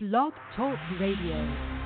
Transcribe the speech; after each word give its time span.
Blog 0.00 0.32
Talk 0.54 0.78
Radio. 1.00 1.77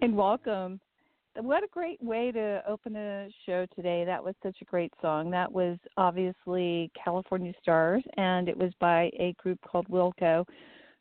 And 0.02 0.16
welcome. 0.16 0.80
What 1.36 1.62
a 1.62 1.66
great 1.66 2.02
way 2.02 2.32
to 2.32 2.62
open 2.66 2.96
a 2.96 3.28
show 3.44 3.66
today. 3.76 4.02
That 4.06 4.24
was 4.24 4.34
such 4.42 4.56
a 4.62 4.64
great 4.64 4.92
song. 5.02 5.30
That 5.30 5.52
was 5.52 5.76
obviously 5.98 6.90
California 7.04 7.52
Stars, 7.60 8.02
and 8.16 8.48
it 8.48 8.56
was 8.56 8.72
by 8.80 9.10
a 9.18 9.34
group 9.36 9.58
called 9.60 9.86
Wilco, 9.88 10.46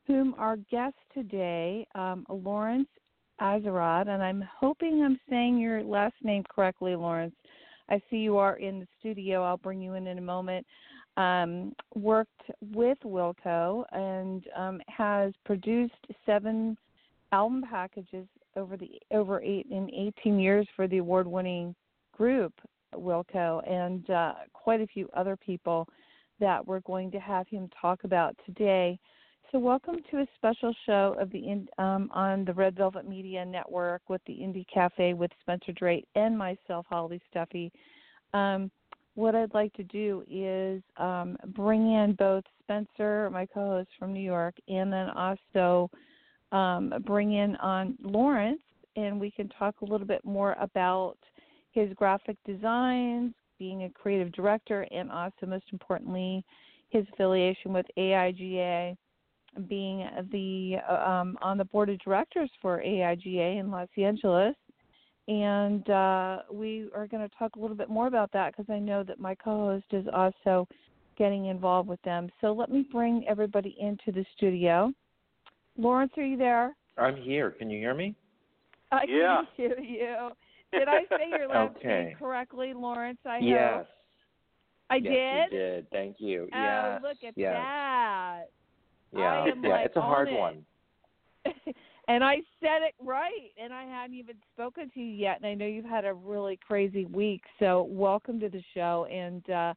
whom 0.05 0.35
our 0.37 0.57
guest 0.69 0.97
today, 1.13 1.87
um, 1.95 2.25
Lawrence 2.27 2.89
Azerrad, 3.39 4.09
and 4.09 4.21
I'm 4.21 4.43
hoping 4.59 5.01
I'm 5.01 5.17
saying 5.29 5.59
your 5.59 5.81
last 5.81 6.15
name 6.21 6.43
correctly, 6.53 6.93
Lawrence. 6.93 7.35
I 7.89 8.01
see 8.09 8.17
you 8.17 8.37
are 8.37 8.57
in 8.57 8.81
the 8.81 8.87
studio. 8.99 9.43
I'll 9.43 9.55
bring 9.55 9.81
you 9.81 9.93
in 9.93 10.07
in 10.07 10.17
a 10.17 10.21
moment. 10.21 10.67
Um, 11.15 11.71
worked 11.95 12.51
with 12.73 12.97
Wilco 13.05 13.85
and 13.93 14.43
um, 14.57 14.81
has 14.89 15.31
produced 15.45 16.05
seven 16.25 16.77
album 17.31 17.63
packages 17.69 18.27
over 18.59 18.77
the 18.77 18.91
over 19.11 19.41
eight 19.41 19.65
in 19.71 19.89
18 20.19 20.39
years 20.39 20.67
for 20.75 20.87
the 20.87 20.97
award-winning 20.97 21.73
group 22.15 22.53
Wilco 22.93 23.67
and 23.69 24.09
uh, 24.09 24.33
quite 24.53 24.81
a 24.81 24.87
few 24.87 25.09
other 25.15 25.37
people 25.37 25.87
that 26.39 26.65
we're 26.65 26.81
going 26.81 27.11
to 27.11 27.19
have 27.19 27.47
him 27.47 27.69
talk 27.81 28.03
about 28.03 28.35
today. 28.45 28.99
So, 29.51 29.57
welcome 29.57 29.97
to 30.11 30.17
a 30.17 30.27
special 30.35 30.73
show 30.85 31.15
of 31.19 31.31
the 31.31 31.65
um, 31.81 32.09
on 32.13 32.45
the 32.45 32.53
Red 32.53 32.75
Velvet 32.75 33.07
Media 33.07 33.43
Network 33.43 34.03
with 34.07 34.21
the 34.27 34.33
Indie 34.33 34.65
Cafe 34.71 35.13
with 35.13 35.31
Spencer 35.41 35.71
Drake 35.71 36.05
and 36.15 36.37
myself, 36.37 36.85
Holly 36.89 37.21
Stuffy. 37.31 37.71
Um, 38.33 38.69
what 39.15 39.35
I'd 39.35 39.53
like 39.53 39.73
to 39.73 39.83
do 39.83 40.23
is 40.29 40.83
um, 40.97 41.35
bring 41.47 41.93
in 41.93 42.13
both 42.13 42.43
Spencer, 42.63 43.29
my 43.31 43.47
co-host 43.47 43.89
from 43.97 44.13
New 44.13 44.21
York, 44.21 44.55
and 44.67 44.93
then 44.93 45.09
also 45.09 45.89
um, 46.51 46.93
bring 47.05 47.33
in 47.33 47.55
on 47.57 47.95
Lawrence, 48.01 48.61
and 48.95 49.19
we 49.19 49.31
can 49.31 49.49
talk 49.49 49.75
a 49.81 49.85
little 49.85 50.07
bit 50.07 50.23
more 50.25 50.55
about 50.59 51.17
his 51.71 51.93
graphic 51.93 52.37
designs, 52.45 53.33
being 53.57 53.83
a 53.83 53.89
creative 53.89 54.31
director, 54.31 54.87
and 54.91 55.11
also 55.11 55.45
most 55.45 55.65
importantly, 55.71 56.43
his 56.89 57.05
affiliation 57.13 57.73
with 57.73 57.85
AIGA 57.97 58.95
being 59.67 60.07
the 60.31 60.77
um, 60.87 61.37
on 61.41 61.57
the 61.57 61.65
board 61.65 61.89
of 61.89 61.99
directors 61.99 62.49
for 62.61 62.81
AIGA 62.85 63.59
in 63.59 63.71
Los 63.71 63.89
Angeles. 63.97 64.55
And 65.27 65.87
uh, 65.89 66.39
we 66.51 66.87
are 66.95 67.07
going 67.07 67.27
to 67.27 67.35
talk 67.37 67.55
a 67.55 67.59
little 67.59 67.75
bit 67.75 67.89
more 67.89 68.07
about 68.07 68.31
that 68.31 68.55
because 68.55 68.71
I 68.71 68.79
know 68.79 69.03
that 69.03 69.19
my 69.19 69.35
co-host 69.35 69.85
is 69.91 70.07
also 70.11 70.67
getting 71.17 71.45
involved 71.45 71.87
with 71.87 72.01
them. 72.01 72.29
So 72.41 72.51
let 72.51 72.71
me 72.71 72.87
bring 72.91 73.25
everybody 73.27 73.75
into 73.79 74.11
the 74.11 74.25
studio. 74.35 74.91
Lawrence, 75.79 76.11
are 76.17 76.25
you 76.25 76.37
there? 76.37 76.75
I'm 76.97 77.15
here. 77.15 77.51
Can 77.51 77.69
you 77.69 77.79
hear 77.79 77.93
me? 77.93 78.13
I 78.91 79.03
yeah. 79.07 79.37
can 79.37 79.47
hear 79.55 79.79
you. 79.79 80.29
Did 80.73 80.87
I 80.89 81.03
say 81.09 81.29
your 81.29 81.47
last 81.47 81.77
okay. 81.77 81.87
name 81.87 82.15
correctly, 82.19 82.73
Lawrence? 82.75 83.19
I 83.25 83.39
yes. 83.39 83.77
hope. 83.77 83.87
I 84.89 84.95
yes, 84.95 85.03
did. 85.03 85.53
You 85.53 85.59
did. 85.59 85.89
Thank 85.89 86.15
you. 86.19 86.49
Oh, 86.53 86.57
yes. 86.57 87.01
look 87.01 87.17
at 87.25 87.33
yes. 87.37 87.53
that. 87.53 88.41
Yeah, 89.13 89.45
yeah, 89.45 89.69
like 89.69 89.85
it's 89.85 89.95
a 89.95 90.01
hard 90.01 90.27
it. 90.27 90.37
one. 90.37 90.65
and 92.07 92.23
I 92.23 92.35
said 92.59 92.81
it 92.81 92.93
right, 93.01 93.51
and 93.61 93.73
I 93.73 93.85
hadn't 93.85 94.17
even 94.17 94.35
spoken 94.53 94.91
to 94.93 94.99
you 94.99 95.15
yet. 95.15 95.37
And 95.37 95.45
I 95.45 95.53
know 95.53 95.65
you've 95.65 95.85
had 95.85 96.03
a 96.03 96.13
really 96.13 96.59
crazy 96.67 97.05
week, 97.05 97.41
so 97.57 97.87
welcome 97.89 98.39
to 98.41 98.49
the 98.49 98.61
show. 98.73 99.07
And 99.09 99.49
uh, 99.49 99.73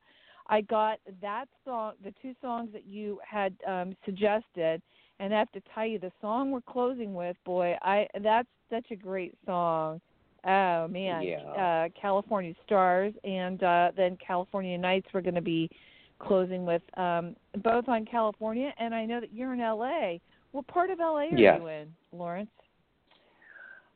I 0.48 0.62
got 0.62 0.98
that 1.20 1.46
song, 1.64 1.92
the 2.02 2.12
two 2.20 2.34
songs 2.42 2.70
that 2.72 2.86
you 2.86 3.20
had 3.26 3.54
um, 3.66 3.94
suggested, 4.04 4.82
and 5.22 5.32
I 5.32 5.38
have 5.38 5.52
to 5.52 5.62
tell 5.72 5.86
you, 5.86 6.00
the 6.00 6.10
song 6.20 6.50
we're 6.50 6.60
closing 6.62 7.14
with, 7.14 7.36
boy, 7.44 7.76
I 7.80 8.08
that's 8.22 8.48
such 8.68 8.86
a 8.90 8.96
great 8.96 9.34
song. 9.46 10.00
Oh 10.44 10.88
man, 10.88 11.22
Yeah. 11.22 11.38
uh, 11.38 11.88
California 12.00 12.54
Stars, 12.66 13.14
and 13.22 13.62
uh, 13.62 13.92
then 13.96 14.18
California 14.24 14.76
Nights. 14.76 15.06
We're 15.14 15.20
going 15.20 15.36
to 15.36 15.40
be 15.40 15.70
closing 16.18 16.66
with 16.66 16.82
um, 16.98 17.36
both 17.62 17.88
on 17.88 18.04
California, 18.04 18.72
and 18.78 18.92
I 18.92 19.04
know 19.04 19.20
that 19.20 19.32
you're 19.32 19.54
in 19.54 19.60
LA. 19.60 20.14
What 20.50 20.66
part 20.66 20.90
of 20.90 20.98
LA 20.98 21.06
are 21.30 21.36
Yes. 21.36 21.60
you 21.60 21.68
in, 21.68 21.88
Lawrence? 22.12 22.50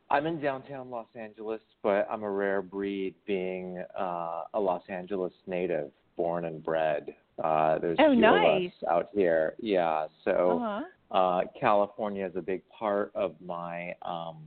I'm 0.09 0.25
in 0.25 0.39
downtown 0.39 0.89
Los 0.89 1.07
Angeles, 1.15 1.59
but 1.83 2.07
I'm 2.09 2.23
a 2.23 2.31
rare 2.31 2.61
breed 2.61 3.13
being 3.25 3.83
uh, 3.99 4.43
a 4.53 4.59
Los 4.59 4.83
Angeles 4.87 5.33
native, 5.45 5.91
born 6.15 6.45
and 6.45 6.63
bred. 6.63 7.13
Uh, 7.43 7.77
there's 7.79 7.99
Oh, 8.01 8.13
few 8.13 8.21
nice. 8.21 8.71
of 8.81 8.87
us 8.87 8.89
out 8.89 9.09
here. 9.13 9.55
Yeah, 9.59 10.07
so 10.23 10.61
Uh-huh. 10.63 10.83
Uh, 11.11 11.41
California 11.59 12.25
is 12.25 12.35
a 12.35 12.41
big 12.41 12.61
part 12.69 13.11
of 13.15 13.35
my 13.43 13.95
um, 14.01 14.37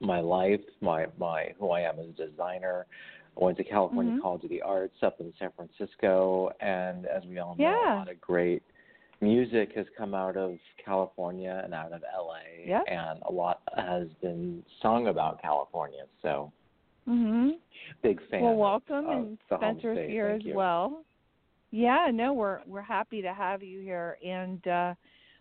my 0.00 0.20
life, 0.20 0.60
my 0.80 1.06
my 1.18 1.52
who 1.58 1.70
I 1.70 1.80
am 1.82 1.98
as 1.98 2.06
a 2.18 2.26
designer. 2.30 2.86
I 3.40 3.44
went 3.44 3.56
to 3.58 3.64
California 3.64 4.14
Mhm. 4.14 4.22
College 4.22 4.44
of 4.44 4.50
the 4.50 4.62
Arts 4.62 5.00
up 5.02 5.20
in 5.20 5.32
San 5.38 5.52
Francisco, 5.52 6.50
and 6.60 7.06
as 7.06 7.24
we 7.26 7.38
all 7.38 7.54
know, 7.56 7.64
Yeah. 7.64 7.94
a 7.94 7.98
lot 7.98 8.08
of 8.10 8.20
great 8.20 8.62
music 9.20 9.72
has 9.74 9.86
come 9.96 10.14
out 10.14 10.36
of 10.36 10.58
California 10.76 11.60
and 11.64 11.74
out 11.74 11.92
of 11.92 12.02
LA, 12.12 12.82
and 12.88 13.20
a 13.22 13.32
lot 13.32 13.62
has 13.76 14.08
been 14.14 14.64
sung 14.80 15.08
about 15.08 15.40
California. 15.40 16.06
So, 16.22 16.50
Mhm. 17.06 17.58
big 18.02 18.20
fan. 18.22 18.42
Well, 18.42 18.56
welcome, 18.56 19.06
of 19.06 19.12
and 19.16 19.38
home 19.50 19.78
Spencer's 19.78 20.10
here 20.10 20.28
Thank 20.30 20.42
as 20.42 20.46
you. 20.46 20.54
well. 20.54 21.04
Yeah, 21.70 22.10
no, 22.10 22.32
we're 22.32 22.62
we're 22.66 22.80
happy 22.80 23.20
to 23.22 23.32
have 23.32 23.62
you 23.62 23.80
here, 23.80 24.18
and 24.24 24.66
uh, 24.66 24.94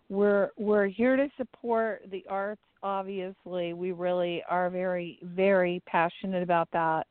we're 0.09 0.49
we're 0.57 0.87
here 0.87 1.15
to 1.15 1.29
support 1.37 2.01
the 2.11 2.23
arts. 2.29 2.61
Obviously, 2.83 3.73
we 3.73 3.91
really 3.91 4.43
are 4.49 4.69
very 4.69 5.19
very 5.23 5.81
passionate 5.85 6.43
about 6.43 6.69
that. 6.73 7.07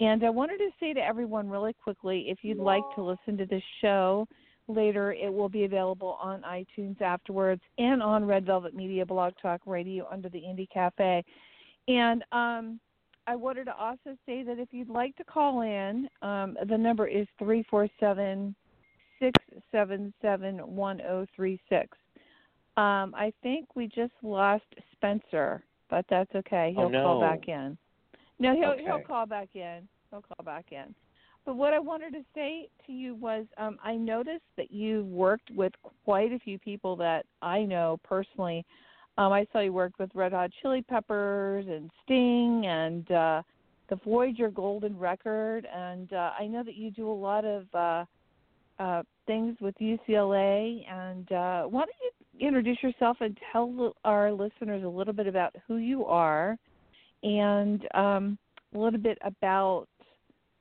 And 0.00 0.24
I 0.24 0.30
wanted 0.30 0.58
to 0.58 0.70
say 0.80 0.92
to 0.94 1.00
everyone 1.00 1.48
really 1.48 1.74
quickly, 1.74 2.26
if 2.28 2.38
you'd 2.42 2.58
like 2.58 2.82
to 2.96 3.02
listen 3.02 3.36
to 3.38 3.46
this 3.46 3.62
show 3.80 4.26
later, 4.66 5.12
it 5.12 5.32
will 5.32 5.48
be 5.48 5.64
available 5.64 6.18
on 6.20 6.42
iTunes 6.42 7.00
afterwards 7.00 7.62
and 7.78 8.02
on 8.02 8.24
Red 8.24 8.46
Velvet 8.46 8.74
Media 8.74 9.06
Blog 9.06 9.34
Talk 9.40 9.60
Radio 9.66 10.08
under 10.10 10.28
the 10.28 10.38
Indie 10.38 10.68
Cafe. 10.72 11.24
And 11.86 12.24
um, 12.32 12.80
I 13.26 13.36
wanted 13.36 13.64
to 13.66 13.76
also 13.76 14.16
say 14.26 14.42
that 14.42 14.58
if 14.58 14.68
you'd 14.72 14.88
like 14.88 15.14
to 15.16 15.24
call 15.24 15.62
in, 15.62 16.08
um, 16.22 16.56
the 16.68 16.78
number 16.78 17.06
is 17.06 17.26
three 17.38 17.64
four 17.70 17.88
seven 18.00 18.54
six 19.20 19.32
seven 19.70 20.12
seven 20.20 20.58
one 20.58 20.98
zero 20.98 21.26
three 21.36 21.60
six. 21.68 21.96
Um, 22.76 23.14
I 23.14 23.32
think 23.42 23.76
we 23.76 23.86
just 23.86 24.12
lost 24.22 24.64
Spencer, 24.92 25.62
but 25.90 26.06
that's 26.08 26.34
okay. 26.34 26.72
He'll 26.74 26.86
Oh, 26.86 26.88
no. 26.88 27.02
call 27.02 27.20
back 27.20 27.48
in. 27.48 27.76
No, 28.38 28.54
he'll 28.54 28.76
he'll 28.78 29.00
call 29.00 29.26
back 29.26 29.54
in. 29.54 29.86
He'll 30.10 30.22
call 30.22 30.44
back 30.44 30.72
in. 30.72 30.94
But 31.44 31.56
what 31.56 31.72
I 31.72 31.78
wanted 31.78 32.12
to 32.12 32.24
say 32.34 32.68
to 32.86 32.92
you 32.92 33.14
was, 33.16 33.46
um, 33.58 33.78
I 33.82 33.96
noticed 33.96 34.44
that 34.56 34.70
you 34.70 35.04
worked 35.06 35.50
with 35.50 35.72
quite 36.04 36.32
a 36.32 36.38
few 36.38 36.58
people 36.58 36.96
that 36.96 37.26
I 37.42 37.64
know 37.64 37.98
personally. 38.04 38.64
Um, 39.18 39.32
I 39.32 39.46
saw 39.52 39.60
you 39.60 39.72
worked 39.72 39.98
with 39.98 40.10
Red 40.14 40.32
Hot 40.32 40.50
Chili 40.62 40.82
Peppers 40.82 41.66
and 41.68 41.90
Sting 42.04 42.66
and 42.66 43.10
uh, 43.10 43.42
the 43.90 43.96
Voyager 43.96 44.50
Golden 44.50 44.98
Record, 44.98 45.66
and 45.66 46.12
uh, 46.12 46.30
I 46.38 46.46
know 46.46 46.62
that 46.62 46.76
you 46.76 46.90
do 46.90 47.10
a 47.10 47.12
lot 47.12 47.44
of 47.44 47.66
uh, 47.74 48.04
uh, 48.78 49.02
things 49.26 49.56
with 49.60 49.74
UCLA. 49.78 50.88
And 50.90 51.30
uh, 51.32 51.62
why 51.64 51.80
don't 51.80 51.90
you 52.02 52.10
introduce 52.42 52.82
yourself 52.82 53.16
and 53.20 53.38
tell 53.52 53.94
our 54.04 54.32
listeners 54.32 54.84
a 54.84 54.88
little 54.88 55.12
bit 55.12 55.26
about 55.26 55.54
who 55.66 55.76
you 55.76 56.04
are 56.04 56.58
and 57.22 57.86
um, 57.94 58.38
a 58.74 58.78
little 58.78 58.98
bit 58.98 59.18
about 59.22 59.86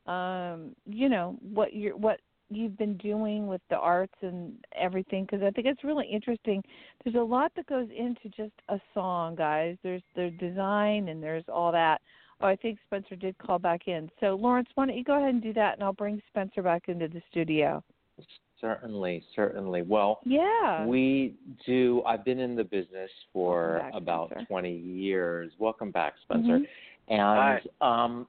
um, 0.07 0.75
you 0.85 1.09
know 1.09 1.37
what 1.41 1.73
you're 1.73 1.95
what 1.95 2.19
you've 2.49 2.77
been 2.77 2.97
doing 2.97 3.47
with 3.47 3.61
the 3.69 3.77
arts 3.77 4.13
and 4.21 4.53
everything 4.77 5.23
because 5.23 5.41
I 5.41 5.51
think 5.51 5.67
it's 5.67 5.83
really 5.83 6.07
interesting. 6.07 6.61
There's 7.03 7.15
a 7.15 7.19
lot 7.19 7.51
that 7.55 7.65
goes 7.67 7.87
into 7.97 8.29
just 8.35 8.53
a 8.69 8.79
song, 8.93 9.35
guys. 9.35 9.77
There's 9.83 10.03
the 10.15 10.31
design 10.39 11.07
and 11.07 11.23
there's 11.23 11.45
all 11.47 11.71
that. 11.71 12.01
Oh, 12.41 12.47
I 12.47 12.55
think 12.55 12.79
Spencer 12.87 13.15
did 13.15 13.37
call 13.37 13.59
back 13.59 13.87
in. 13.87 14.09
So 14.19 14.35
Lawrence, 14.35 14.67
why 14.75 14.87
don't 14.87 14.97
you 14.97 15.03
go 15.03 15.17
ahead 15.17 15.29
and 15.29 15.43
do 15.43 15.53
that, 15.53 15.75
and 15.75 15.83
I'll 15.83 15.93
bring 15.93 16.21
Spencer 16.29 16.61
back 16.61 16.83
into 16.87 17.07
the 17.07 17.21
studio. 17.29 17.83
Certainly, 18.61 19.23
certainly. 19.35 19.81
Well, 19.81 20.19
Yeah. 20.23 20.85
We 20.85 21.35
do. 21.65 22.03
I've 22.05 22.23
been 22.23 22.39
in 22.39 22.55
the 22.55 22.63
business 22.63 23.09
for 23.33 23.79
back, 23.79 23.93
about 23.95 24.29
Spencer. 24.29 24.45
20 24.45 24.71
years. 24.71 25.51
Welcome 25.59 25.89
back, 25.91 26.13
Spencer. 26.23 26.59
Mhm. 26.59 26.67
And 27.07 27.69
um, 27.81 28.27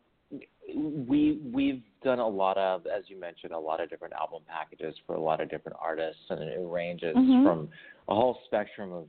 we 0.75 1.39
we've 1.53 1.83
done 2.03 2.19
a 2.19 2.27
lot 2.27 2.57
of, 2.57 2.87
as 2.87 3.05
you 3.11 3.17
mentioned, 3.21 3.53
a 3.53 3.59
lot 3.59 3.81
of 3.81 3.91
different 3.91 4.15
album 4.15 4.43
packages 4.49 4.95
for 5.07 5.15
a 5.17 5.21
lot 5.21 5.41
of 5.41 5.51
different 5.51 5.77
artists, 5.81 6.23
and 6.31 6.41
it 6.43 6.59
ranges 6.62 7.15
Mhm. 7.15 7.45
from 7.45 7.69
a 8.09 8.15
whole 8.15 8.41
spectrum 8.47 8.93
of 8.93 9.09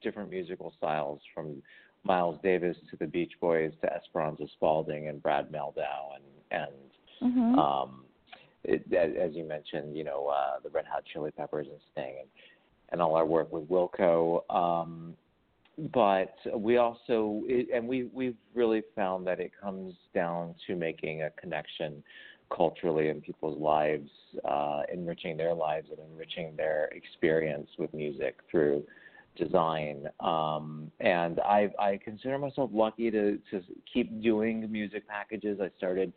different 0.00 0.30
musical 0.30 0.70
styles, 0.78 1.20
from 1.34 1.62
Miles 2.04 2.40
Davis 2.42 2.78
to 2.88 2.96
the 2.96 3.06
Beach 3.06 3.38
Boys 3.40 3.72
to 3.82 3.92
Esperanza 3.92 4.48
Spalding 4.48 5.08
and 5.08 5.22
Brad 5.22 5.50
Mehldau 5.52 6.14
and 6.14 6.24
and 6.52 6.72
Mhm. 7.20 7.58
um, 7.58 8.04
it, 8.64 8.92
as, 8.92 9.34
you 9.34 9.44
mentioned, 9.44 9.96
you 9.96 10.04
know, 10.04 10.28
uh, 10.28 10.60
the 10.62 10.70
Red 10.70 10.84
Hot 10.92 11.02
Chili 11.12 11.30
Peppers 11.30 11.66
and 11.68 11.78
Sting, 11.92 12.14
and, 12.20 12.28
and 12.92 13.00
all 13.00 13.14
our 13.14 13.26
work 13.26 13.52
with 13.52 13.68
Wilco. 13.68 14.42
Um, 14.50 15.14
but 15.92 16.34
we 16.56 16.76
also 16.76 17.42
it, 17.46 17.68
and 17.74 17.88
we 17.88 18.04
we've 18.12 18.36
really 18.54 18.82
found 18.94 19.26
that 19.26 19.40
it 19.40 19.52
comes 19.60 19.94
down 20.14 20.54
to 20.66 20.76
making 20.76 21.22
a 21.22 21.30
connection 21.30 22.02
culturally 22.54 23.08
in 23.08 23.20
people's 23.20 23.58
lives, 23.58 24.10
uh, 24.44 24.82
enriching 24.92 25.36
their 25.36 25.54
lives 25.54 25.88
and 25.90 25.98
enriching 26.12 26.54
their 26.56 26.86
experience 26.92 27.68
with 27.78 27.92
music 27.94 28.38
through 28.50 28.82
design. 29.36 30.08
Um, 30.18 30.90
and 31.00 31.40
I, 31.40 31.70
I 31.78 31.98
consider 32.04 32.38
myself 32.38 32.70
lucky 32.72 33.10
to, 33.10 33.38
to 33.50 33.62
keep 33.92 34.20
doing 34.22 34.70
music 34.70 35.08
packages. 35.08 35.60
I 35.62 35.70
started 35.78 36.12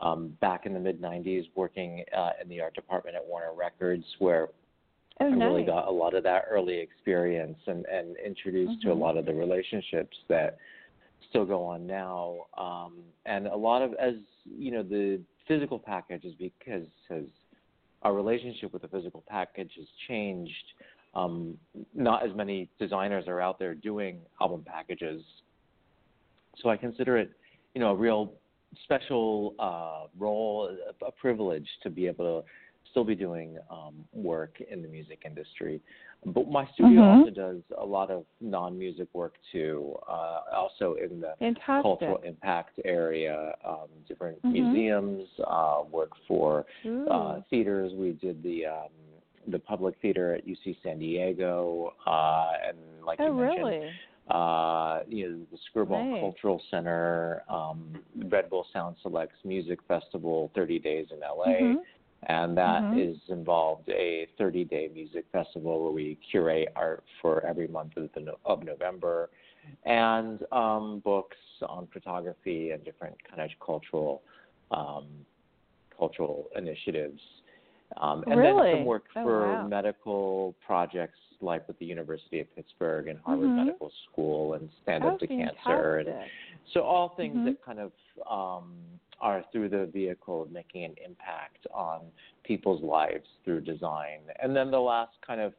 um, 0.00 0.36
back 0.40 0.66
in 0.66 0.74
the 0.74 0.80
mid 0.80 1.00
90s 1.00 1.44
working 1.54 2.04
uh, 2.16 2.30
in 2.42 2.48
the 2.48 2.60
art 2.60 2.74
department 2.74 3.16
at 3.16 3.24
Warner 3.24 3.54
Records, 3.56 4.04
where 4.18 4.48
oh, 5.20 5.26
I 5.26 5.30
nice. 5.30 5.40
really 5.40 5.64
got 5.64 5.86
a 5.86 5.90
lot 5.90 6.14
of 6.14 6.22
that 6.24 6.44
early 6.50 6.78
experience 6.78 7.58
and, 7.66 7.84
and 7.86 8.16
introduced 8.24 8.80
mm-hmm. 8.80 8.88
to 8.88 8.94
a 8.94 8.98
lot 8.98 9.16
of 9.16 9.26
the 9.26 9.34
relationships 9.34 10.16
that 10.28 10.58
still 11.28 11.44
go 11.44 11.64
on 11.64 11.86
now. 11.86 12.46
Um, 12.58 12.94
and 13.26 13.46
a 13.46 13.56
lot 13.56 13.82
of, 13.82 13.94
as 13.94 14.14
you 14.44 14.70
know, 14.70 14.82
the 14.82 15.20
physical 15.46 15.78
package 15.78 16.24
is 16.24 16.34
because 16.34 16.86
has 17.08 17.24
our 18.02 18.12
relationship 18.12 18.72
with 18.72 18.82
the 18.82 18.88
physical 18.88 19.24
package 19.28 19.72
has 19.76 19.86
changed. 20.08 20.52
Um, 21.14 21.56
not 21.94 22.28
as 22.28 22.34
many 22.34 22.68
designers 22.78 23.24
are 23.28 23.40
out 23.40 23.58
there 23.58 23.74
doing 23.74 24.18
album 24.40 24.64
packages, 24.66 25.22
so 26.60 26.68
I 26.68 26.76
consider 26.76 27.16
it, 27.16 27.30
you 27.74 27.80
know, 27.80 27.90
a 27.90 27.94
real 27.94 28.32
special 28.82 29.54
uh, 29.58 30.08
role, 30.18 30.76
a, 31.02 31.04
a 31.04 31.12
privilege 31.12 31.68
to 31.82 31.90
be 31.90 32.06
able 32.06 32.42
to 32.42 32.48
still 32.90 33.04
be 33.04 33.14
doing 33.14 33.58
um, 33.70 34.04
work 34.12 34.58
in 34.70 34.80
the 34.80 34.88
music 34.88 35.22
industry. 35.26 35.80
But 36.24 36.48
my 36.48 36.66
studio 36.74 37.00
mm-hmm. 37.00 37.18
also 37.20 37.30
does 37.30 37.60
a 37.76 37.84
lot 37.84 38.10
of 38.10 38.24
non-music 38.40 39.08
work 39.12 39.34
too, 39.52 39.94
uh, 40.08 40.40
also 40.54 40.94
in 40.94 41.20
the 41.20 41.34
Fantastic. 41.38 41.82
cultural 41.82 42.18
impact 42.24 42.78
area, 42.84 43.52
um, 43.66 43.88
different 44.08 44.38
mm-hmm. 44.38 44.52
museums, 44.52 45.28
uh, 45.46 45.82
work 45.90 46.12
for 46.26 46.64
uh, 47.10 47.40
theaters. 47.50 47.92
We 47.94 48.12
did 48.12 48.42
the 48.42 48.66
um, 48.66 48.88
the 49.48 49.58
public 49.58 49.96
theater 50.00 50.34
at 50.34 50.46
UC 50.46 50.76
San 50.82 50.98
Diego, 50.98 51.92
uh, 52.06 52.46
and 52.68 52.78
like 53.04 53.20
oh, 53.20 53.26
you 53.26 53.34
mentioned, 53.34 53.64
really? 53.66 53.90
Uh, 54.30 55.00
you 55.06 55.28
know, 55.28 55.46
the 55.52 55.58
Skirball 55.68 56.10
Nice. 56.12 56.20
Cultural 56.20 56.62
Center, 56.70 57.42
um, 57.48 58.02
Red 58.28 58.48
Bull 58.48 58.66
Sound 58.72 58.96
Selects 59.02 59.36
Music 59.44 59.78
Festival, 59.86 60.50
30 60.54 60.78
Days 60.78 61.08
in 61.10 61.20
LA. 61.22 61.60
Mhm. 61.60 61.84
And 62.26 62.56
that 62.56 62.82
Mhm. 62.84 62.98
is 62.98 63.28
involved 63.28 63.86
a 63.90 64.26
30 64.38 64.64
day 64.64 64.88
music 64.88 65.26
festival 65.30 65.82
where 65.82 65.92
we 65.92 66.14
curate 66.30 66.70
art 66.74 67.04
for 67.20 67.44
every 67.44 67.68
month 67.68 67.98
of, 67.98 68.10
the, 68.14 68.20
no- 68.20 68.38
of 68.46 68.62
November 68.62 69.28
and 69.84 70.42
um, 70.52 71.00
books 71.00 71.36
on 71.68 71.86
photography 71.88 72.70
and 72.70 72.82
different 72.84 73.16
kind 73.24 73.42
of 73.42 73.50
cultural 73.60 74.22
um, 74.70 75.06
cultural 75.96 76.48
initiatives. 76.56 77.20
Um, 77.98 78.24
and 78.26 78.38
Really? 78.40 78.70
then 78.70 78.78
some 78.78 78.86
work 78.86 79.04
Oh, 79.16 79.22
for 79.22 79.56
wow. 79.56 79.68
medical 79.68 80.54
projects 80.66 81.18
like 81.40 81.66
with 81.68 81.78
the 81.78 81.86
University 81.86 82.40
of 82.40 82.54
Pittsburgh 82.54 83.08
and 83.08 83.18
Harvard 83.20 83.48
Mhm. 83.50 83.56
Medical 83.56 83.90
School 84.10 84.54
and 84.54 84.70
Stand 84.82 85.04
Up 85.04 85.14
oh, 85.14 85.18
to 85.18 85.26
fantastic. 85.26 85.64
Cancer 85.64 85.98
and 85.98 86.30
so 86.72 86.82
all 86.82 87.10
things 87.10 87.36
Mhm. 87.36 87.44
that 87.44 87.62
kind 87.62 87.78
of 87.78 87.92
um, 88.26 88.74
are 89.20 89.42
through 89.52 89.68
the 89.68 89.86
vehicle 89.86 90.42
of 90.42 90.50
making 90.50 90.84
an 90.84 90.94
impact 91.04 91.66
on 91.72 92.10
people's 92.42 92.82
lives 92.82 93.28
through 93.44 93.60
design. 93.60 94.20
And 94.40 94.54
then 94.54 94.70
the 94.70 94.80
last 94.80 95.20
kind 95.22 95.40
of 95.40 95.54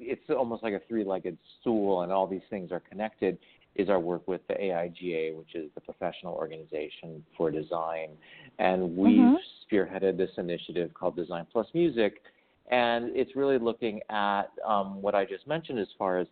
it's 0.00 0.28
almost 0.30 0.62
like 0.64 0.74
a 0.74 0.80
three-legged 0.80 1.38
stool, 1.60 2.02
and 2.02 2.10
all 2.10 2.26
these 2.26 2.42
things 2.50 2.72
are 2.72 2.80
connected. 2.80 3.38
Is 3.76 3.88
our 3.88 4.00
work 4.00 4.26
with 4.26 4.44
the 4.48 4.54
AIGA, 4.54 5.36
which 5.36 5.54
is 5.54 5.70
the 5.74 5.80
professional 5.80 6.34
organization 6.34 7.24
for 7.36 7.48
design, 7.48 8.18
and 8.58 8.96
we've 8.96 9.20
Mhm. 9.20 9.38
spearheaded 9.70 10.16
this 10.16 10.36
initiative 10.36 10.92
called 10.94 11.14
Design 11.14 11.46
Plus 11.52 11.72
Music, 11.74 12.20
and 12.70 13.16
it's 13.16 13.34
really 13.36 13.58
looking 13.58 14.00
at 14.10 14.50
um, 14.66 15.00
what 15.02 15.14
I 15.14 15.24
just 15.24 15.46
mentioned 15.46 15.78
as 15.78 15.88
far 15.98 16.18
as 16.18 16.26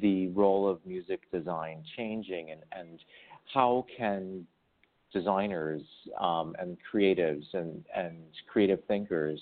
the 0.00 0.28
role 0.28 0.68
of 0.68 0.78
music 0.86 1.20
design 1.32 1.82
changing 1.96 2.50
and, 2.52 2.60
and 2.72 2.98
how 3.52 3.84
can 3.96 4.46
designers 5.12 5.82
um, 6.20 6.54
and 6.58 6.76
creatives 6.92 7.44
and, 7.52 7.84
and 7.94 8.16
creative 8.50 8.82
thinkers 8.84 9.40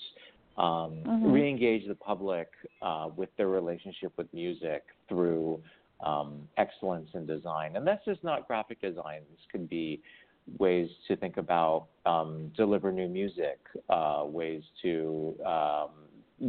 um, 0.57 1.01
Mhm. 1.05 1.33
re-engage 1.33 1.87
the 1.87 1.95
public 1.95 2.49
uh, 2.81 3.09
with 3.15 3.29
their 3.37 3.47
relationship 3.47 4.11
with 4.17 4.31
music 4.33 4.83
through 5.07 5.61
um, 6.01 6.47
excellence 6.57 7.09
in 7.13 7.25
design. 7.25 7.75
And 7.75 7.87
that's 7.87 8.03
just 8.05 8.23
not 8.23 8.47
graphic 8.47 8.81
design. 8.81 9.21
This 9.29 9.45
could 9.51 9.69
be 9.69 10.01
ways 10.57 10.89
to 11.07 11.15
think 11.15 11.37
about 11.37 11.87
um, 12.05 12.51
deliver 12.57 12.91
new 12.91 13.07
music, 13.07 13.59
uh, 13.89 14.23
ways 14.25 14.63
to 14.81 15.35
um, 15.45 15.91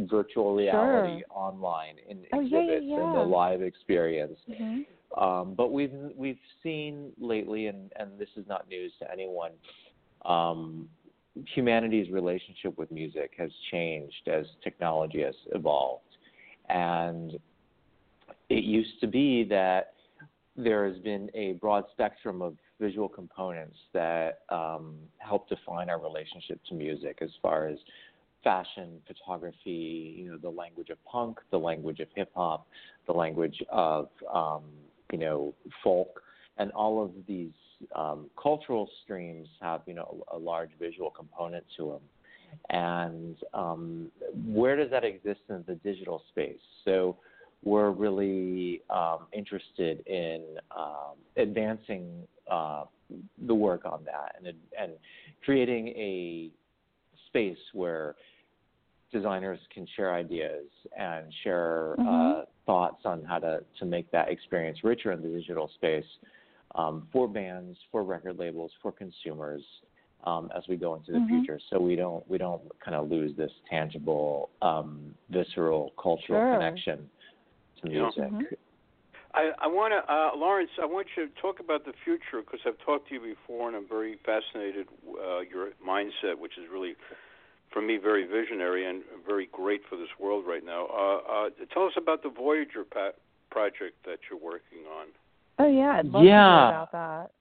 virtual 0.09 0.55
reality 0.55 1.23
online 1.29 1.95
in 2.09 2.25
Oh, 2.33 2.39
yeah, 2.39 2.59
yeah, 2.59 2.59
exhibits 2.59 2.85
and 3.03 3.15
the 3.15 3.23
live 3.23 3.61
experience. 3.61 4.39
Mhm. 4.49 4.85
Um, 5.17 5.53
but 5.53 5.71
we've 5.71 5.93
we've 6.15 6.39
seen 6.63 7.13
lately, 7.19 7.67
and, 7.67 7.91
and 7.97 8.17
this 8.17 8.29
is 8.35 8.47
not 8.47 8.67
news 8.67 8.91
to 8.99 9.11
anyone, 9.11 9.51
um, 10.25 10.89
humanity's 11.53 12.09
relationship 12.11 12.77
with 12.77 12.91
music 12.91 13.31
has 13.37 13.51
changed 13.71 14.27
as 14.27 14.45
technology 14.63 15.21
has 15.21 15.35
evolved, 15.53 16.17
and 16.69 17.39
it 18.49 18.63
used 18.63 18.99
to 19.01 19.07
be 19.07 19.43
that 19.43 19.93
there 20.55 20.87
has 20.87 20.97
been 20.99 21.29
a 21.33 21.53
broad 21.53 21.83
spectrum 21.91 22.41
of 22.41 22.55
visual 22.79 23.09
components 23.09 23.77
that 23.93 24.39
um, 24.49 24.95
help 25.17 25.47
define 25.49 25.89
our 25.89 25.99
relationship 25.99 26.59
to 26.67 26.75
music, 26.75 27.19
as 27.21 27.29
far 27.41 27.67
as 27.67 27.77
fashion, 28.43 28.99
photography, 29.07 30.15
you 30.17 30.29
know, 30.31 30.37
the 30.37 30.49
language 30.49 30.89
of 30.89 31.03
punk, 31.05 31.39
the 31.51 31.57
language 31.57 31.99
of 31.99 32.07
hip 32.15 32.29
hop, 32.35 32.67
the 33.07 33.13
language 33.13 33.61
of 33.71 34.09
um, 34.33 34.63
you 35.11 35.17
know 35.17 35.53
folk, 35.83 36.21
and 36.57 36.71
all 36.71 37.03
of 37.03 37.11
these 37.27 37.51
um, 37.95 38.29
cultural 38.41 38.89
streams 39.03 39.47
have 39.61 39.81
you 39.85 39.93
know 39.93 40.23
a 40.33 40.37
large 40.37 40.71
visual 40.79 41.09
component 41.09 41.63
to 41.77 41.91
them. 41.91 42.01
And 42.69 43.35
um, 43.53 44.11
where 44.45 44.75
does 44.75 44.91
that 44.91 45.03
exist 45.03 45.41
in 45.49 45.63
the 45.67 45.75
digital 45.75 46.21
space? 46.29 46.59
So 46.85 47.17
we're 47.63 47.89
really 47.89 48.81
um, 48.89 49.25
interested 49.33 50.05
in 50.05 50.43
um, 50.75 51.15
advancing 51.37 52.27
uh, 52.49 52.83
the 53.47 53.55
work 53.55 53.85
on 53.85 54.03
that 54.05 54.35
and 54.37 54.53
and 54.79 54.93
creating 55.43 55.89
a 55.89 56.49
space 57.27 57.57
where 57.73 58.15
designers 59.13 59.59
can 59.73 59.87
share 59.95 60.13
ideas 60.13 60.65
and 60.97 61.33
share 61.43 61.95
Mhm. 61.99 62.41
uh, 62.41 62.45
thoughts 62.65 63.05
on 63.05 63.23
how 63.23 63.39
to, 63.39 63.63
to 63.79 63.85
make 63.85 64.11
that 64.11 64.29
experience 64.29 64.83
richer 64.83 65.11
in 65.13 65.21
the 65.21 65.29
digital 65.29 65.69
space 65.75 66.05
um, 66.75 67.07
for 67.11 67.27
bands, 67.27 67.77
for 67.91 68.03
record 68.03 68.37
labels, 68.37 68.71
for 68.81 68.91
consumers 68.91 69.63
um, 70.25 70.51
as 70.55 70.63
we 70.67 70.75
go 70.75 70.95
into 70.95 71.11
the 71.11 71.19
Mhm. 71.19 71.29
future. 71.29 71.59
So 71.69 71.79
we 71.79 71.95
don't 71.95 72.27
we 72.29 72.37
don't 72.37 72.61
kind 72.83 72.95
of 72.95 73.09
lose 73.09 73.35
this 73.37 73.51
tangible, 73.69 74.49
um, 74.61 75.15
visceral 75.29 75.93
cultural 76.01 76.39
Sure. 76.39 76.51
connection 76.51 77.09
to 77.81 77.89
Yeah. 77.89 78.01
music. 78.01 78.31
Mhm. 78.31 78.57
I, 79.35 79.51
I 79.59 79.67
want 79.67 79.93
to, 79.93 80.13
uh, 80.13 80.31
Lawrence. 80.35 80.69
I 80.79 80.85
want 80.85 81.07
you 81.17 81.27
to 81.27 81.33
talk 81.41 81.59
about 81.59 81.85
the 81.85 81.93
future 82.05 82.41
because 82.41 82.59
I've 82.65 82.77
talked 82.85 83.09
to 83.09 83.15
you 83.15 83.21
before, 83.21 83.67
and 83.67 83.75
I'm 83.75 83.87
very 83.87 84.17
fascinated. 84.17 84.87
Uh, 85.07 85.39
your 85.39 85.71
mindset, 85.85 86.37
which 86.37 86.57
is 86.57 86.65
really, 86.71 86.95
for 87.73 87.81
me, 87.81 87.97
very 87.97 88.25
visionary 88.25 88.87
and 88.87 89.01
very 89.25 89.49
great 89.51 89.81
for 89.89 89.97
this 89.97 90.07
world 90.19 90.45
right 90.47 90.63
now. 90.63 90.85
Uh, 90.85 91.47
uh, 91.47 91.49
tell 91.73 91.83
us 91.85 91.93
about 91.97 92.21
the 92.21 92.29
Voyager 92.29 92.83
pa- 92.85 93.17
project 93.49 93.95
that 94.05 94.19
you're 94.29 94.39
working 94.39 94.85
on. 94.99 95.07
Oh 95.59 95.67
yeah, 95.67 95.97
I'd 95.97 96.05
love 96.05 96.23
Yeah. 96.23 96.37
to 96.37 96.49
hear 96.49 96.67
about 96.69 96.91
that. 96.91 97.31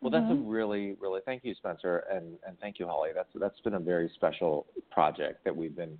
Well, 0.00 0.10
that's 0.10 0.30
a 0.30 0.34
Mhm. 0.34 0.48
really, 0.48 0.92
really 0.94 1.20
thank 1.22 1.44
you, 1.44 1.54
Spencer, 1.54 1.98
and 2.10 2.38
and 2.46 2.58
thank 2.60 2.78
you, 2.78 2.86
Holly. 2.86 3.12
That's 3.12 3.32
that's 3.34 3.60
been 3.60 3.74
a 3.74 3.80
very 3.80 4.08
special 4.10 4.66
project 4.90 5.42
that 5.44 5.56
we've 5.56 5.74
been 5.74 5.98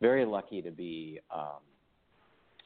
very 0.00 0.24
lucky 0.24 0.62
to 0.62 0.70
be 0.70 1.20
um, 1.30 1.60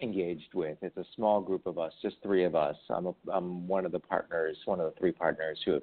engaged 0.00 0.54
with. 0.54 0.78
It's 0.82 0.96
a 0.96 1.04
small 1.16 1.40
group 1.40 1.66
of 1.66 1.78
us, 1.80 1.92
just 2.00 2.22
three 2.22 2.44
of 2.44 2.54
us. 2.54 2.76
I'm 2.90 3.06
a, 3.06 3.14
I'm 3.32 3.66
one 3.66 3.86
of 3.86 3.92
the 3.92 3.98
partners, 3.98 4.56
one 4.66 4.78
of 4.80 4.92
the 4.92 4.98
three 5.00 5.12
partners 5.12 5.60
who 5.64 5.82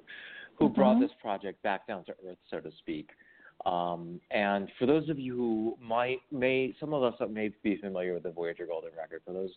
who 0.54 0.70
brought 0.70 0.96
Mhm. 0.96 1.00
this 1.00 1.12
project 1.20 1.62
back 1.62 1.86
down 1.86 2.02
to 2.04 2.16
earth, 2.26 2.38
so 2.48 2.60
to 2.60 2.70
speak. 2.72 3.10
Um, 3.64 4.20
and 4.30 4.70
for 4.78 4.86
those 4.86 5.08
of 5.08 5.18
you 5.18 5.36
who 5.36 5.78
might 5.80 6.18
may 6.30 6.74
some 6.78 6.92
of 6.92 7.02
us 7.02 7.14
may 7.30 7.50
be 7.62 7.76
familiar 7.78 8.14
with 8.14 8.24
the 8.24 8.30
Voyager 8.30 8.66
Golden 8.66 8.90
Record. 8.96 9.22
For 9.24 9.32
those 9.32 9.50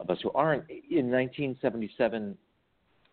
of 0.00 0.08
us 0.08 0.18
who 0.22 0.30
aren't, 0.32 0.68
in 0.70 1.10
1977, 1.10 2.36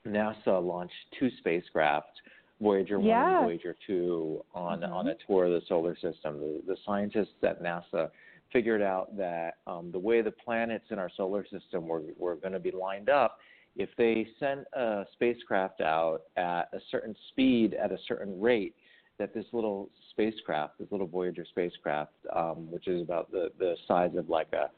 NASA 0.08 0.66
launched 0.66 0.94
two 1.20 1.30
spacecraft, 1.40 2.22
Voyager 2.60 3.00
1 3.00 3.08
Yes. 3.08 3.26
and 3.28 3.46
Voyager 3.46 3.76
2, 3.88 4.46
on, 4.54 4.82
Mhm. 4.82 4.92
on 4.92 5.08
a 5.08 5.16
tour 5.28 5.46
of 5.46 5.52
the 5.52 5.62
solar 5.68 5.96
system. 5.96 6.40
The, 6.40 6.62
the 6.68 6.78
scientists 6.86 7.44
at 7.44 7.62
NASA 7.62 8.12
figured 8.52 8.82
out 8.82 9.16
that 9.18 9.58
um, 9.68 9.92
the 9.92 10.00
way 10.00 10.22
the 10.22 10.32
planets 10.32 10.86
in 10.92 11.00
our 11.00 11.10
solar 11.10 11.46
system 11.46 11.88
were 11.88 12.02
were 12.18 12.36
going 12.36 12.54
to 12.54 12.60
be 12.60 12.72
lined 12.72 13.10
up, 13.10 13.40
if 13.76 13.90
they 13.96 14.28
sent 14.40 14.68
a 14.74 15.06
spacecraft 15.14 15.82
out 15.82 16.24
at 16.36 16.70
a 16.74 16.80
certain 16.90 17.16
speed 17.30 17.74
at 17.74 17.92
a 17.92 17.98
certain 18.08 18.40
rate, 18.42 18.76
that 19.20 19.34
this 19.34 19.46
little 19.54 19.90
spacecraft, 20.12 20.80
this 20.80 20.88
little 20.92 21.08
Voyager 21.08 21.46
spacecraft, 21.46 22.14
um, 22.36 22.70
which 22.72 22.88
is 22.88 23.02
about 23.02 23.32
the 23.32 23.52
the 23.60 23.76
size 23.88 24.12
of 24.16 24.30
like 24.30 24.52
a, 24.54 24.70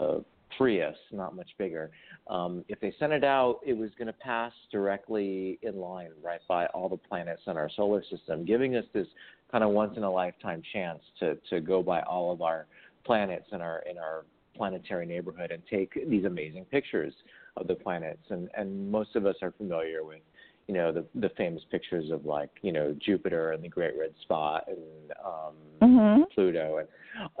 a 0.00 0.20
Prius, 0.56 0.96
not 1.12 1.34
much 1.34 1.48
bigger. 1.58 1.90
Um, 2.28 2.64
if 2.68 2.80
they 2.80 2.94
sent 2.98 3.12
it 3.12 3.24
out, 3.24 3.60
it 3.64 3.72
was 3.72 3.90
going 3.96 4.06
to 4.06 4.12
pass 4.12 4.52
directly 4.70 5.58
in 5.62 5.78
line 5.78 6.10
right 6.22 6.40
by 6.48 6.66
all 6.66 6.88
the 6.88 6.96
planets 6.96 7.42
in 7.46 7.56
our 7.56 7.70
solar 7.74 8.02
system, 8.10 8.44
giving 8.44 8.76
us 8.76 8.84
this 8.92 9.06
kind 9.50 9.64
of 9.64 9.70
once 9.70 9.96
in 9.96 10.02
a 10.02 10.10
lifetime 10.10 10.62
chance 10.72 11.00
to 11.20 11.36
to 11.50 11.60
go 11.60 11.82
by 11.82 12.00
all 12.02 12.32
of 12.32 12.42
our 12.42 12.66
planets 13.04 13.46
in 13.52 13.60
our 13.60 13.82
in 13.90 13.98
our 13.98 14.24
planetary 14.56 15.06
neighborhood 15.06 15.50
and 15.50 15.62
take 15.70 16.08
these 16.08 16.24
amazing 16.24 16.64
pictures 16.66 17.14
of 17.56 17.66
the 17.66 17.74
planets. 17.74 18.22
And 18.30 18.48
and 18.56 18.90
most 18.90 19.16
of 19.16 19.26
us 19.26 19.36
are 19.42 19.52
familiar 19.52 20.04
with 20.04 20.20
you 20.68 20.74
know 20.74 20.92
the 20.92 21.04
the 21.14 21.30
famous 21.30 21.62
pictures 21.70 22.10
of 22.10 22.24
like 22.24 22.50
you 22.62 22.72
know 22.72 22.94
Jupiter 23.04 23.52
and 23.52 23.62
the 23.62 23.68
Great 23.68 23.94
Red 23.98 24.12
Spot 24.22 24.64
and 24.68 25.12
um, 25.24 25.54
mm-hmm. 25.82 26.22
Pluto 26.34 26.78
and 26.78 26.88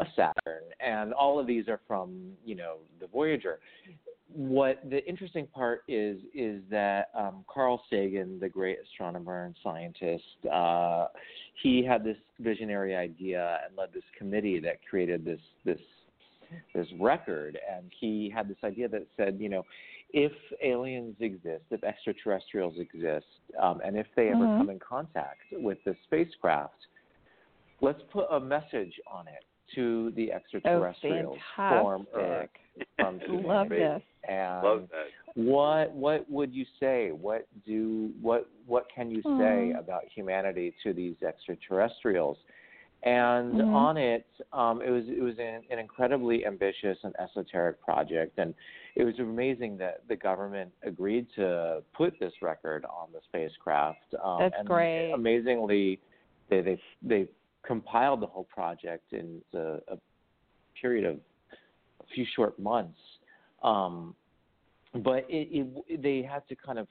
uh, 0.00 0.04
Saturn, 0.16 0.62
and 0.80 1.12
all 1.12 1.38
of 1.38 1.46
these 1.46 1.68
are 1.68 1.80
from 1.86 2.32
you 2.44 2.54
know 2.54 2.76
the 3.00 3.06
Voyager. 3.06 3.58
What 4.34 4.80
the 4.88 5.06
interesting 5.06 5.46
part 5.46 5.82
is 5.88 6.18
is 6.34 6.62
that 6.70 7.10
um, 7.14 7.44
Carl 7.52 7.82
Sagan, 7.90 8.40
the 8.40 8.48
great 8.48 8.78
astronomer 8.82 9.44
and 9.44 9.54
scientist, 9.62 10.24
uh, 10.50 11.08
he 11.62 11.84
had 11.84 12.02
this 12.02 12.16
visionary 12.40 12.96
idea 12.96 13.60
and 13.66 13.76
led 13.76 13.92
this 13.92 14.04
committee 14.16 14.58
that 14.60 14.78
created 14.88 15.24
this 15.24 15.40
this 15.64 15.80
this 16.74 16.86
record, 16.98 17.58
and 17.70 17.90
he 18.00 18.32
had 18.34 18.48
this 18.48 18.56
idea 18.64 18.88
that 18.88 19.06
said, 19.16 19.36
you 19.40 19.48
know, 19.48 19.64
if 20.12 20.32
aliens 20.62 21.16
exist, 21.20 21.64
if 21.70 21.82
extraterrestrials 21.84 22.78
exist, 22.78 23.26
um, 23.58 23.80
and 23.84 23.96
if 23.96 24.06
they 24.14 24.28
ever 24.30 24.46
Mhm. 24.46 24.58
come 24.58 24.70
in 24.70 24.78
contact 24.78 25.40
with 25.52 25.82
the 25.84 25.94
spacecraft, 26.04 26.86
let's 27.80 28.02
put 28.04 28.26
a 28.30 28.38
message 28.38 29.00
on 29.06 29.26
it 29.28 29.44
to 29.74 30.10
the 30.12 30.32
Oh, 30.32 30.36
extraterrestrials 30.36 31.38
from 31.56 32.06
Earth, 32.12 32.50
fantastic. 32.50 32.60
from 32.96 33.18
Love 33.46 33.68
this. 33.70 34.02
And 34.28 34.62
Love 34.62 34.88
that. 34.90 35.10
what 35.34 35.92
what 35.92 36.30
would 36.30 36.52
you 36.54 36.64
say? 36.78 37.10
What 37.10 37.46
do 37.64 38.12
what 38.20 38.48
what 38.66 38.88
can 38.90 39.10
you 39.10 39.22
say 39.38 39.72
Aw. 39.74 39.78
about 39.78 40.04
humanity 40.04 40.74
to 40.82 40.92
these 40.92 41.20
extraterrestrials? 41.22 42.38
And 43.04 43.54
Mhm. 43.54 43.74
on 43.74 43.96
it, 43.96 44.26
um, 44.52 44.80
it 44.80 44.90
was 44.90 45.08
it 45.08 45.20
was 45.20 45.36
an, 45.38 45.64
an 45.70 45.78
incredibly 45.80 46.46
ambitious 46.46 47.02
and 47.02 47.14
esoteric 47.18 47.80
project, 47.80 48.38
and 48.38 48.54
it 48.94 49.02
was 49.02 49.18
amazing 49.18 49.76
that 49.78 50.06
the 50.06 50.14
government 50.14 50.72
agreed 50.84 51.26
to 51.34 51.82
put 51.94 52.18
this 52.20 52.32
record 52.42 52.84
on 52.84 53.10
the 53.12 53.20
spacecraft. 53.22 54.14
Um, 54.22 54.38
That's 54.38 54.54
and 54.56 54.68
great. 54.68 55.10
Amazingly, 55.12 55.98
they 56.48 56.60
they 56.60 56.80
they 57.02 57.28
compiled 57.62 58.20
the 58.20 58.26
whole 58.26 58.44
project 58.44 59.12
in 59.12 59.42
a, 59.52 59.78
a 59.88 59.98
period 60.80 61.04
of 61.04 61.18
a 62.00 62.06
few 62.14 62.24
short 62.36 62.56
months. 62.58 62.98
Um, 63.64 64.14
but 64.94 65.24
it, 65.28 65.74
it, 65.88 66.02
they 66.02 66.22
had 66.22 66.46
to 66.48 66.54
kind 66.54 66.78
of 66.78 66.86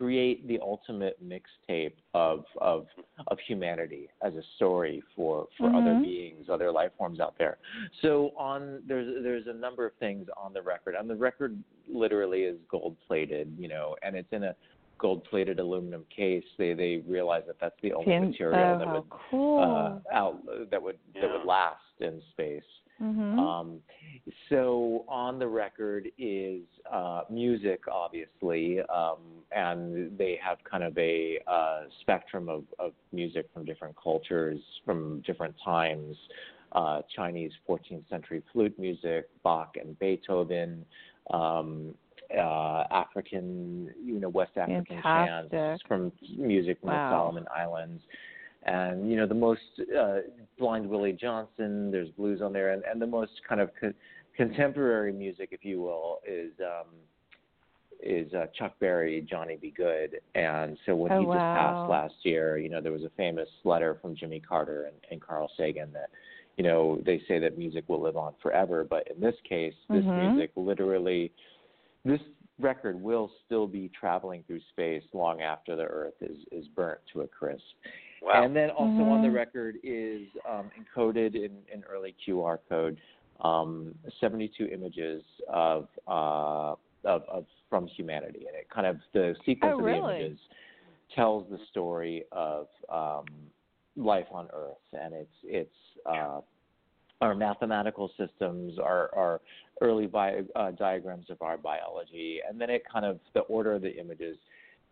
create 0.00 0.48
the 0.48 0.58
ultimate 0.62 1.16
mixtape 1.22 1.92
of 2.14 2.44
of 2.56 2.86
of 3.26 3.38
humanity 3.46 4.08
as 4.22 4.32
a 4.34 4.42
story 4.56 5.02
for 5.14 5.46
for 5.58 5.68
other 5.76 5.94
Mhm. 5.94 6.02
beings, 6.02 6.48
other 6.48 6.72
life 6.72 6.90
forms 6.96 7.20
out 7.20 7.36
there. 7.36 7.58
So 8.00 8.30
on 8.34 8.82
there's 8.86 9.22
there's 9.22 9.46
a 9.46 9.52
number 9.52 9.84
of 9.84 9.92
things 9.96 10.26
on 10.38 10.54
the 10.54 10.62
record. 10.62 10.94
And 10.94 11.08
the 11.08 11.16
record 11.16 11.62
literally 11.86 12.44
is 12.44 12.56
gold 12.70 12.96
plated, 13.06 13.54
you 13.58 13.68
know, 13.68 13.94
and 14.02 14.16
it's 14.16 14.32
in 14.32 14.44
a 14.44 14.56
gold 14.96 15.22
plated 15.24 15.58
aluminum 15.60 16.06
case. 16.08 16.44
They 16.56 16.72
they 16.72 17.02
realize 17.06 17.44
that 17.46 17.60
that's 17.60 17.78
the 17.82 17.92
only 17.92 18.06
Fan- 18.06 18.28
material 18.30 18.74
oh, 18.76 18.78
that 18.78 18.88
would 18.94 19.10
cool. 19.30 19.58
uh, 19.60 19.98
out 20.14 20.38
that 20.70 20.82
would 20.82 20.98
that 21.20 21.30
would 21.30 21.44
last 21.44 21.92
in 22.00 22.22
space. 22.32 22.64
mhm. 23.02 23.38
Um, 23.38 23.82
so 24.48 25.04
on 25.08 25.38
the 25.38 25.46
record 25.46 26.08
is 26.18 26.62
uh, 26.90 27.22
music, 27.30 27.82
obviously, 27.90 28.80
um, 28.82 29.18
and 29.54 30.16
they 30.18 30.38
have 30.42 30.58
kind 30.68 30.82
of 30.84 30.96
a 30.98 31.38
uh, 31.46 31.82
spectrum 32.00 32.48
of, 32.48 32.64
of 32.78 32.92
music 33.12 33.48
from 33.52 33.64
different 33.64 33.94
cultures, 34.02 34.58
from 34.84 35.22
different 35.26 35.54
times. 35.64 36.16
Uh, 36.72 37.00
Chinese 37.14 37.50
14th 37.68 38.08
century 38.08 38.42
flute 38.52 38.78
music, 38.78 39.28
Bach 39.42 39.74
and 39.80 39.98
Beethoven, 39.98 40.84
um, 41.32 41.94
uh, 42.36 42.84
African, 42.90 43.90
you 44.04 44.20
know, 44.20 44.28
West 44.28 44.52
African 44.56 45.02
chants 45.02 45.54
from 45.88 46.12
music 46.36 46.78
from 46.80 46.90
Wow. 46.90 47.08
the 47.08 47.14
Solomon 47.14 47.46
Islands 47.54 48.02
and 48.64 49.10
you 49.10 49.16
know 49.16 49.26
the 49.26 49.34
most 49.34 49.60
uh, 49.98 50.18
Blind 50.58 50.88
Willie 50.88 51.12
Johnson. 51.12 51.90
There's 51.90 52.10
blues 52.10 52.40
on 52.42 52.52
there, 52.52 52.72
and 52.72 52.82
and 52.84 53.00
the 53.00 53.06
most 53.06 53.32
kind 53.48 53.60
of 53.60 53.70
co- 53.80 53.92
contemporary 54.36 55.12
music, 55.12 55.50
if 55.52 55.64
you 55.64 55.80
will, 55.80 56.20
is 56.26 56.52
um, 56.60 56.86
is 58.02 58.32
uh, 58.32 58.46
Chuck 58.58 58.72
Berry, 58.80 59.20
Johnny 59.28 59.56
B. 59.60 59.72
Goode. 59.76 60.20
And 60.34 60.78
so 60.86 60.94
when 60.96 61.12
Oh, 61.12 61.18
he 61.20 61.26
just 61.26 61.44
passed 61.52 61.88
last 61.88 62.14
year, 62.22 62.56
you 62.58 62.68
know 62.68 62.80
there 62.80 62.92
was 62.92 63.04
a 63.04 63.10
famous 63.16 63.48
letter 63.64 63.98
from 64.00 64.16
Jimmy 64.16 64.40
Carter 64.40 64.84
and, 64.84 64.96
and 65.10 65.20
Carl 65.20 65.50
Sagan 65.56 65.92
that. 65.92 66.10
You 66.56 66.64
know, 66.64 67.00
they 67.06 67.22
say 67.26 67.38
that 67.38 67.56
music 67.56 67.84
will 67.88 68.02
live 68.02 68.18
on 68.18 68.34
forever, 68.42 68.84
but 68.84 69.08
in 69.08 69.18
this 69.18 69.36
case, 69.48 69.72
this 69.88 70.04
Mhm. 70.04 70.16
music 70.34 70.50
literally, 70.56 71.32
this 72.04 72.20
record 72.58 73.00
will 73.00 73.30
still 73.46 73.66
be 73.66 73.88
traveling 73.88 74.42
through 74.42 74.60
space 74.72 75.04
long 75.14 75.40
after 75.40 75.74
the 75.74 75.84
Earth 75.84 76.20
is 76.20 76.36
is 76.52 76.68
burnt 76.68 77.00
to 77.12 77.22
a 77.22 77.28
crisp. 77.28 77.62
Wow. 78.20 78.44
And 78.44 78.54
then 78.54 78.68
also 78.70 79.04
on 79.04 79.22
the 79.22 79.28
Mhm. 79.28 79.34
record 79.34 79.78
is 79.82 80.28
um, 80.46 80.70
encoded 80.78 81.34
in 81.34 81.64
an 81.72 81.82
early 81.88 82.14
QR 82.26 82.58
code, 82.68 83.00
um, 83.42 83.94
72 84.20 84.66
images 84.66 85.22
of, 85.48 85.88
uh, 86.06 86.74
of 87.04 87.22
of 87.28 87.46
from 87.68 87.86
humanity, 87.86 88.40
and 88.46 88.56
it 88.56 88.68
kind 88.68 88.86
of 88.86 88.98
the 89.14 89.34
sequence 89.46 89.74
Oh, 89.76 89.78
of 89.78 89.84
really? 89.84 90.00
the 90.00 90.08
images 90.08 90.38
tells 91.14 91.48
the 91.50 91.58
story 91.70 92.24
of 92.32 92.66
um, 92.88 93.24
life 93.96 94.26
on 94.32 94.48
Earth, 94.52 94.76
and 94.92 95.14
it's 95.14 95.30
it's 95.44 95.76
uh, 96.06 96.40
our 97.20 97.34
mathematical 97.34 98.10
systems, 98.18 98.78
our 98.78 99.10
our 99.14 99.40
early 99.80 100.06
bio, 100.06 100.44
uh, 100.56 100.70
diagrams 100.72 101.30
of 101.30 101.40
our 101.42 101.56
biology, 101.56 102.40
and 102.46 102.60
then 102.60 102.70
it 102.70 102.82
kind 102.90 103.04
of 103.04 103.18
the 103.34 103.40
order 103.40 103.74
of 103.74 103.82
the 103.82 103.96
images 103.98 104.36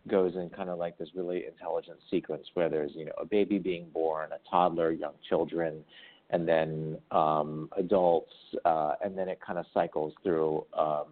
goes 0.07 0.35
in 0.35 0.49
kind 0.49 0.69
of 0.69 0.79
like 0.79 0.97
this 0.97 1.09
really 1.13 1.45
intelligent 1.45 1.97
sequence 2.09 2.45
where 2.53 2.69
there's 2.69 2.91
you 2.95 3.05
know 3.05 3.11
a 3.19 3.25
baby 3.25 3.59
being 3.59 3.87
born, 3.93 4.29
a 4.31 4.49
toddler, 4.49 4.91
young 4.91 5.13
children, 5.27 5.83
and 6.31 6.47
then 6.47 6.97
um, 7.11 7.69
adults, 7.77 8.33
uh, 8.65 8.93
and 9.03 9.17
then 9.17 9.29
it 9.29 9.39
kind 9.45 9.57
of 9.59 9.65
cycles 9.73 10.13
through 10.23 10.65
um, 10.77 11.07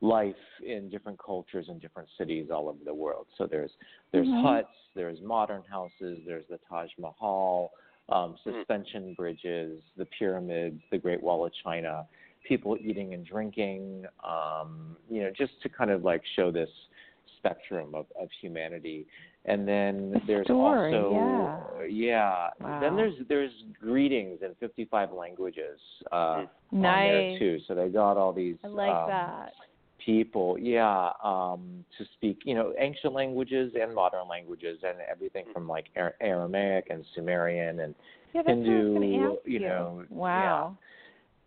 life 0.00 0.34
in 0.64 0.88
different 0.88 1.18
cultures 1.18 1.66
in 1.68 1.78
different 1.78 2.08
cities 2.18 2.48
all 2.52 2.68
over 2.68 2.78
the 2.84 2.94
world. 2.94 3.26
So 3.38 3.46
there's 3.46 3.70
there's 4.12 4.28
Mhm. 4.28 4.42
huts, 4.42 4.76
there's 4.94 5.20
modern 5.22 5.62
houses, 5.62 6.18
there's 6.26 6.46
the 6.48 6.58
Taj 6.68 6.90
Mahal, 6.98 7.72
um, 8.08 8.36
Hmm. 8.44 8.52
suspension 8.52 9.14
bridges, 9.14 9.82
the 9.96 10.06
pyramids, 10.06 10.82
the 10.90 10.98
Great 10.98 11.22
Wall 11.22 11.44
of 11.46 11.52
China, 11.54 12.06
people 12.44 12.76
eating 12.80 13.14
and 13.14 13.24
drinking, 13.26 14.06
um, 14.22 14.96
you 15.10 15.22
know, 15.22 15.30
just 15.30 15.60
to 15.62 15.68
kind 15.68 15.90
of 15.90 16.04
like 16.04 16.22
show 16.36 16.50
this 16.50 16.70
spectrum 17.38 17.94
of, 17.94 18.06
of 18.20 18.28
humanity. 18.40 19.06
And 19.48 19.66
then 19.66 20.10
The 20.12 20.20
there's 20.26 20.46
story, 20.46 20.92
also 20.92 21.86
yeah. 21.88 22.48
Wow. 22.60 22.80
Then 22.80 22.96
there's 22.96 23.14
there's 23.28 23.52
greetings 23.80 24.40
in 24.42 24.54
55 24.58 25.12
languages 25.12 25.78
uh, 26.12 26.46
Hmm. 26.70 26.84
on 26.84 27.02
there 27.04 27.22
nice. 27.22 27.38
too. 27.38 27.58
So 27.68 27.74
they 27.74 27.88
got 27.88 28.16
all 28.16 28.32
these 28.32 28.56
I 28.64 28.68
like 28.68 28.90
um, 28.90 29.06
that. 29.08 29.52
people, 30.04 30.58
yeah, 30.58 31.10
um, 31.22 31.84
to 31.98 32.04
speak, 32.14 32.40
you 32.44 32.54
know, 32.54 32.72
ancient 32.78 33.12
languages 33.12 33.72
and 33.80 33.94
modern 33.94 34.28
languages, 34.28 34.80
and 34.82 34.98
everything 35.10 35.44
from 35.52 35.68
like 35.68 35.86
Ar- 35.96 36.16
Aramaic 36.20 36.88
and 36.90 37.04
Sumerian, 37.14 37.80
and 37.80 37.94
Yeah, 38.34 38.42
that's 38.42 38.58
what 38.58 38.66
I 38.66 38.74
was 38.74 38.84
Hindu, 38.84 38.94
gonna 38.94 39.36
you 39.44 39.60
know, 39.60 40.04
Wow. 40.10 40.76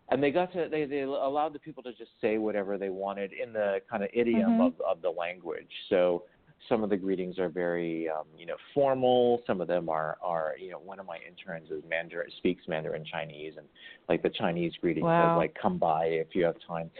and 0.08 0.22
they 0.22 0.30
got 0.30 0.52
to 0.54 0.68
they 0.70 0.86
they 0.86 1.02
allowed 1.02 1.52
the 1.52 1.58
people 1.58 1.82
to 1.84 1.92
just 1.92 2.10
say 2.20 2.38
whatever 2.38 2.78
they 2.78 2.88
wanted 2.90 3.32
in 3.32 3.52
the 3.52 3.80
kind 3.90 4.02
of 4.02 4.08
idiom 4.12 4.52
Mhm. 4.52 4.66
of 4.66 4.80
of 4.80 5.02
the 5.02 5.10
language. 5.10 5.70
So 5.88 6.24
some 6.68 6.84
of 6.84 6.90
the 6.90 6.96
greetings 6.96 7.38
are 7.38 7.48
very 7.48 8.08
um, 8.08 8.26
you 8.36 8.46
know 8.46 8.56
formal. 8.74 9.42
Some 9.46 9.60
of 9.60 9.68
them 9.68 9.88
are 9.88 10.16
are 10.22 10.54
you 10.58 10.70
know 10.70 10.78
one 10.78 11.00
of 11.00 11.06
my 11.06 11.18
interns 11.26 11.70
is 11.70 11.82
Mandarin 11.88 12.30
speaks 12.38 12.64
Mandarin 12.68 13.04
Chinese, 13.04 13.54
and 13.56 13.66
like 14.08 14.22
the 14.22 14.30
Chinese 14.30 14.72
greeting 14.80 15.04
Wow. 15.04 15.28
says 15.28 15.36
like 15.36 15.56
"come 15.60 15.78
by 15.78 16.06
if 16.06 16.28
you 16.34 16.44
have 16.44 16.56
time," 16.66 16.90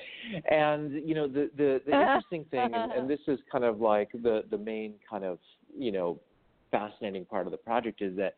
and 0.51 0.92
you 0.92 1.14
know 1.14 1.27
the 1.27 1.51
the, 1.57 1.81
the 1.87 1.92
interesting 2.03 2.44
thing, 2.51 2.75
and, 2.75 2.92
and 2.92 3.11
this 3.11 3.20
is 3.27 3.38
kind 3.51 3.64
of 3.64 3.81
like 3.81 4.11
the 4.12 4.44
the 4.51 4.59
main 4.59 4.94
kind 5.09 5.25
of 5.25 5.38
you 5.77 5.92
know 5.92 6.18
fascinating 6.70 7.25
part 7.25 7.46
of 7.46 7.51
the 7.51 7.59
project 7.59 8.01
is 8.01 8.16
that 8.16 8.37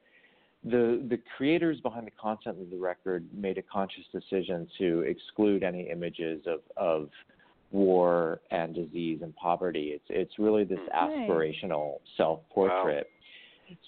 the 0.64 1.04
the 1.08 1.18
creators 1.36 1.80
behind 1.80 2.06
the 2.06 2.12
content 2.12 2.60
of 2.60 2.70
the 2.70 2.76
record 2.76 3.26
made 3.34 3.58
a 3.58 3.62
conscious 3.62 4.04
decision 4.12 4.68
to 4.78 5.00
exclude 5.00 5.62
any 5.62 5.90
images 5.90 6.44
of 6.46 6.60
of 6.76 7.08
war 7.72 8.40
and 8.50 8.74
disease 8.74 9.20
and 9.22 9.34
poverty. 9.36 9.92
It's 9.94 10.04
it's 10.08 10.38
really 10.38 10.64
this 10.64 10.78
Right. 10.92 11.28
aspirational 11.28 12.00
self 12.16 12.40
portrait. 12.50 13.10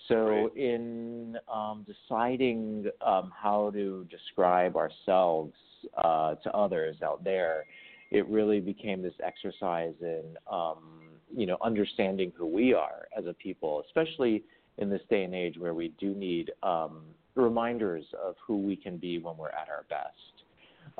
So 0.08 0.44
Right. 0.44 0.56
in 0.56 1.38
um, 1.52 1.84
deciding 1.86 2.90
um, 3.00 3.30
how 3.36 3.70
to 3.72 4.06
describe 4.10 4.76
ourselves 4.76 5.54
uh, 5.98 6.36
to 6.36 6.52
others 6.56 7.02
out 7.02 7.22
there, 7.22 7.64
it 8.10 8.26
really 8.28 8.60
became 8.60 9.02
this 9.02 9.14
exercise 9.22 9.94
in 10.00 10.36
um, 10.50 11.02
you 11.34 11.46
know 11.46 11.58
understanding 11.62 12.32
who 12.36 12.46
we 12.46 12.72
are 12.72 13.08
as 13.16 13.26
a 13.26 13.34
people, 13.34 13.82
especially 13.86 14.42
in 14.78 14.88
this 14.88 15.02
day 15.10 15.24
and 15.24 15.34
age 15.34 15.58
where 15.58 15.74
we 15.74 15.88
do 15.98 16.14
need 16.14 16.50
um, 16.62 17.02
reminders 17.34 18.04
of 18.22 18.36
who 18.44 18.56
we 18.58 18.76
can 18.76 18.96
be 18.96 19.18
when 19.18 19.36
we're 19.36 19.48
at 19.50 19.68
our 19.68 19.84
best. 19.88 20.44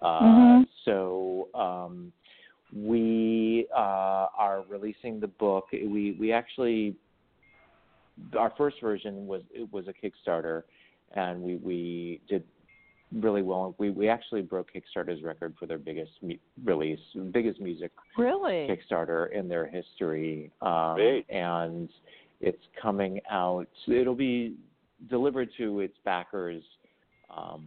Uh, 0.03 0.23
Mhm. 0.23 0.67
So 0.85 1.49
um, 1.55 2.13
we 2.75 3.67
uh, 3.75 4.27
are 4.37 4.65
releasing 4.69 5.21
the 5.21 5.29
book. 5.29 5.69
We 5.73 6.17
we 6.19 6.33
actually 6.33 6.97
our 8.39 8.53
first 8.57 8.81
version 8.81 9.27
was 9.27 9.43
it 9.53 9.73
was 9.73 9.87
a 9.89 9.93
Kickstarter, 9.93 10.63
and 11.15 11.41
we 11.41 11.57
we 11.57 12.21
did 12.29 12.45
really 13.13 13.43
well. 13.43 13.75
We 13.79 13.91
we 13.91 14.09
actually 14.09 14.43
broke 14.43 14.71
Kickstarter's 14.73 15.23
record 15.23 15.55
for 15.59 15.67
their 15.67 15.79
biggest 15.79 16.13
mu- 16.23 16.37
release, 16.65 17.01
biggest 17.33 17.61
music 17.61 17.93
Really? 18.19 18.69
Kickstarter 18.69 19.33
in 19.33 19.49
their 19.49 19.67
history. 19.67 20.51
Um, 20.63 20.97
Great. 20.97 21.27
And 21.31 21.89
it's 22.41 22.63
coming 22.81 23.21
out. 23.31 23.69
It'll 23.87 24.15
be 24.15 24.57
delivered 25.09 25.51
to 25.59 25.81
its 25.81 25.95
backers 26.05 26.63
um, 27.35 27.67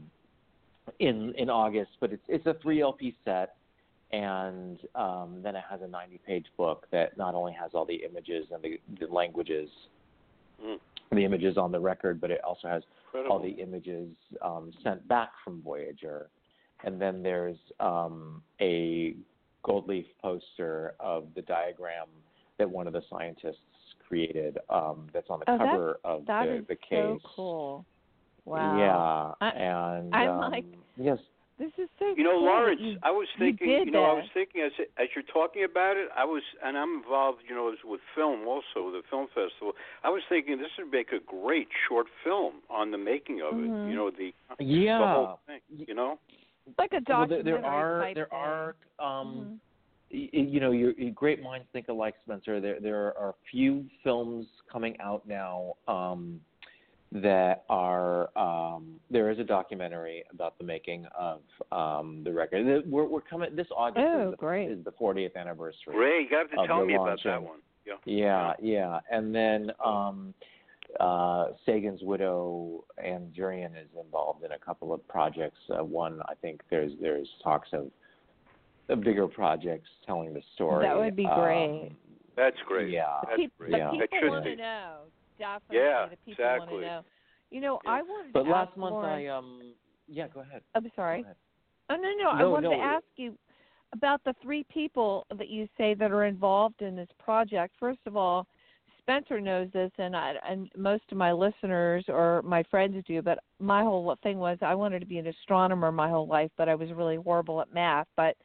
in 1.00 1.34
in 1.38 1.50
August, 1.50 1.92
but 2.00 2.12
it's 2.12 2.24
it's 2.28 2.46
a 2.46 2.56
three 2.62 2.82
LP 2.82 3.16
set, 3.24 3.57
and 4.12 4.80
um, 4.96 5.40
then 5.44 5.56
it 5.56 5.64
has 5.70 5.82
a 5.82 5.88
90 5.88 6.20
page 6.26 6.46
book 6.58 6.86
that 6.92 7.18
not 7.18 7.36
only 7.36 7.54
has 7.54 7.72
all 7.74 7.86
the 7.86 8.02
images 8.10 8.46
and 8.52 8.62
the, 8.64 8.80
the 9.00 9.12
languages, 9.14 9.70
Mm. 10.64 10.80
the 11.12 11.24
images 11.24 11.56
on 11.56 11.72
the 11.72 11.80
record, 11.80 12.20
but 12.20 12.32
it 12.32 12.42
also 12.44 12.68
has 12.68 12.82
Incredible. 13.06 13.36
all 13.36 13.40
the 13.44 13.52
images 13.62 14.10
um, 14.42 14.72
sent 14.84 15.08
back 15.08 15.30
from 15.44 15.62
Voyager. 15.62 16.30
And 16.84 17.00
then 17.00 17.22
there's 17.22 17.58
um, 17.80 18.42
a 18.60 19.16
gold 19.62 19.88
leaf 19.88 20.08
poster 20.20 20.96
of 21.00 21.26
the 21.36 21.44
diagram 21.44 22.08
that 22.58 22.68
one 22.68 22.88
of 22.88 22.94
the 22.94 23.04
scientists 23.08 23.60
created 24.08 24.58
um, 24.72 25.08
that's 25.14 25.30
on 25.30 25.42
the 25.46 25.52
Oh, 25.52 25.58
cover 25.60 26.00
of 26.04 26.26
That 26.26 26.46
the, 26.48 26.56
is 26.56 26.68
the 26.68 26.78
so 26.90 27.14
case. 27.14 27.22
cool. 27.36 27.86
Wow. 28.46 29.36
Yeah, 29.40 29.48
I- 29.48 29.52
and 29.52 30.16
I'm 30.16 30.30
um, 30.30 30.52
like- 30.52 30.66
yes, 30.98 31.20
This 31.60 31.72
is 31.80 31.90
so 31.98 32.14
You 32.16 32.24
know, 32.24 32.34
cool. 32.34 32.46
Lawrence, 32.46 32.82
You- 32.82 33.00
I 33.02 33.10
was 33.10 33.28
thinking, 33.40 33.68
did 33.68 33.86
you 33.88 33.92
know, 33.92 34.04
I 34.04 34.14
was 34.14 34.30
thinking 34.32 34.62
as 34.62 34.72
as 34.98 35.08
you're 35.16 35.24
talking 35.24 35.64
about 35.64 35.98
it, 35.98 36.08
I 36.16 36.24
was, 36.24 36.44
and 36.64 36.78
I'm 36.78 36.98
involved, 36.98 37.40
you 37.50 37.56
know, 37.56 37.74
with 37.84 38.02
film 38.14 38.48
also, 38.48 38.86
with 38.86 38.94
the 38.94 39.02
film 39.10 39.28
festival. 39.34 39.74
I 40.04 40.10
was 40.10 40.22
thinking 40.30 40.60
this 40.60 40.70
would 40.78 40.92
make 40.92 41.12
a 41.12 41.20
great 41.20 41.68
short 41.88 42.06
film 42.24 42.56
on 42.70 42.92
the 42.92 42.98
making 43.00 43.42
of 43.42 43.54
it. 43.58 43.70
Mhm. 43.70 43.90
You 43.90 43.96
know, 43.96 44.12
the 44.12 44.34
yeah. 44.60 45.00
the 45.00 45.08
whole 45.08 45.40
thing. 45.48 45.62
You 45.76 45.96
know, 45.96 46.20
like 46.78 46.94
a 46.94 47.02
well, 47.08 47.26
there, 47.28 47.42
documentary 47.42 47.44
there 47.44 47.66
are 47.66 48.02
type 48.02 48.16
there 48.16 48.26
thing. 48.28 48.40
are 48.40 48.76
um, 49.00 49.60
Mhm. 50.12 50.30
y- 50.34 50.40
you 50.40 50.60
know, 50.60 50.72
your, 50.72 50.92
your 50.92 51.12
great 51.12 51.42
minds 51.42 51.68
think 51.74 51.88
alike, 51.88 52.16
Spencer. 52.24 52.60
There 52.60 52.80
there 52.80 53.18
are 53.18 53.30
a 53.30 53.36
few 53.50 53.90
films 54.04 54.46
coming 54.72 54.96
out 55.00 55.28
now 55.28 55.74
um, 55.88 56.40
that 57.12 57.64
are 57.70 58.30
um, 58.38 59.00
there 59.10 59.30
is 59.32 59.40
a 59.40 59.44
documentary 59.44 60.24
about 60.32 60.58
the 60.58 60.64
making 60.64 61.06
of 61.18 61.42
um, 61.72 62.22
the 62.24 62.32
record. 62.34 62.84
We're 62.86 63.06
we're 63.06 63.22
coming 63.22 63.56
this 63.56 63.68
August 63.76 64.06
Oh, 64.06 64.26
is, 64.26 64.32
the, 64.32 64.38
great. 64.38 64.70
is 64.72 64.84
the 64.84 64.92
40th 64.92 65.36
anniversary. 65.36 65.94
great. 65.94 66.30
You 66.30 66.38
have 66.38 66.52
to 66.52 66.60
Of 66.62 66.68
tell 66.68 66.80
the 66.82 66.86
me 66.88 66.96
about 66.96 67.20
that 67.24 67.42
one. 67.42 67.60
Yeah. 67.86 67.94
Yeah, 68.06 68.54
yeah. 68.62 69.00
And 69.10 69.34
then 69.34 69.72
um 69.84 70.34
uh 71.00 71.48
Sagan's 71.66 72.02
widow 72.04 72.84
Ann 73.02 73.32
Druyan 73.38 73.72
is 73.72 73.88
involved 74.04 74.44
in 74.44 74.52
a 74.52 74.60
couple 74.60 74.94
of 74.94 75.06
projects. 75.08 75.60
Uh, 75.70 75.84
one 75.84 76.22
I 76.28 76.34
think 76.42 76.62
there's 76.70 76.92
there's 77.02 77.28
talks 77.44 77.70
of 77.72 77.90
of 78.90 79.02
bigger 79.02 79.28
projects 79.28 79.90
telling 80.06 80.34
the 80.34 80.42
story. 80.56 80.86
That 80.86 80.98
would 80.98 81.16
be 81.16 81.26
Um, 81.26 81.40
great. 81.40 81.92
That's 82.36 82.58
great. 82.68 82.90
Yeah. 82.92 83.20
The, 83.22 83.28
That's 83.30 83.52
great. 83.58 83.72
the 83.72 83.78
That 83.78 83.92
people 83.94 84.08
should 84.22 84.30
want 84.30 84.44
to 84.44 84.50
be. 84.52 84.56
know. 84.58 84.98
Definitely, 85.38 85.78
Yeah, 85.78 86.08
the 86.10 86.18
people 86.26 86.46
want 86.46 86.70
exactly. 86.70 86.82
to 86.82 86.88
know. 86.88 87.02
You 87.52 87.62
know, 87.62 87.80
Yeah. 87.84 87.92
I 87.92 88.02
wanted 88.02 88.34
But 88.34 88.46
to 88.46 88.52
last 88.52 88.70
ask 88.70 88.78
month 88.78 88.94
Lauren, 88.94 89.26
I 89.26 89.28
um 89.28 89.74
yeah, 90.08 90.28
go 90.28 90.42
ahead. 90.42 90.62
I'm 90.76 90.92
sorry. 90.96 91.22
Ahead. 91.22 91.36
Oh 91.90 91.96
no, 91.96 92.10
no, 92.24 92.30
I 92.30 92.44
No, 92.44 92.52
wanted 92.52 92.70
to 92.70 92.84
ask 92.84 93.06
you 93.16 93.38
about 93.94 94.22
the 94.26 94.34
three 94.42 94.66
people 94.66 95.26
that 95.38 95.48
you 95.50 95.68
say 95.78 95.94
that 95.94 96.12
are 96.12 96.26
involved 96.26 96.82
in 96.82 96.96
this 96.96 97.10
project. 97.24 97.76
First 97.80 98.00
of 98.06 98.18
all, 98.18 98.46
Spencer 99.00 99.40
knows 99.40 99.70
this, 99.72 99.92
and 99.98 100.16
I, 100.16 100.34
and 100.48 100.70
most 100.76 101.04
of 101.12 101.18
my 101.18 101.32
listeners 101.32 102.04
or 102.10 102.42
my 102.44 102.64
friends 102.64 103.02
do. 103.08 103.22
But 103.22 103.40
my 103.60 103.82
whole 103.82 104.14
thing 104.22 104.38
was 104.38 104.58
I 104.62 104.76
wanted 104.76 105.00
to 105.00 105.06
be 105.06 105.18
an 105.18 105.28
astronomer 105.28 105.92
my 105.92 106.10
whole 106.10 106.28
life, 106.28 106.52
but 106.58 106.68
I 106.68 106.76
was 106.76 106.92
really 106.92 107.16
horrible 107.16 107.62
at 107.62 107.74
math. 107.74 108.08
But 108.18 108.36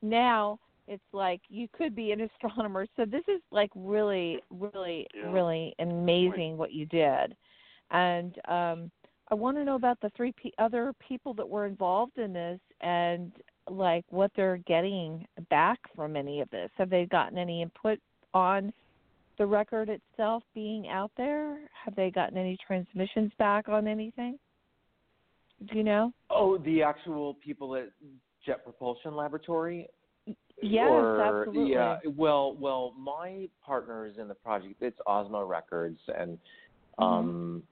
now 0.00 0.60
it's 0.86 1.02
like 1.12 1.40
you 1.48 1.68
could 1.72 1.94
be 1.94 2.12
an 2.12 2.20
astronomer. 2.42 2.86
So 2.96 3.04
this 3.04 3.24
is 3.28 3.40
like 3.50 3.70
really, 3.74 4.40
really, 4.50 5.06
Yeah. 5.14 5.30
really 5.30 5.74
amazing 5.78 6.56
what 6.56 6.72
you 6.72 6.86
did. 6.86 7.36
And 7.90 8.38
um 8.48 8.90
I 9.28 9.34
want 9.34 9.56
to 9.56 9.64
know 9.64 9.76
about 9.76 9.98
the 10.00 10.10
three 10.10 10.32
pe- 10.32 10.50
other 10.58 10.92
people 11.08 11.32
that 11.34 11.48
were 11.48 11.64
involved 11.64 12.18
in 12.18 12.34
this 12.34 12.60
and 12.82 13.32
like 13.70 14.04
what 14.10 14.30
they're 14.36 14.58
getting 14.66 15.26
back 15.48 15.78
from 15.96 16.16
any 16.16 16.40
of 16.42 16.50
this. 16.50 16.70
Have 16.76 16.90
they 16.90 17.06
gotten 17.06 17.38
any 17.38 17.62
input 17.62 17.98
on 18.34 18.72
the 19.38 19.46
record 19.46 19.88
itself 19.88 20.42
being 20.54 20.88
out 20.88 21.10
there? 21.16 21.60
Have 21.84 21.94
they 21.94 22.10
gotten 22.10 22.36
any 22.36 22.58
transmissions 22.66 23.32
back 23.38 23.70
on 23.70 23.86
anything? 23.86 24.38
Do 25.66 25.78
you 25.78 25.84
know? 25.84 26.12
Oh, 26.28 26.58
the 26.58 26.82
actual 26.82 27.34
people 27.34 27.74
at 27.76 27.90
Jet 28.44 28.64
Propulsion 28.64 29.14
Laboratory 29.14 29.88
Yes, 30.60 30.88
or, 30.90 31.20
absolutely. 31.20 31.72
Yeah. 31.72 31.98
Well, 32.16 32.56
well, 32.58 32.94
my 32.98 33.48
partner 33.64 34.06
is 34.06 34.18
in 34.18 34.28
the 34.28 34.34
project 34.34 34.76
it's 34.80 34.98
Ozma 35.06 35.44
Records, 35.44 35.98
and 36.16 36.38
Mm-hmm. 37.00 37.02
um, 37.02 37.62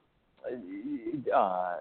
uh, 1.34 1.76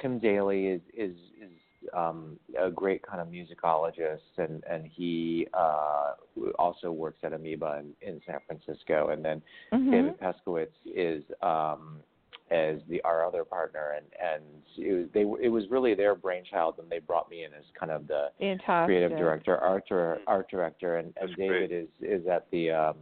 Tim 0.00 0.18
Daly 0.18 0.66
is 0.66 0.82
is 0.94 1.16
is 1.40 1.50
um, 1.94 2.38
a 2.60 2.70
great 2.70 3.02
kind 3.02 3.20
of 3.20 3.28
musicologist, 3.28 4.18
and 4.36 4.62
and 4.68 4.86
he 4.86 5.46
uh, 5.54 6.12
also 6.58 6.92
works 6.92 7.18
at 7.22 7.32
Amoeba 7.32 7.80
in, 7.80 8.08
in 8.08 8.20
San 8.26 8.40
Francisco, 8.46 9.08
and 9.08 9.24
then 9.24 9.42
Mhm. 9.72 9.90
David 9.90 10.20
Pescovitz 10.20 10.76
is 10.84 11.24
um, 11.42 12.00
as 12.50 12.78
the 12.88 13.00
our 13.02 13.24
other 13.26 13.44
partner, 13.44 13.94
and 13.96 14.06
and 14.22 14.42
it 14.78 14.92
was, 14.92 15.06
they 15.12 15.22
it 15.44 15.48
was 15.48 15.64
really 15.70 15.94
their 15.94 16.14
brainchild, 16.14 16.78
and 16.78 16.88
they 16.90 17.00
brought 17.00 17.28
me 17.30 17.44
in 17.44 17.52
as 17.52 17.64
kind 17.78 17.90
of 17.90 18.06
the 18.06 18.28
Fantastic. 18.38 18.86
creative 18.86 19.18
director, 19.18 19.56
art 19.58 19.84
dir- 19.88 20.20
art 20.26 20.48
director, 20.50 20.98
and, 20.98 21.12
and 21.20 21.34
David 21.36 21.70
great. 21.70 21.72
is 21.72 21.88
is 22.00 22.26
at 22.28 22.46
the 22.52 22.70
um, 22.70 22.96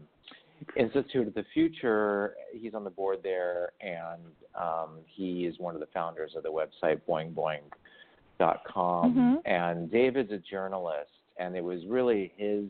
Institute 0.76 1.28
of 1.28 1.34
the 1.34 1.44
Future. 1.52 2.34
He's 2.52 2.72
on 2.74 2.84
the 2.84 2.90
board 2.90 3.18
there, 3.22 3.72
and 3.80 4.22
um, 4.54 5.00
he 5.06 5.44
is 5.46 5.58
one 5.58 5.74
of 5.74 5.80
the 5.80 5.88
founders 5.92 6.32
of 6.36 6.42
the 6.42 6.50
website 6.50 7.00
boingboing.com. 7.08 9.14
Mhm. 9.14 9.42
And 9.44 9.90
David's 9.90 10.32
a 10.32 10.38
journalist, 10.38 11.10
and 11.36 11.54
it 11.54 11.62
was 11.62 11.84
really 11.86 12.32
his 12.36 12.64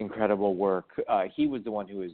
incredible 0.00 0.54
work. 0.54 0.88
Uh, 1.08 1.24
he 1.34 1.46
was 1.46 1.62
the 1.62 1.70
one 1.70 1.86
who 1.86 1.98
was 1.98 2.10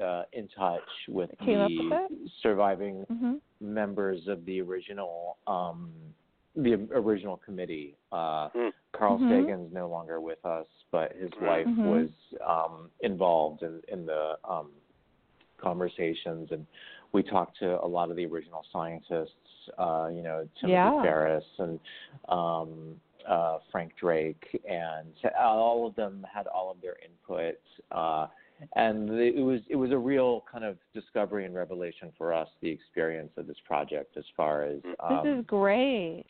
uh, 0.00 0.22
in 0.32 0.46
touch 0.56 0.88
with 1.08 1.30
Came 1.44 1.58
the 1.58 1.88
with 1.90 2.30
surviving 2.42 3.04
Mhm. 3.10 3.40
members 3.60 4.28
of 4.28 4.44
the 4.44 4.60
original 4.60 5.38
um, 5.46 5.90
the 6.56 6.74
original 6.92 7.36
committee. 7.38 7.96
Uh, 8.12 8.48
Mm. 8.54 8.72
Carl 8.92 9.18
Mhm. 9.18 9.28
Sagan's 9.28 9.72
no 9.72 9.88
longer 9.88 10.20
with 10.20 10.44
us, 10.44 10.66
but 10.90 11.12
his 11.12 11.30
Right. 11.40 11.64
wife 11.64 11.66
Mhm. 11.68 11.86
was 11.86 12.10
um, 12.44 12.90
involved 13.00 13.62
in, 13.62 13.80
in 13.88 14.04
the 14.04 14.36
um, 14.44 14.70
conversations, 15.58 16.50
and 16.50 16.66
we 17.12 17.22
talked 17.22 17.56
to 17.58 17.82
a 17.84 17.86
lot 17.86 18.10
of 18.10 18.16
the 18.16 18.26
original 18.26 18.64
scientists. 18.72 19.34
Uh, 19.78 20.10
you 20.12 20.22
know, 20.22 20.48
Timothy 20.56 20.72
Yeah. 20.72 21.02
Ferris 21.02 21.44
and 21.58 21.78
um, 22.28 23.00
uh, 23.28 23.58
Frank 23.70 23.92
Drake, 24.00 24.44
and 24.68 25.08
all 25.38 25.86
of 25.86 25.94
them 25.96 26.26
had 26.32 26.46
all 26.46 26.70
of 26.70 26.80
their 26.80 26.96
input. 27.04 27.58
Uh, 27.92 28.26
and 28.76 29.10
it 29.18 29.40
was 29.40 29.60
it 29.68 29.76
was 29.76 29.90
a 29.90 29.96
real 29.96 30.44
kind 30.50 30.64
of 30.64 30.76
discovery 30.92 31.46
and 31.46 31.54
revelation 31.54 32.12
for 32.18 32.32
us 32.32 32.48
the 32.60 32.68
experience 32.68 33.30
of 33.36 33.46
this 33.46 33.56
project 33.66 34.16
as 34.16 34.24
far 34.36 34.64
as 34.64 34.82
This 34.82 34.94
um, 35.00 35.26
is 35.26 35.44
great. 35.46 36.24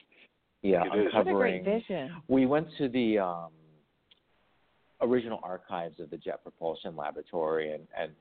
yeah 0.63 0.83
It 0.85 1.07
is. 1.07 1.13
What 1.13 1.27
a 1.27 1.33
great 1.33 1.65
vision. 1.65 2.11
we 2.29 2.47
went 2.47 2.69
to 2.79 2.89
the 2.89 3.19
um, 3.19 3.51
original 5.01 5.41
archives 5.43 5.99
of 5.99 6.11
the 6.11 6.17
Jet 6.19 6.43
Propulsion 6.43 6.95
Laboratory 6.97 7.73
and, 7.73 7.83
and 7.99 8.13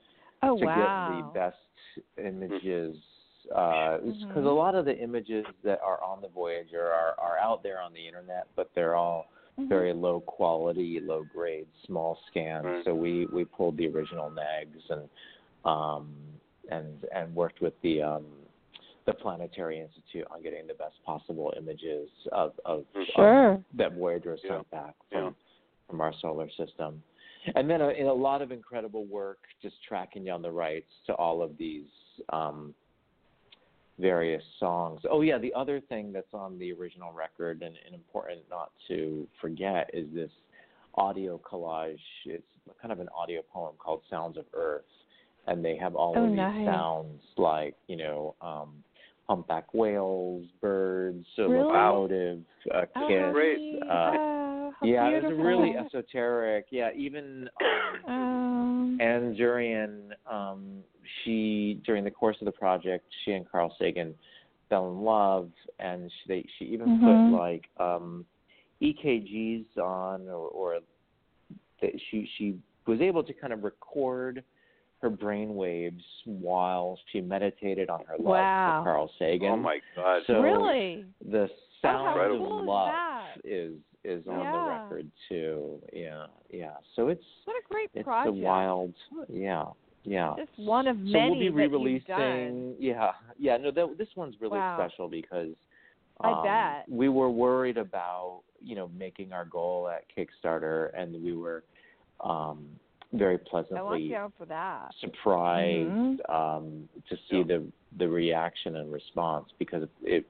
Oh 0.41 0.57
to 0.57 0.65
wow. 0.65 1.09
get 1.11 1.33
the 1.33 1.39
best 1.39 2.25
images 2.25 2.95
because 3.43 4.01
uh, 4.03 4.39
Mhm. 4.39 4.45
a 4.45 4.49
lot 4.49 4.75
of 4.75 4.85
the 4.85 4.97
images 4.97 5.45
that 5.63 5.79
are 5.81 6.01
on 6.03 6.21
the 6.21 6.27
Voyager 6.27 6.91
are 6.91 7.15
are 7.19 7.37
out 7.37 7.63
there 7.63 7.81
on 7.81 7.93
the 7.93 8.05
internet, 8.05 8.47
but 8.55 8.69
they're 8.73 8.95
all 8.95 9.27
Mhm. 9.57 9.67
very 9.67 9.93
low 9.93 10.21
quality, 10.21 10.99
low 10.99 11.23
grade, 11.23 11.67
small 11.85 12.15
scans. 12.27 12.65
Right. 12.65 12.83
So 12.85 12.95
we 12.95 13.25
we 13.27 13.45
pulled 13.45 13.77
the 13.77 13.87
original 13.87 14.29
nags 14.29 14.89
and 14.89 15.09
um 15.65 16.15
and 16.69 17.05
and 17.11 17.35
worked 17.35 17.61
with 17.61 17.79
the 17.81 18.01
um 18.01 18.25
the 19.05 19.13
Planetary 19.13 19.79
Institute 19.79 20.27
on 20.29 20.41
getting 20.43 20.67
the 20.67 20.75
best 20.75 21.01
possible 21.03 21.53
images 21.57 22.09
of 22.31 22.53
of, 22.65 22.85
of 23.15 23.63
that 23.73 23.93
Voyager 23.93 24.37
Yeah. 24.43 24.49
sent 24.57 24.71
back 24.71 24.95
from 25.09 25.23
Yeah. 25.23 25.31
from 25.87 26.01
our 26.01 26.13
solar 26.13 26.49
system. 26.49 27.01
And 27.55 27.69
then 27.69 27.81
a, 27.81 27.89
in 27.89 28.05
a 28.07 28.13
lot 28.13 28.41
of 28.41 28.51
incredible 28.51 29.05
work, 29.05 29.39
just 29.61 29.81
tracking 29.83 30.23
down 30.25 30.41
the 30.41 30.51
rights 30.51 30.91
to 31.07 31.15
all 31.15 31.41
of 31.41 31.57
these 31.57 31.89
um, 32.29 32.75
various 33.99 34.43
songs. 34.59 35.01
Oh 35.09 35.21
yeah, 35.21 35.37
the 35.37 35.53
other 35.53 35.79
thing 35.81 36.11
that's 36.11 36.33
on 36.33 36.57
the 36.59 36.71
original 36.73 37.11
record 37.11 37.61
and, 37.61 37.75
and 37.85 37.93
important 37.93 38.41
not 38.49 38.71
to 38.87 39.27
forget 39.41 39.89
is 39.93 40.07
this 40.13 40.31
audio 40.95 41.39
collage. 41.39 41.97
It's 42.25 42.43
kind 42.81 42.91
of 42.91 42.99
an 42.99 43.09
audio 43.15 43.41
poem 43.53 43.75
called 43.77 44.01
"Sounds 44.09 44.37
of 44.37 44.45
Earth," 44.53 44.83
and 45.47 45.63
they 45.63 45.75
have 45.77 45.95
all 45.95 46.13
Oh, 46.17 46.23
of 46.25 46.29
these 46.31 46.37
nice. 46.37 46.65
sounds 46.65 47.21
like 47.37 47.75
you 47.87 47.97
know. 47.97 48.35
Um, 48.41 48.83
humpback 49.29 49.71
whales, 49.75 50.43
birds, 50.59 51.23
Really? 51.37 51.53
locomotive, 51.59 52.39
a 52.71 52.87
Oh, 52.95 53.07
kiss. 53.07 53.21
how 53.21 53.31
Great. 53.31 53.59
neat. 53.59 53.83
Uh, 53.83 54.11
Oh, 54.17 54.73
how 54.79 54.87
yeah, 54.87 55.07
it 55.09 55.23
was 55.23 55.37
really 55.37 55.77
esoteric. 55.77 56.65
Yeah, 56.71 56.89
even 56.95 57.47
um, 57.61 58.05
Um, 58.99 59.07
Ann 59.07 59.35
Druyan, 59.35 60.09
um, 60.31 60.83
she 61.23 61.81
during 61.85 62.03
the 62.03 62.11
course 62.11 62.37
of 62.41 62.45
the 62.45 62.51
project, 62.51 63.05
she 63.23 63.31
and 63.31 63.49
Carl 63.49 63.75
Sagan 63.79 64.13
fell 64.69 64.89
in 64.91 65.01
love, 65.03 65.49
and 65.79 66.11
she 66.11 66.27
they, 66.27 66.45
she 66.57 66.65
even 66.65 66.99
Mhm. 66.99 67.29
put 67.31 67.37
like 67.37 67.69
um, 67.77 68.25
EKGs 68.81 69.77
on, 69.77 70.27
or, 70.27 70.47
or 70.49 70.79
that 71.81 71.91
she 72.09 72.29
she 72.37 72.57
was 72.87 73.01
able 73.01 73.23
to 73.23 73.33
kind 73.33 73.53
of 73.53 73.63
record 73.63 74.43
her 75.01 75.09
brain 75.09 75.55
waves 75.55 76.03
while 76.25 76.99
she 77.11 77.21
meditated 77.21 77.89
on 77.89 78.01
her 78.05 78.17
love 78.17 78.25
Wow. 78.25 78.79
for 78.83 78.91
Carl 78.91 79.11
Sagan. 79.17 79.51
Oh 79.51 79.57
my 79.57 79.79
God. 79.95 80.23
So 80.27 80.41
really? 80.41 81.05
the 81.25 81.49
how 81.83 82.03
sound 82.03 82.37
cool 82.37 82.59
of 82.59 82.63
is 82.63 82.67
love 82.67 82.91
that? 82.93 83.35
is 83.45 83.73
is 84.09 84.25
on 84.27 84.51
the 84.51 84.69
record 84.69 85.07
too. 85.27 85.79
Yeah, 85.93 86.25
yeah. 86.51 86.75
So 86.95 87.07
it's 87.09 87.23
What 87.45 87.55
a 87.55 87.73
great 87.73 87.89
it's 87.93 88.03
project. 88.03 88.35
a 88.35 88.39
wild, 88.39 88.93
yeah, 89.29 89.65
yeah. 90.03 90.33
Just 90.37 90.57
one 90.57 90.87
of 90.87 90.97
so 90.97 91.03
many 91.03 91.29
we'll 91.29 91.39
be 91.39 91.49
re-releasing. 91.49 92.75
Yeah, 92.79 93.11
yeah. 93.37 93.57
No, 93.57 93.71
that, 93.71 93.97
this 93.97 94.07
one's 94.15 94.35
really 94.41 94.57
Wow. 94.57 94.77
special 94.77 95.07
because 95.07 95.49
I 96.21 96.31
um, 96.31 96.43
bet. 96.43 96.89
we 96.89 97.09
were 97.09 97.29
worried 97.29 97.77
about 97.77 98.41
you 98.61 98.75
know 98.75 98.89
making 98.97 99.31
our 99.31 99.45
goal 99.45 99.87
at 99.89 100.03
Kickstarter, 100.15 100.89
and 100.97 101.23
we 101.23 101.33
were 101.33 101.63
um, 102.23 102.65
very 103.13 103.37
pleasantly 103.37 104.03
you 104.03 104.09
down 104.11 104.33
for 104.37 104.45
that. 104.45 104.91
surprised 104.99 106.19
Mhm. 106.19 106.29
um, 106.29 106.89
to 107.07 107.15
see 107.29 107.37
Yeah. 107.37 107.43
the 107.43 107.71
the 107.97 108.07
reaction 108.07 108.75
and 108.75 108.91
response 108.91 109.51
because 109.57 109.87
it 110.03 110.25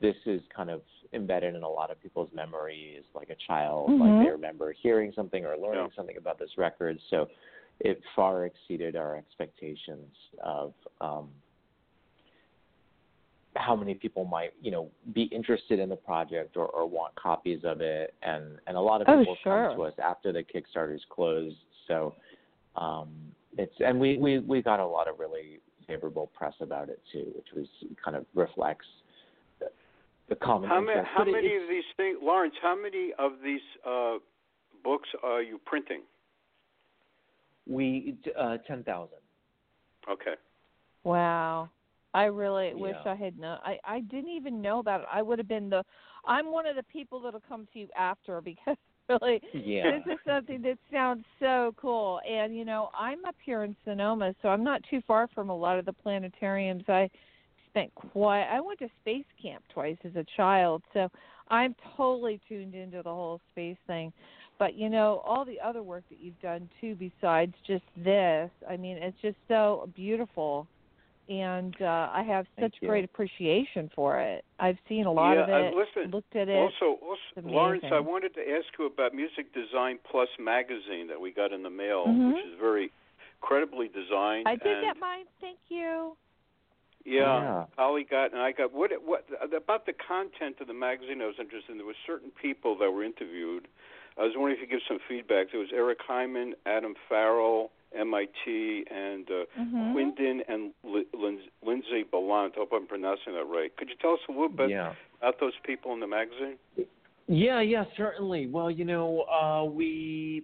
this 0.00 0.16
is 0.26 0.42
kind 0.54 0.70
of 0.70 0.82
embedded 1.12 1.54
in 1.54 1.62
a 1.62 1.68
lot 1.68 1.90
of 1.90 2.00
people's 2.00 2.32
memories 2.32 3.02
like 3.14 3.30
a 3.30 3.34
child 3.34 3.90
Mhm. 3.90 4.00
like 4.00 4.18
they 4.18 4.30
remember 4.30 4.72
hearing 4.72 5.12
something 5.12 5.44
or 5.44 5.56
learning 5.56 5.84
Yeah. 5.84 5.96
something 5.96 6.16
about 6.16 6.38
this 6.38 6.56
record 6.56 7.00
so 7.10 7.28
it 7.80 8.02
far 8.14 8.44
exceeded 8.44 8.94
our 8.94 9.16
expectations 9.16 10.14
of 10.40 10.74
um, 11.00 11.32
how 13.56 13.74
many 13.74 13.94
people 13.94 14.24
might 14.24 14.52
you 14.60 14.70
know 14.70 14.90
be 15.12 15.24
interested 15.24 15.80
in 15.80 15.88
the 15.88 15.96
project 15.96 16.56
or, 16.56 16.66
or 16.68 16.86
want 16.86 17.14
copies 17.16 17.64
of 17.64 17.80
it 17.80 18.14
and 18.22 18.60
and 18.68 18.76
a 18.76 18.80
lot 18.80 19.00
of 19.00 19.08
Oh, 19.08 19.18
people 19.18 19.36
sure. 19.42 19.68
come 19.68 19.76
to 19.76 19.82
us 19.84 19.94
after 19.98 20.32
the 20.32 20.44
kickstarter's 20.44 21.04
closed 21.10 21.56
so 21.88 22.14
um 22.76 23.34
it's 23.58 23.74
and 23.80 23.98
we 23.98 24.16
we 24.18 24.38
we 24.38 24.62
got 24.62 24.78
a 24.78 24.86
lot 24.86 25.08
of 25.08 25.18
really 25.18 25.60
favorable 25.88 26.28
press 26.28 26.54
about 26.60 26.88
it 26.88 27.02
too 27.10 27.32
which 27.34 27.48
was 27.52 27.66
kind 28.04 28.16
of 28.16 28.24
reflects 28.34 28.86
the, 28.86 29.02
the 30.30 30.36
common 30.36 30.68
How 30.70 30.80
many? 30.80 30.92
interest 30.92 31.10
How 31.12 31.20
But 31.24 31.28
it- 31.28 31.32
many 31.32 31.46
it's- 31.48 31.62
of 31.64 31.68
these 31.68 31.84
things, 31.98 32.18
Lawrence? 32.22 32.54
How 32.62 32.74
many 32.74 33.12
of 33.18 33.32
these 33.44 33.60
uh, 33.84 34.18
books 34.82 35.08
are 35.22 35.42
you 35.42 35.58
printing? 35.66 36.02
we 37.66 38.16
uh 38.36 38.56
10,000 38.66 39.08
Okay. 40.08 40.34
Wow. 41.04 41.68
I 42.14 42.24
really 42.24 42.74
wish 42.74 42.96
Yeah. 43.04 43.12
I 43.12 43.14
had 43.14 43.38
known. 43.38 43.58
I 43.62 43.78
I 43.84 44.00
didn't 44.00 44.30
even 44.30 44.60
know 44.60 44.78
about 44.80 45.02
it. 45.02 45.06
I 45.12 45.22
would 45.22 45.38
have 45.38 45.46
been 45.46 45.70
the. 45.70 45.84
I'm 46.24 46.50
one 46.50 46.66
of 46.66 46.74
the 46.74 46.82
people 46.84 47.20
that'll 47.20 47.42
come 47.48 47.68
to 47.72 47.78
you 47.78 47.88
after 47.96 48.40
because 48.50 48.76
really 49.08 49.40
yeah 49.52 49.90
this 49.92 50.14
is 50.14 50.18
something 50.26 50.62
that 50.62 50.78
sounds 50.90 51.24
so 51.38 51.72
cool. 51.76 52.20
And 52.28 52.56
you 52.56 52.64
know, 52.64 52.90
I'm 52.98 53.24
up 53.24 53.36
here 53.44 53.62
in 53.62 53.76
Sonoma, 53.84 54.34
so 54.42 54.48
I'm 54.48 54.64
not 54.64 54.82
too 54.90 55.00
far 55.06 55.28
from 55.28 55.50
a 55.50 55.56
lot 55.56 55.78
of 55.78 55.84
the 55.84 55.92
planetariums. 56.04 56.88
I 56.88 57.08
spent 57.70 57.94
quite. 57.94 58.44
I 58.44 58.60
went 58.60 58.78
to 58.80 58.88
space 59.00 59.24
camp 59.40 59.62
twice 59.72 59.96
as 60.04 60.14
a 60.16 60.24
child, 60.36 60.82
so 60.92 61.08
I'm 61.48 61.74
totally 61.96 62.40
tuned 62.48 62.74
into 62.74 62.98
the 63.02 63.10
whole 63.10 63.40
space 63.52 63.76
thing. 63.86 64.12
But 64.58 64.74
you 64.74 64.90
know, 64.90 65.22
all 65.24 65.44
the 65.44 65.58
other 65.60 65.82
work 65.82 66.04
that 66.10 66.18
you've 66.20 66.40
done 66.40 66.68
too, 66.80 66.94
besides 66.94 67.54
just 67.66 67.84
this, 67.96 68.50
I 68.68 68.76
mean, 68.76 68.98
it's 68.98 69.16
just 69.22 69.36
so 69.48 69.88
beautiful. 69.96 70.66
And 71.28 71.76
uh, 71.80 72.10
I 72.12 72.24
have 72.26 72.44
such 72.58 72.74
great 72.80 73.04
appreciation 73.04 73.88
for 73.94 74.18
it. 74.18 74.44
I've 74.58 74.78
seen 74.88 75.06
a 75.06 75.12
lot 75.12 75.34
yeah, 75.34 75.44
of 75.44 75.48
it, 75.48 75.74
uh, 75.74 75.76
listen. 75.76 76.10
looked 76.10 76.34
at 76.34 76.48
it. 76.48 76.56
Also, 76.56 76.98
also 77.00 77.48
Lawrence, 77.48 77.84
I 77.92 78.00
wanted 78.00 78.34
to 78.34 78.40
ask 78.40 78.66
you 78.76 78.86
about 78.86 79.14
Music 79.14 79.46
Design 79.54 80.00
Plus 80.10 80.28
magazine 80.40 81.06
that 81.06 81.20
we 81.20 81.30
got 81.30 81.52
in 81.52 81.62
the 81.62 81.70
mail, 81.70 82.04
Mhm. 82.06 82.34
which 82.34 82.44
is 82.46 82.58
very 82.58 82.90
credibly 83.40 83.86
designed. 83.86 84.48
I 84.48 84.56
did 84.56 84.82
get 84.82 84.98
mine. 84.98 85.26
Thank 85.40 85.58
you. 85.68 86.16
Yeah, 87.04 87.40
Yeah. 87.42 87.64
Holly 87.78 88.04
got 88.08 88.32
and 88.32 88.40
I 88.40 88.52
got. 88.52 88.72
What 88.72 88.90
what 89.04 89.26
about 89.56 89.86
the 89.86 89.92
content 89.94 90.56
of 90.60 90.66
the 90.66 90.74
magazine? 90.74 91.22
I 91.22 91.26
was 91.26 91.36
interested 91.38 91.72
in. 91.72 91.78
There 91.78 91.86
were 91.86 91.94
certain 92.06 92.30
people 92.30 92.76
that 92.78 92.90
were 92.90 93.02
interviewed. 93.04 93.68
I 94.18 94.24
was 94.24 94.32
wondering 94.36 94.56
if 94.56 94.60
you 94.60 94.66
could 94.66 94.80
give 94.80 94.86
some 94.88 94.98
feedback. 95.08 95.50
There 95.52 95.60
was 95.60 95.70
Eric 95.74 95.98
Heiman, 96.06 96.52
Adam 96.66 96.94
Farrell, 97.08 97.70
MIT, 97.96 98.84
and 98.90 99.30
uh, 99.30 99.44
Mhm. 99.58 99.94
Quindin 99.94 100.40
and 100.48 100.72
Lin- 100.84 101.40
Lindsay 101.62 102.02
Ballant. 102.02 102.54
I 102.56 102.60
hope 102.60 102.72
I'm 102.72 102.86
pronouncing 102.86 103.32
that 103.34 103.44
right. 103.46 103.74
Could 103.76 103.88
you 103.88 103.96
tell 103.96 104.12
us 104.14 104.20
a 104.28 104.32
little 104.32 104.48
bit 104.48 104.70
yeah 104.70 104.92
about 105.20 105.38
those 105.40 105.54
people 105.64 105.92
in 105.94 106.00
the 106.00 106.06
magazine? 106.06 106.56
Yeah, 107.28 107.60
yeah, 107.60 107.84
certainly. 107.96 108.46
Well, 108.46 108.70
you 108.70 108.84
know, 108.84 109.22
uh, 109.22 109.64
we 109.64 110.42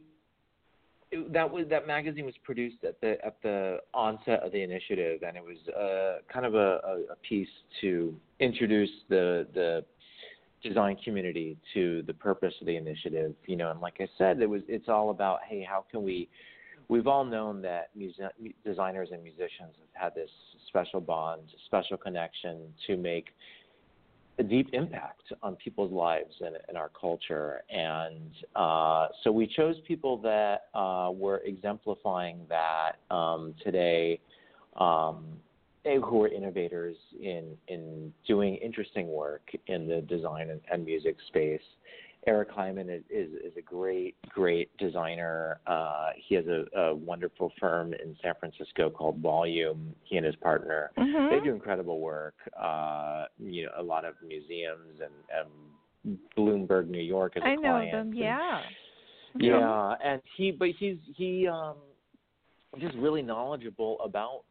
that 1.33 1.51
was 1.51 1.67
that 1.71 1.87
magazine 1.87 2.25
was 2.25 2.35
produced 2.45 2.85
at 2.85 3.01
the 3.01 3.17
at 3.25 3.37
the 3.43 3.79
onset 3.95 4.43
of 4.43 4.53
the 4.53 4.63
initiative, 4.63 5.23
and 5.27 5.37
it 5.37 5.43
was 5.43 5.57
uh, 5.75 6.21
kind 6.33 6.47
of 6.47 6.55
a, 6.55 6.81
a, 6.85 7.13
a 7.13 7.17
piece 7.29 7.49
to 7.81 8.15
introduce 8.41 8.91
the 9.09 9.47
the 9.55 9.85
design 10.63 10.97
community 11.05 11.57
to 11.75 12.03
the 12.07 12.15
purpose 12.15 12.55
of 12.61 12.67
the 12.67 12.77
initiative. 12.77 13.35
You 13.47 13.57
know, 13.57 13.71
and 13.71 13.81
like 13.81 13.97
I 14.01 14.09
said, 14.19 14.41
it 14.41 14.49
was 14.49 14.63
it's 14.69 14.89
all 14.89 15.11
about 15.11 15.41
hey, 15.49 15.67
how 15.69 15.85
can 15.91 16.03
we 16.03 16.29
We've 16.89 17.07
all 17.09 17.25
known 17.25 17.63
that 17.63 17.91
music, 17.97 18.27
designers 18.65 19.09
and 19.13 19.23
musicians 19.23 19.75
have 19.93 20.05
had 20.05 20.15
this 20.15 20.31
special 20.69 21.01
bond, 21.01 21.43
special 21.67 21.97
connection 21.97 22.73
to 22.87 22.97
make 22.97 23.29
a 24.39 24.43
deep 24.43 24.69
impact 24.73 25.33
on 25.43 25.57
people's 25.57 25.93
lives 25.93 26.35
and, 26.41 26.57
and 26.69 26.77
our 26.77 26.91
culture. 26.99 27.63
And 27.71 28.31
uh, 28.55 29.09
so 29.23 29.33
we 29.33 29.47
chose 29.47 29.77
people 29.87 30.19
that 30.19 30.67
uh, 30.75 31.11
were 31.13 31.39
exemplifying 31.45 32.41
that 32.49 32.93
um, 33.11 33.55
today, 33.65 34.21
um, 34.79 35.25
who 35.85 36.23
are 36.25 36.29
innovators 36.29 36.97
in, 37.21 37.57
in 37.69 38.13
doing 38.27 38.57
interesting 38.57 39.09
work 39.09 39.49
in 39.69 39.87
the 39.87 40.01
design 40.03 40.51
and, 40.51 40.61
and 40.71 40.85
music 40.85 41.17
space. 41.29 41.61
Eric 42.27 42.51
Heiman 42.51 42.91
is, 42.91 43.03
is, 43.09 43.31
is 43.35 43.53
a 43.57 43.63
great, 43.63 44.17
great 44.29 44.77
designer. 44.79 45.61
Uh, 45.67 46.09
he 46.17 46.35
has 46.35 46.45
a, 46.47 46.65
a 46.79 46.95
wonderful 46.95 47.53
firm 47.61 47.95
in 47.95 48.17
San 48.21 48.35
Francisco 48.41 48.91
called 48.91 49.19
Volume. 49.21 49.95
He 50.05 50.17
and 50.17 50.27
his 50.27 50.35
partner 50.37 50.91
Mhm. 50.99 51.31
they 51.31 51.41
do 51.41 51.55
incredible 51.55 52.01
work. 52.01 52.35
Uh, 52.61 53.27
you 53.39 53.67
know, 53.67 53.71
a 53.79 53.83
lot 53.83 54.05
of 54.05 54.15
museums 54.27 55.01
and, 55.01 55.39
and 56.07 56.19
Bloomberg, 56.37 56.89
New 56.89 57.01
York, 57.03 57.35
as 57.37 57.43
a 57.43 57.47
I 57.47 57.55
know 57.55 57.61
client. 57.63 57.93
them. 57.93 58.07
and- 58.09 58.17
Yeah. 58.17 58.63
yeah, 59.39 59.95
and 60.03 60.21
he, 60.37 60.51
but 60.51 60.69
he's 60.79 60.97
he 61.15 61.47
um, 61.47 61.77
just 62.81 62.97
really 62.97 63.23
knowledgeable 63.23 64.01
about 64.01 64.43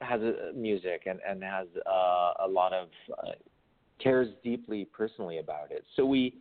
has 0.00 0.20
a, 0.20 0.52
music 0.54 1.04
and 1.06 1.20
and 1.26 1.42
has 1.42 1.68
uh, 1.86 2.32
a 2.44 2.48
lot 2.48 2.72
of 2.72 2.88
uh, 3.24 3.32
cares 4.02 4.28
deeply 4.42 4.84
personally 4.92 5.38
about 5.38 5.70
it. 5.70 5.84
So 5.94 6.04
we 6.04 6.34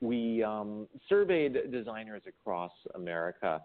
we 0.00 0.42
um, 0.42 0.86
surveyed 1.08 1.70
designers 1.70 2.22
across 2.26 2.72
America 2.94 3.62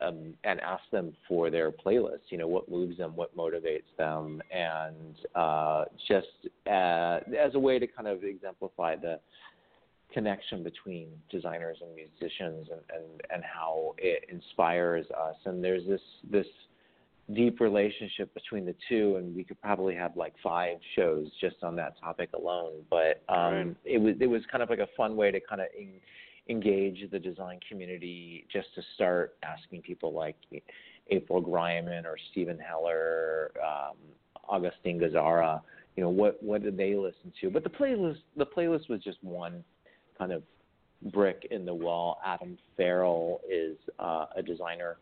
um, 0.00 0.34
and 0.44 0.60
asked 0.60 0.90
them 0.92 1.14
for 1.26 1.50
their 1.50 1.70
playlists. 1.70 2.30
You 2.30 2.38
know, 2.38 2.48
what 2.48 2.70
moves 2.70 2.98
them, 2.98 3.14
what 3.16 3.36
motivates 3.36 3.90
them, 3.96 4.40
and 4.54 5.16
uh, 5.34 5.84
just 6.06 6.26
uh, 6.66 7.20
as 7.38 7.54
a 7.54 7.58
way 7.58 7.78
to 7.78 7.86
kind 7.86 8.08
of 8.08 8.24
exemplify 8.24 8.96
the 8.96 9.20
connection 10.12 10.62
between 10.62 11.08
designers 11.30 11.78
and 11.82 11.94
musicians, 11.94 12.68
and, 12.70 12.80
and 12.94 13.22
and 13.30 13.42
how 13.44 13.94
it 13.98 14.24
inspires 14.30 15.06
us. 15.10 15.36
And 15.44 15.62
there's 15.62 15.86
this 15.86 16.00
this 16.30 16.46
deep 17.34 17.60
relationship 17.60 18.32
between 18.34 18.64
the 18.64 18.74
two, 18.88 19.16
and 19.16 19.34
we 19.34 19.44
could 19.44 19.60
probably 19.60 19.94
have 19.94 20.16
like 20.16 20.34
five 20.42 20.78
shows 20.96 21.26
just 21.40 21.56
on 21.62 21.76
that 21.76 21.98
topic 22.00 22.30
alone. 22.34 22.84
But 22.90 23.22
um, 23.28 23.54
Right. 23.54 23.76
it 23.84 23.98
was 23.98 24.14
it 24.20 24.26
was 24.26 24.42
kind 24.50 24.62
of 24.62 24.70
like 24.70 24.78
a 24.78 24.88
fun 24.96 25.16
way 25.16 25.30
to 25.30 25.40
kind 25.40 25.60
of. 25.60 25.68
En- 25.78 26.00
engage 26.50 27.04
the 27.10 27.18
design 27.18 27.60
community 27.68 28.46
just 28.50 28.68
to 28.74 28.80
start 28.94 29.36
asking 29.42 29.82
people 29.82 30.14
like 30.14 30.34
April 31.10 31.42
Greiman 31.42 32.06
or 32.06 32.16
Steven 32.30 32.58
Heller, 32.58 33.50
um, 33.62 33.96
Augustine 34.48 34.98
Gazzara, 34.98 35.60
you 35.96 36.02
know, 36.02 36.08
what 36.10 36.42
what 36.42 36.62
did 36.62 36.76
they 36.76 36.94
listen 36.94 37.32
to? 37.40 37.50
But 37.50 37.64
the 37.64 37.70
playlist 37.70 38.22
the 38.36 38.46
playlist 38.46 38.88
was 38.88 39.02
just 39.02 39.18
one 39.22 39.62
kind 40.16 40.32
of 40.32 40.42
brick 41.12 41.46
in 41.50 41.66
the 41.66 41.74
wall. 41.74 42.18
Adam 42.24 42.56
Farrell 42.76 43.40
is 43.50 43.76
uh, 43.98 44.26
a 44.36 44.42
designer 44.42 44.96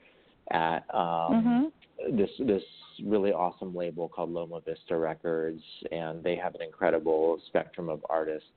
at 0.51 0.85
um, 0.95 1.73
Mhm. 2.09 2.17
this 2.17 2.31
this 2.39 2.65
really 3.05 3.33
awesome 3.33 3.75
label 3.75 4.09
called 4.09 4.31
Loma 4.31 4.61
Vista 4.61 4.97
Records, 4.97 5.63
and 5.91 6.23
they 6.23 6.37
have 6.37 6.55
an 6.55 6.63
incredible 6.63 7.39
spectrum 7.47 7.89
of 7.89 8.05
artists. 8.09 8.49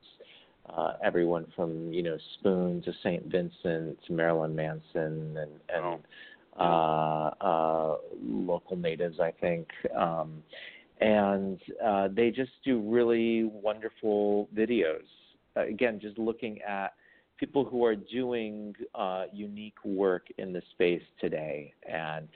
Uh, 0.67 0.93
everyone 1.01 1.45
from 1.55 1.91
you 1.91 2.03
know 2.03 2.17
Spoon 2.35 2.81
to 2.83 2.93
Saint 3.01 3.25
Vincent 3.25 4.01
to 4.03 4.13
Marilyn 4.13 4.55
Manson 4.55 5.37
and 5.37 5.51
and 5.69 6.03
uh, 6.59 7.31
uh, 7.41 7.97
local 8.21 8.75
natives, 8.75 9.19
I 9.19 9.31
think. 9.31 9.67
Um, 9.95 10.43
and 10.99 11.59
uh, 11.83 12.09
they 12.09 12.29
just 12.29 12.51
do 12.65 12.79
really 12.81 13.45
wonderful 13.45 14.49
videos. 14.53 15.05
Uh, 15.55 15.61
again, 15.61 15.99
just 15.99 16.17
looking 16.17 16.61
at 16.61 16.93
people 17.39 17.63
who 17.63 17.85
are 17.85 17.95
doing 17.95 18.75
uh, 18.95 19.25
unique 19.31 19.83
work 19.85 20.27
in 20.37 20.51
the 20.51 20.61
space 20.71 21.01
today, 21.19 21.73
and 21.89 22.27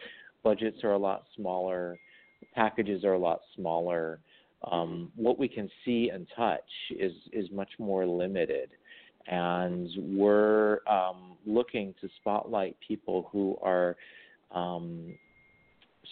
budgets 0.44 0.84
are 0.84 0.94
a 0.94 0.98
lot 0.98 1.26
smaller, 1.36 1.98
packages 2.54 3.04
are 3.04 3.14
a 3.14 3.20
lot 3.20 3.42
smaller. 3.56 4.20
Um, 4.72 5.12
what 5.16 5.38
we 5.38 5.48
can 5.48 5.70
see 5.84 6.10
and 6.14 6.26
touch 6.36 6.62
is 6.92 7.12
is 7.34 7.50
much 7.52 7.70
more 7.80 8.06
limited, 8.06 8.70
and 9.28 9.90
we're 10.18 10.80
um, 10.88 11.36
looking 11.46 11.94
to 12.00 12.10
spotlight 12.22 12.78
people 12.86 13.30
who 13.32 13.58
are 13.62 13.98
um, 14.52 15.16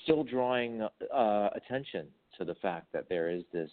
still 0.04 0.24
drawing 0.24 0.82
uh, 1.14 1.50
attention 1.56 2.08
to 2.38 2.46
the 2.46 2.56
fact 2.56 2.92
that 2.92 3.08
there 3.08 3.30
is 3.30 3.44
this 3.54 3.72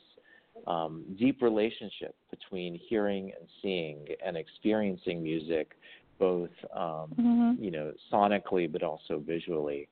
um, 0.66 1.04
deep 1.18 1.42
relationship 1.42 2.14
between 2.30 2.74
hearing 2.88 3.32
and 3.38 3.48
seeing 3.62 4.06
and 4.24 4.36
experiencing 4.36 5.22
music, 5.22 5.76
both 6.18 6.50
um, 6.74 7.12
Mhm. 7.18 7.60
you 7.62 7.70
know 7.70 7.92
sonically 8.12 8.70
but 8.70 8.82
also 8.82 9.18
visually. 9.18 9.88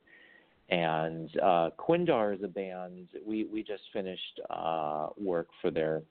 And 0.68 1.30
uh, 1.40 1.70
Quindar 1.78 2.34
is 2.34 2.42
a 2.42 2.48
band. 2.48 3.08
We 3.24 3.44
we 3.44 3.62
just 3.62 3.84
finished 3.92 4.40
uh, 4.50 5.08
work 5.16 5.48
for 5.60 5.70
their 5.70 6.02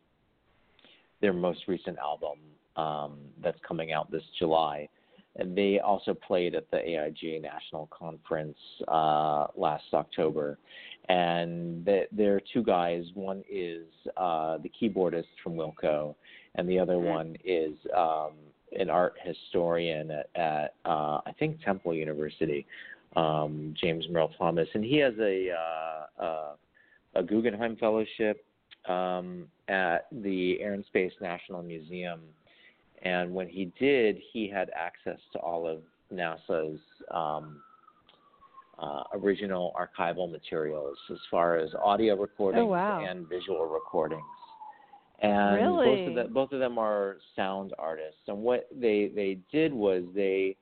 their 1.22 1.34
most 1.34 1.68
recent 1.68 1.98
album 1.98 2.39
um, 2.76 3.18
that's 3.41 3.60
coming 3.68 3.91
out 3.91 4.12
this 4.12 4.24
July. 4.39 4.88
And 5.38 5.58
they 5.58 5.80
also 5.80 6.13
played 6.13 6.56
at 6.56 6.70
the 6.72 6.78
AIGA 6.78 7.41
National 7.41 7.88
Conference 7.88 8.58
uh, 8.88 9.48
last 9.56 9.84
October. 9.94 10.58
And 11.10 11.86
th- 11.86 12.08
there 12.12 12.36
are 12.36 12.41
two 12.54 12.63
guys. 12.63 13.04
One 13.13 13.44
is 13.50 13.86
uh, 14.18 14.58
the 14.58 14.72
keyboardist 14.82 15.26
from 15.44 15.54
Wilco, 15.54 16.15
and 16.56 16.68
the 16.68 16.80
other 16.80 16.98
one 16.98 17.36
is 17.44 17.74
um, 17.96 18.32
an 18.78 18.89
art 18.89 19.15
historian 19.24 20.10
at, 20.12 20.30
at 20.36 20.74
uh, 20.86 21.22
I 21.26 21.32
think 21.38 21.62
Temple 21.63 21.94
University, 21.94 22.65
um, 23.15 23.76
James 23.80 24.06
Merle 24.10 24.32
Thomas, 24.38 24.68
and 24.74 24.84
he 24.84 24.98
has 24.98 25.13
a 25.20 25.52
uh, 25.52 26.24
uh, 26.24 26.54
a 27.15 27.24
Guggenheim 27.24 27.76
Fellowship 27.78 28.44
um, 28.88 29.48
at 29.68 30.08
the 30.12 30.60
Air 30.60 30.74
and 30.74 30.86
Space 30.86 31.13
National 31.22 31.62
Museum. 31.62 32.22
And 33.04 33.34
when 33.34 33.48
he 33.48 33.72
did, 33.80 34.18
he 34.34 34.50
had 34.50 34.70
access 34.76 35.20
to 35.34 35.39
all 35.39 35.68
of 35.68 35.80
NASA's 36.12 36.80
um, 37.12 37.62
uh, 38.80 39.04
original 39.14 39.74
archival 39.80 40.30
materials 40.30 40.98
as 41.12 41.18
far 41.32 41.58
as 41.58 41.70
audio 41.84 42.16
recordings 42.16 42.68
wow. 42.68 43.06
and 43.08 43.28
visual 43.28 43.66
recordings. 43.68 44.22
And 45.22 45.76
both 45.76 46.10
of 46.10 46.16
them, 46.16 46.34
both 46.34 46.52
of 46.52 46.60
them 46.60 46.78
are 46.78 47.18
sound 47.36 47.74
artists. 47.80 48.20
And 48.28 48.40
what 48.40 48.68
they 48.76 49.12
they 49.16 49.38
did 49.52 49.74
was 49.74 50.04
they 50.14 50.58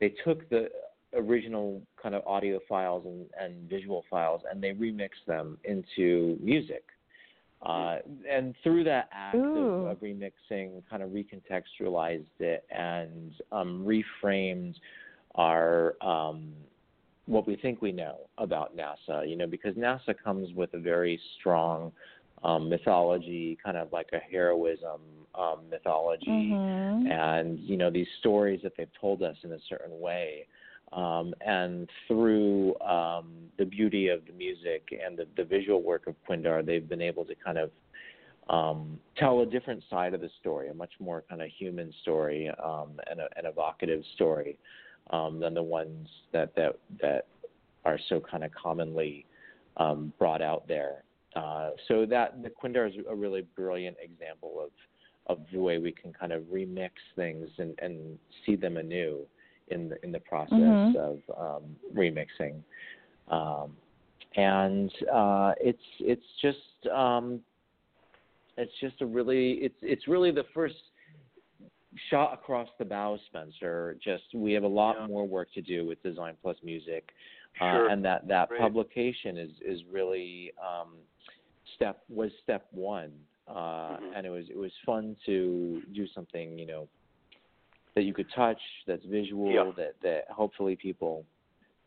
they 0.00 0.12
took 0.24 0.48
the 0.50 0.68
original 1.14 1.80
kind 2.00 2.14
of 2.14 2.26
audio 2.26 2.58
files 2.68 3.04
and, 3.06 3.26
and 3.40 3.68
visual 3.68 4.04
files 4.10 4.42
and 4.50 4.62
they 4.62 4.72
remixed 4.72 5.24
them 5.26 5.58
into 5.64 6.36
music. 6.42 6.84
Uh, 7.62 7.96
and 8.30 8.54
through 8.62 8.84
that 8.84 9.08
act 9.12 9.34
of, 9.34 9.86
of 9.86 9.96
remixing, 10.00 10.80
kind 10.88 11.02
of 11.02 11.10
recontextualized 11.10 12.24
it 12.38 12.64
and 12.70 13.32
um, 13.50 13.84
reframed 13.84 14.74
our 15.34 15.94
um, 16.00 16.52
what 17.28 17.46
we 17.46 17.56
think 17.56 17.82
we 17.82 17.92
know 17.92 18.16
about 18.38 18.76
NASA. 18.76 19.28
You 19.28 19.36
know, 19.36 19.46
because 19.46 19.74
NASA 19.74 20.14
comes 20.22 20.52
with 20.54 20.72
a 20.74 20.78
very 20.78 21.20
strong 21.38 21.92
um, 22.42 22.68
mythology, 22.68 23.58
kind 23.62 23.76
of 23.76 23.92
like 23.92 24.08
a 24.12 24.18
heroism 24.18 25.00
um, 25.34 25.68
mythology 25.70 26.24
Mhm. 26.26 27.10
and 27.10 27.58
you 27.60 27.76
know 27.76 27.90
these 27.90 28.08
stories 28.18 28.60
that 28.62 28.72
they've 28.76 28.92
told 29.00 29.22
us 29.22 29.36
in 29.44 29.52
a 29.52 29.60
certain 29.68 30.00
way 30.00 30.46
um, 30.92 31.34
and 31.40 31.88
through 32.06 32.78
um, 32.80 33.50
the 33.58 33.64
beauty 33.64 34.08
of 34.08 34.24
the 34.26 34.32
music 34.32 34.88
and 35.04 35.18
the, 35.18 35.26
the 35.36 35.44
visual 35.44 35.82
work 35.82 36.06
of 36.06 36.14
Quindar, 36.26 36.64
they've 36.64 36.88
been 36.88 37.02
able 37.02 37.24
to 37.26 37.34
kind 37.34 37.58
of 37.58 37.70
um, 38.48 38.98
tell 39.16 39.40
a 39.40 39.46
different 39.46 39.82
side 39.90 40.14
of 40.14 40.22
the 40.22 40.30
story, 40.40 40.68
a 40.70 40.74
much 40.74 40.92
more 40.98 41.22
kind 41.28 41.42
of 41.42 41.48
human 41.48 41.92
story 42.00 42.50
um, 42.64 42.98
and 43.10 43.20
a, 43.20 43.28
an 43.36 43.44
evocative 43.44 44.02
story 44.14 44.58
um, 45.10 45.40
than 45.40 45.54
the 45.54 45.62
ones 45.62 46.08
that 46.32 46.54
that 46.56 46.76
that 47.00 47.26
are 47.84 47.98
so 48.08 48.20
kind 48.20 48.44
of 48.44 48.50
commonly 48.52 49.24
um, 49.76 50.12
brought 50.18 50.42
out 50.42 50.66
there. 50.68 51.04
Uh, 51.36 51.70
so 51.86 52.04
that 52.06 52.42
the 52.42 52.50
Quindar 52.50 52.88
is 52.88 52.94
a 53.08 53.14
really 53.14 53.46
brilliant 53.54 53.96
example 54.02 54.60
of 54.62 54.70
of 55.26 55.44
the 55.52 55.58
way 55.58 55.78
we 55.78 55.92
can 55.92 56.12
kind 56.12 56.32
of 56.32 56.42
remix 56.44 56.90
things 57.14 57.48
and, 57.58 57.78
and 57.80 58.18
see 58.46 58.56
them 58.56 58.76
anew 58.78 59.26
in 59.68 59.90
the 59.90 60.04
in 60.04 60.12
the 60.12 60.20
process 60.20 60.56
Mhm. 60.58 60.96
of 60.96 61.20
um, 61.36 61.76
remixing. 61.94 62.62
Um, 63.28 63.76
and 64.36 64.90
uh, 65.12 65.54
it's 65.60 65.82
it's 66.00 66.26
just 66.40 66.86
um, 66.92 67.42
it's 68.56 68.72
just 68.80 69.00
a 69.02 69.06
really 69.06 69.52
it's 69.54 69.78
it's 69.82 70.08
really 70.08 70.30
the 70.30 70.44
first 70.54 70.76
shot 72.10 72.32
across 72.34 72.68
the 72.78 72.84
bow, 72.84 73.18
Spencer. 73.26 73.96
Just 74.02 74.24
we 74.34 74.52
have 74.52 74.64
a 74.64 74.68
lot 74.68 74.96
Yeah. 75.00 75.06
more 75.06 75.26
work 75.26 75.50
to 75.52 75.62
do 75.62 75.86
with 75.86 76.02
Design 76.02 76.36
Plus 76.42 76.56
Music, 76.62 77.12
Sure. 77.58 77.88
uh, 77.88 77.92
and 77.92 78.04
that 78.04 78.26
that 78.28 78.48
Great. 78.48 78.60
publication 78.60 79.36
is 79.36 79.50
is 79.60 79.84
really 79.86 80.52
um, 80.58 80.96
step 81.74 82.02
was 82.08 82.32
step 82.42 82.66
one, 82.72 83.12
uh, 83.46 83.96
Mhm. 83.96 84.12
and 84.16 84.26
it 84.26 84.30
was 84.30 84.48
it 84.50 84.56
was 84.56 84.72
fun 84.84 85.16
to 85.26 85.82
do 85.92 86.06
something 86.08 86.58
you 86.58 86.66
know 86.66 86.88
that 87.94 88.02
you 88.02 88.12
could 88.14 88.30
touch, 88.30 88.60
that's 88.86 89.04
visual, 89.06 89.52
Yeah. 89.52 89.70
that 89.76 90.00
that 90.02 90.30
hopefully 90.30 90.76
people 90.76 91.24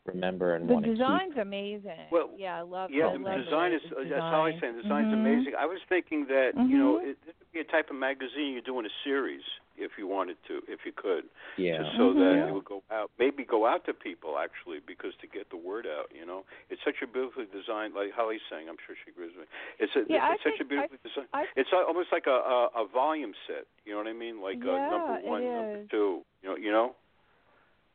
remember 0.04 0.56
and 0.56 0.68
The 0.68 0.72
want 0.74 0.84
to 0.84 0.90
keep. 0.90 0.98
design's 0.98 1.36
amazing. 1.38 2.08
Well, 2.10 2.30
yeah, 2.36 2.58
I 2.58 2.62
love. 2.62 2.90
Yeah, 2.90 3.06
I 3.06 3.12
the 3.12 3.18
love 3.20 3.44
design 3.44 3.70
way 3.70 3.76
is. 3.76 3.82
it's 3.84 3.92
uh, 3.92 4.02
That's 4.02 4.20
how 4.20 4.42
I 4.44 4.50
designed. 4.50 4.60
say. 4.60 4.76
The 4.76 4.82
design's 4.82 5.08
Mhm. 5.08 5.12
amazing. 5.14 5.54
I 5.54 5.64
was 5.66 5.80
thinking 5.84 6.26
that 6.26 6.54
you 6.56 6.76
know 6.76 6.98
Mhm. 6.98 7.06
it, 7.10 7.24
this 7.24 7.34
would 7.38 7.52
be 7.52 7.60
a 7.60 7.64
type 7.64 7.88
of 7.88 7.96
magazine 7.96 8.52
you're 8.52 8.62
doing 8.62 8.84
a 8.84 8.90
series 9.04 9.44
if 9.76 9.92
you 9.98 10.06
wanted 10.06 10.36
to, 10.48 10.62
if 10.68 10.80
you 10.84 10.92
could, 10.92 11.24
Yeah. 11.56 11.78
just 11.82 11.96
so 11.96 12.12
that 12.12 12.20
Mhm. 12.36 12.48
it 12.48 12.52
would 12.54 12.64
go 12.64 12.82
out, 12.90 13.10
maybe 13.18 13.44
go 13.44 13.66
out 13.66 13.84
to 13.86 13.94
people 13.94 14.38
actually, 14.38 14.80
because 14.80 15.14
to 15.16 15.26
get 15.26 15.48
the 15.50 15.56
word 15.56 15.86
out, 15.86 16.10
you 16.14 16.24
know, 16.26 16.44
it's 16.70 16.82
such 16.84 17.02
a 17.02 17.06
beautifully 17.06 17.46
designed. 17.46 17.94
Like 17.94 18.12
Holly's 18.12 18.42
saying, 18.50 18.68
I'm 18.68 18.76
sure 18.86 18.94
she 19.04 19.10
agrees 19.10 19.30
with 19.36 19.48
me. 19.48 19.54
It's 19.78 19.94
a, 19.96 20.04
Yeah, 20.08 20.28
I 20.28 20.34
it's 20.34 20.42
such 20.42 20.54
a 20.54 20.56
think- 20.58 20.68
beautifully 20.70 20.98
designed. 21.02 21.28
I- 21.32 21.48
It's 21.56 21.72
al- 21.72 21.84
almost 21.84 22.12
like 22.12 22.26
a, 22.26 22.30
a 22.30 22.66
a 22.82 22.84
volume 22.86 23.34
set. 23.46 23.66
You 23.84 23.92
know 23.92 23.98
what 23.98 24.06
I 24.08 24.12
mean? 24.12 24.40
Like 24.40 24.62
uh, 24.64 24.70
Yeah, 24.72 24.90
number 24.90 25.20
one, 25.28 25.44
number 25.44 25.84
two. 25.90 26.24
You 26.42 26.48
know, 26.50 26.56
you 26.56 26.70
know. 26.72 26.94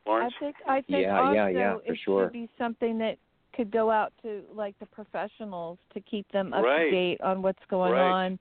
I 0.06 0.10
Lawrence. 0.10 0.34
think 0.40 0.56
I 0.66 0.80
think 0.80 1.02
Yeah, 1.02 1.20
also 1.20 1.32
yeah, 1.34 1.48
yeah, 1.48 1.74
for 1.76 1.92
it 1.92 1.96
sure. 1.98 2.24
should 2.26 2.32
be 2.32 2.48
something 2.56 2.96
that 2.98 3.18
could 3.52 3.70
go 3.70 3.90
out 3.90 4.12
to 4.22 4.42
like 4.54 4.78
the 4.78 4.86
professionals 4.86 5.78
to 5.92 6.00
keep 6.00 6.26
them 6.32 6.52
up 6.54 6.64
Right. 6.64 6.84
to 6.84 6.90
date 6.90 7.20
on 7.20 7.42
what's 7.42 7.64
going 7.66 7.92
Right. 7.92 8.00
on. 8.10 8.38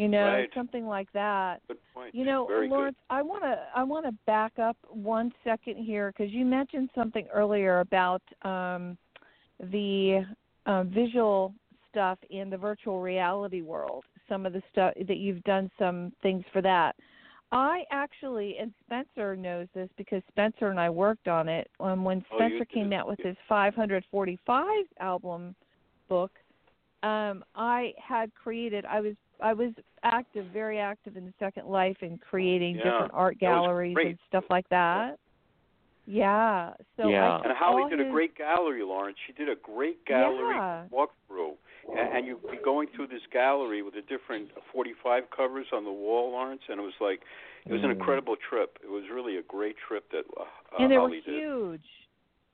You 0.00 0.08
know, 0.08 0.24
Right. 0.24 0.50
something 0.54 0.86
like 0.86 1.12
that. 1.12 1.60
Good 1.68 1.76
point. 1.92 2.14
You 2.14 2.24
know, 2.24 2.46
Very 2.46 2.70
Lawrence, 2.70 2.96
I 3.10 3.20
want 3.20 3.42
to 3.42 3.66
I 3.74 3.82
want 3.82 4.06
to 4.06 4.12
back 4.24 4.58
up 4.58 4.78
one 4.88 5.30
second 5.44 5.76
here 5.76 6.10
because 6.10 6.32
you 6.32 6.46
mentioned 6.46 6.88
something 6.94 7.28
earlier 7.30 7.80
about 7.80 8.22
um, 8.40 8.96
the 9.58 10.24
uh, 10.64 10.84
visual 10.84 11.52
stuff 11.90 12.18
in 12.30 12.48
the 12.48 12.56
virtual 12.56 13.02
reality 13.02 13.60
world. 13.60 14.04
Some 14.26 14.46
of 14.46 14.54
the 14.54 14.62
stuff 14.72 14.94
that 15.06 15.18
you've 15.18 15.44
done 15.44 15.70
some 15.78 16.14
things 16.22 16.44
for 16.50 16.62
that. 16.62 16.96
I 17.52 17.84
actually, 17.90 18.56
and 18.58 18.72
Spencer 18.86 19.36
knows 19.36 19.68
this 19.74 19.90
because 19.98 20.22
Spencer 20.28 20.68
and 20.68 20.80
I 20.80 20.88
worked 20.88 21.28
on 21.28 21.46
it. 21.46 21.68
Um, 21.78 22.04
when 22.04 22.24
Oh, 22.32 22.38
Spencer 22.38 22.64
came 22.64 22.94
out 22.94 23.06
with 23.06 23.18
his 23.18 23.36
545 23.50 24.66
album 24.98 25.54
book, 26.08 26.30
um, 27.02 27.44
I 27.54 27.92
had 27.98 28.34
created. 28.34 28.86
I 28.86 29.00
was 29.00 29.14
I 29.42 29.52
was 29.52 29.72
active, 30.02 30.46
very 30.52 30.78
active 30.78 31.16
in 31.16 31.24
the 31.24 31.32
Second 31.38 31.66
Life 31.66 31.96
in 32.02 32.18
creating 32.18 32.76
Yeah, 32.76 32.84
different 32.84 33.12
art 33.14 33.38
galleries 33.38 33.96
and 34.00 34.18
stuff 34.28 34.44
like 34.50 34.68
that. 34.70 35.18
Yeah. 36.06 36.74
So 36.96 37.08
Yeah. 37.08 37.36
I 37.36 37.40
And 37.44 37.52
Holly 37.56 37.82
all 37.82 37.88
did 37.88 38.00
a 38.00 38.10
great 38.10 38.34
gallery, 38.34 38.82
Lawrence. 38.82 39.18
She 39.26 39.32
did 39.32 39.48
a 39.48 39.54
great 39.56 40.04
gallery 40.06 40.56
Yeah. 40.56 40.86
walkthrough. 40.92 41.56
And, 41.88 41.98
and 42.16 42.26
you'd 42.26 42.42
be 42.50 42.56
going 42.58 42.88
through 42.88 43.08
this 43.08 43.22
gallery 43.32 43.82
with 43.82 43.94
the 43.94 44.02
different 44.02 44.50
45 44.72 45.30
covers 45.30 45.66
on 45.72 45.84
the 45.84 45.92
wall, 45.92 46.32
Lawrence, 46.32 46.62
and 46.68 46.80
it 46.80 46.82
was 46.82 46.98
like, 47.00 47.22
it 47.66 47.72
was 47.72 47.82
an 47.82 47.90
Mm. 47.90 47.94
incredible 47.94 48.36
trip. 48.36 48.78
It 48.82 48.90
was 48.90 49.04
really 49.10 49.36
a 49.36 49.42
great 49.42 49.76
trip 49.76 50.10
that 50.10 50.24
uh, 50.36 50.44
and 50.78 50.90
they 50.90 50.98
were 50.98 51.10
huge. 51.10 51.24
did. 51.24 51.80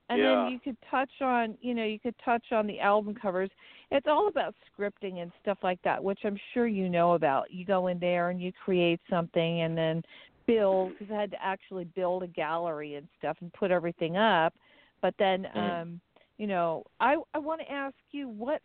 And 0.08 0.20
Yeah. 0.20 0.44
then 0.44 0.52
you 0.52 0.60
could 0.60 0.76
touch 0.90 1.10
on, 1.20 1.56
you 1.60 1.74
know, 1.74 1.84
you 1.84 1.98
could 1.98 2.14
touch 2.24 2.52
on 2.52 2.66
the 2.66 2.78
album 2.80 3.14
covers. 3.14 3.50
It's 3.90 4.06
all 4.08 4.28
about 4.28 4.54
scripting 4.70 5.18
and 5.18 5.32
stuff 5.42 5.58
like 5.62 5.80
that, 5.82 6.02
which 6.02 6.20
I'm 6.24 6.38
sure 6.54 6.66
you 6.66 6.88
know 6.88 7.14
about. 7.14 7.50
You 7.52 7.64
go 7.64 7.88
in 7.88 7.98
there 7.98 8.30
and 8.30 8.40
you 8.40 8.52
create 8.64 9.00
something 9.10 9.62
and 9.62 9.76
then 9.76 10.02
build 10.46 10.92
because 10.92 11.12
I 11.12 11.20
had 11.20 11.30
to 11.32 11.44
actually 11.44 11.84
build 11.84 12.22
a 12.22 12.28
gallery 12.28 12.94
and 12.94 13.08
stuff 13.18 13.36
and 13.40 13.52
put 13.52 13.70
everything 13.70 14.16
up. 14.16 14.54
But 15.02 15.14
then, 15.18 15.46
Mhm. 15.54 15.82
um, 15.82 16.00
you 16.38 16.46
know, 16.46 16.84
I 17.00 17.16
I 17.34 17.38
want 17.38 17.60
to 17.60 17.70
ask 17.70 17.96
you 18.12 18.28
what 18.28 18.62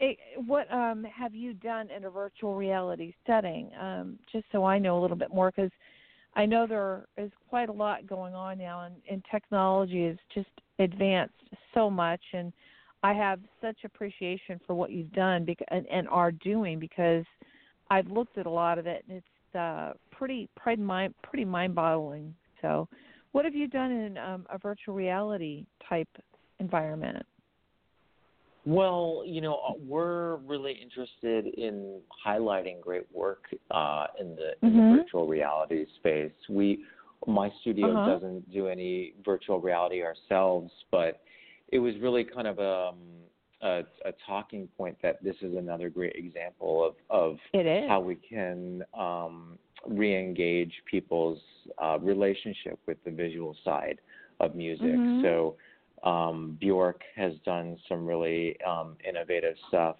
eh, 0.00 0.14
what 0.46 0.72
um 0.72 1.04
have 1.04 1.34
you 1.34 1.54
done 1.54 1.88
in 1.90 2.04
a 2.04 2.10
virtual 2.10 2.56
reality 2.56 3.14
setting? 3.26 3.70
Um, 3.80 4.18
just 4.32 4.46
so 4.50 4.64
I 4.64 4.78
know 4.78 4.98
a 4.98 5.00
little 5.00 5.16
bit 5.16 5.32
more 5.32 5.52
because 5.54 5.70
I 6.34 6.46
know 6.46 6.66
there 6.66 7.06
is 7.16 7.30
quite 7.48 7.68
a 7.68 7.72
lot 7.72 8.06
going 8.06 8.34
on 8.34 8.58
now, 8.58 8.82
and, 8.82 8.94
and 9.10 9.24
technology 9.30 10.06
has 10.06 10.16
just 10.32 10.48
advanced 10.80 11.34
so 11.74 11.90
much, 11.90 12.20
and 12.32 12.52
I 13.02 13.12
have 13.12 13.40
such 13.60 13.78
appreciation 13.84 14.60
for 14.66 14.74
what 14.74 14.90
you've 14.90 15.12
done 15.12 15.46
and, 15.68 15.86
and 15.86 16.08
are 16.08 16.32
doing 16.32 16.78
because 16.78 17.24
I've 17.90 18.08
looked 18.08 18.38
at 18.38 18.46
a 18.46 18.50
lot 18.50 18.78
of 18.78 18.86
it, 18.86 19.04
and 19.08 19.18
it's 19.18 19.56
uh, 19.56 19.92
pretty 20.10 20.48
pretty 20.56 20.82
mind 20.82 21.14
pretty 21.22 21.44
mind-boggling. 21.44 22.34
So, 22.62 22.88
what 23.32 23.44
have 23.44 23.54
you 23.54 23.68
done 23.68 23.90
in 23.90 24.18
um, 24.18 24.46
a 24.50 24.58
virtual 24.58 24.94
reality 24.94 25.64
type 25.88 26.08
environment? 26.58 27.24
Well, 28.66 29.22
you 29.26 29.40
know, 29.40 29.54
uh, 29.54 29.72
we're 29.88 30.36
really 30.36 30.72
interested 30.72 31.46
in 31.54 32.00
highlighting 32.26 32.80
great 32.80 33.06
work 33.12 33.44
uh, 33.70 34.06
in 34.20 34.36
the 34.36 34.54
in 34.62 34.74
Mhm. 34.74 34.90
the 34.90 34.96
virtual 34.98 35.26
reality 35.26 35.86
space. 35.96 36.32
We, 36.48 36.84
my 37.26 37.50
studio 37.60 37.88
Uh-huh. 37.92 38.06
doesn't 38.14 38.50
do 38.50 38.68
any 38.68 39.14
virtual 39.24 39.60
reality 39.60 40.02
ourselves, 40.02 40.72
but 40.90 41.20
it 41.72 41.78
was 41.78 41.94
really 42.00 42.24
kind 42.24 42.46
of 42.46 42.58
um, 42.58 42.98
a, 43.62 43.82
a 44.04 44.12
talking 44.26 44.66
point 44.76 44.96
that 45.02 45.22
this 45.22 45.36
is 45.42 45.54
another 45.56 45.90
great 45.90 46.14
example 46.16 46.84
of 46.84 46.94
of 47.10 47.38
It 47.52 47.66
is. 47.66 47.88
how 47.88 48.00
we 48.00 48.16
can 48.16 48.82
um, 48.94 49.58
re-engage 49.86 50.72
people's 50.90 51.40
uh, 51.82 51.98
relationship 52.00 52.78
with 52.86 53.02
the 53.04 53.10
visual 53.10 53.54
side 53.64 54.00
of 54.40 54.54
music. 54.54 54.86
Mhm. 54.86 55.22
So 55.22 55.56
um, 56.08 56.56
Bjork 56.60 57.02
has 57.14 57.34
done 57.44 57.76
some 57.88 58.06
really 58.06 58.58
um, 58.62 58.96
innovative 59.06 59.56
stuff. 59.68 59.96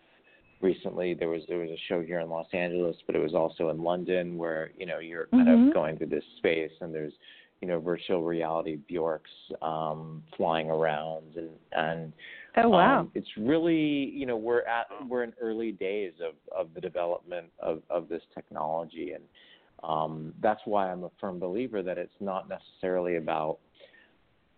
Recently, 0.61 1.15
there 1.15 1.29
was 1.29 1.43
there 1.49 1.59
was 1.59 1.71
a 1.71 1.79
show 1.89 2.03
here 2.03 2.21
in 2.21 2.29
Los 2.29 2.47
Angeles, 2.53 2.97
but 3.07 3.17
it 3.17 3.19
was 3.19 3.35
also 3.35 3.71
in 3.71 3.83
London, 3.83 4.37
where 4.37 4.71
you 4.77 4.85
know 4.85 4.99
you're 4.99 5.27
kind 5.29 5.49
Mhm. 5.49 5.69
of 5.69 5.75
going 5.75 5.97
through 5.97 6.09
this 6.09 6.25
space, 6.37 6.73
and 6.81 6.95
there's 6.95 7.15
you 7.63 7.69
know 7.69 7.79
virtual 7.81 8.23
reality 8.23 8.77
Bjorks 8.77 9.31
um, 9.63 10.23
flying 10.37 10.71
around, 10.71 11.35
and 11.37 11.51
and 11.73 12.13
oh 12.59 12.69
wow. 12.69 13.01
um, 13.01 13.11
it's 13.15 13.37
really, 13.39 14.11
you 14.11 14.27
know, 14.27 14.37
we're 14.37 14.63
at 14.63 14.87
we're 15.09 15.23
in 15.23 15.33
early 15.41 15.73
days 15.73 16.13
of 16.21 16.35
of 16.55 16.75
the 16.75 16.81
development 16.81 17.47
of 17.61 17.83
of 17.89 18.09
this 18.11 18.23
technology, 18.35 19.13
and 19.13 19.25
um, 19.83 20.35
that's 20.43 20.61
why 20.67 20.91
I'm 20.93 21.05
a 21.05 21.11
firm 21.19 21.39
believer 21.39 21.83
that 21.83 21.97
it's 21.97 22.21
not 22.21 22.51
necessarily 22.51 23.17
about 23.17 23.59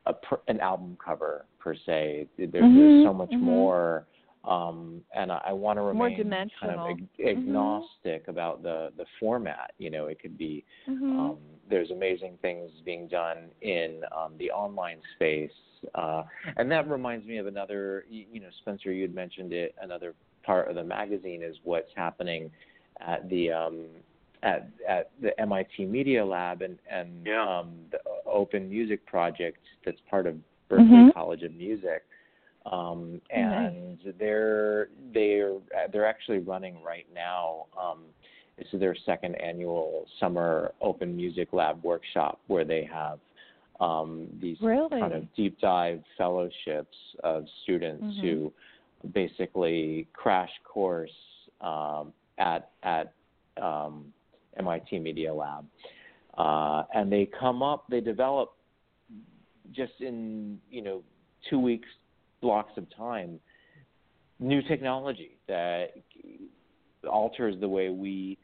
a 0.07 0.15
an 0.49 0.59
album 0.59 0.97
cover 1.05 1.45
per 1.61 1.77
se. 1.77 2.27
There, 2.37 2.49
Mhm, 2.49 2.77
There's 2.77 3.05
so 3.05 3.15
much 3.15 3.31
mhm. 3.31 3.41
more, 3.41 4.07
um, 4.45 5.01
and 5.15 5.31
I, 5.31 5.41
I 5.47 5.53
want 5.53 5.77
to 5.77 5.83
More 5.83 5.93
remain 5.93 6.17
kind 6.17 6.23
dimensional. 6.25 6.87
of 6.87 6.91
ag- 6.91 7.09
Mhm. 7.19 7.29
agnostic 7.31 8.29
about 8.29 8.63
the 8.63 8.93
the 8.97 9.05
format. 9.21 9.73
You 9.79 9.91
know, 9.91 10.07
it 10.07 10.19
could 10.21 10.37
be 10.37 10.65
Mhm. 10.89 11.19
um, 11.19 11.39
there's 11.69 11.91
amazing 11.91 12.37
things 12.43 12.71
being 12.85 13.07
done 13.09 13.51
in 13.61 14.03
um, 14.17 14.37
the 14.39 14.51
online 14.51 15.01
space, 15.15 15.53
uh, 15.95 16.25
and 16.57 16.71
that 16.71 16.89
reminds 16.89 17.27
me 17.27 17.37
of 17.39 17.47
another. 17.47 18.05
You, 18.11 18.27
you 18.33 18.41
know, 18.41 18.51
Spencer, 18.61 18.93
you 18.93 19.03
had 19.03 19.15
mentioned 19.15 19.53
it. 19.53 19.75
Another 19.81 20.15
part 20.43 20.69
of 20.69 20.75
the 20.75 20.85
magazine 20.85 21.43
is 21.43 21.57
what's 21.63 21.93
happening 21.95 22.51
at 23.01 23.29
the 23.29 23.53
um, 23.53 23.87
at 24.43 24.69
at 24.89 25.11
the 25.21 25.39
MIT 25.41 25.85
Media 25.87 26.25
Lab 26.25 26.63
and 26.63 26.79
and 26.91 27.25
Yeah. 27.25 27.49
um, 27.61 27.87
the 27.93 28.01
Open 28.27 28.69
Music 28.69 29.07
Project 29.07 29.59
that's 29.85 30.01
part 30.11 30.27
of 30.27 30.35
Berklee 30.69 31.07
Mhm. 31.09 31.15
College 31.15 31.43
of 31.45 31.55
Music. 31.55 32.03
Um, 32.67 33.21
Oh, 33.35 33.41
nice. 33.41 33.73
and 33.73 34.15
they're 34.19 34.89
they're 35.13 35.55
they're 35.93 36.07
actually 36.07 36.39
running 36.39 36.83
right 36.83 37.07
now. 37.13 37.67
Um, 37.81 38.05
this 38.57 38.69
is 38.73 38.81
their 38.81 38.95
second 39.05 39.35
annual 39.37 40.07
summer 40.21 40.73
open 40.81 41.17
music 41.17 41.53
lab 41.53 41.83
workshop 41.83 42.39
where 42.47 42.65
they 42.65 42.85
have 42.85 43.19
um, 43.81 44.29
these 44.41 44.61
Really? 44.61 45.01
kind 45.01 45.13
of 45.13 45.25
deep 45.35 45.59
dive 45.61 46.03
fellowships 46.17 46.97
of 47.25 47.47
students 47.65 48.05
Mhm. 48.05 48.21
who 48.21 48.53
basically 49.13 50.07
crash 50.13 50.53
course 50.63 51.11
um, 51.61 52.13
at 52.39 52.71
at 52.85 53.13
um, 53.61 54.13
MIT 54.57 54.99
Media 55.01 55.33
Lab, 55.35 55.67
uh, 56.39 56.85
and 56.95 57.11
they 57.11 57.27
come 57.27 57.63
up, 57.63 57.87
they 57.89 58.01
develop 58.01 58.53
just 59.73 60.01
in 60.01 60.61
you 60.71 60.83
know 60.83 61.03
two 61.51 61.59
weeks 61.59 61.89
blocks 62.43 62.73
of 62.77 62.85
time 62.95 63.41
new 64.43 64.61
technology 64.63 65.39
that 65.49 65.95
alters 67.09 67.55
the 67.61 67.69
way 67.69 67.91
we 67.91 68.37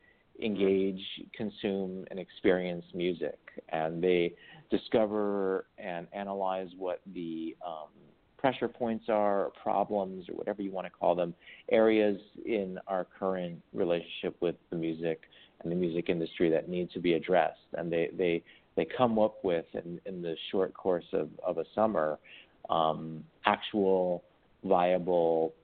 engage, 0.43 1.01
consume, 1.37 2.05
and 2.11 2.19
experience 2.19 2.85
music. 2.95 3.39
And 3.71 4.03
they 4.03 4.35
discover 4.71 5.67
and 5.79 6.07
analyze 6.13 6.69
what 6.79 7.01
the 7.13 7.57
um, 7.67 7.89
pressure 8.37 8.69
points 8.69 9.07
are, 9.09 9.47
or 9.47 9.53
problems, 9.61 10.29
or 10.29 10.37
whatever 10.37 10.63
you 10.63 10.71
want 10.71 10.87
to 10.87 10.93
call 10.93 11.17
them, 11.17 11.35
areas 11.73 12.21
in 12.47 12.79
our 12.87 13.07
current 13.19 13.61
relationship 13.73 14.37
with 14.41 14.55
the 14.71 14.77
music 14.77 15.23
and 15.63 15.73
the 15.73 15.77
music 15.77 16.09
industry 16.09 16.49
that 16.49 16.69
need 16.69 16.89
to 16.93 17.01
be 17.01 17.15
addressed. 17.15 17.59
And 17.77 17.93
they, 17.93 18.11
they, 18.17 18.45
they 18.77 18.87
come 18.97 19.19
up 19.19 19.39
with, 19.43 19.65
in, 19.75 20.01
in 20.07 20.23
the 20.23 20.37
short 20.53 20.73
course 20.73 21.07
of, 21.13 21.31
of 21.45 21.59
a 21.59 21.65
summer, 21.75 22.21
um, 22.69 23.25
actual 23.47 24.25
viable 24.65 25.55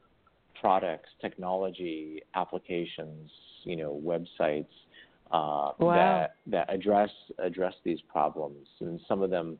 products, 0.60 1.08
technology, 1.20 2.22
applications, 2.34 3.30
you 3.64 3.76
know, 3.76 4.00
websites 4.04 4.66
uh, 5.30 5.72
Wow. 5.78 5.94
that 5.94 6.36
that 6.46 6.72
address 6.72 7.10
address 7.38 7.74
these 7.84 8.00
problems. 8.02 8.66
And 8.80 9.00
some 9.08 9.22
of 9.22 9.30
them 9.30 9.58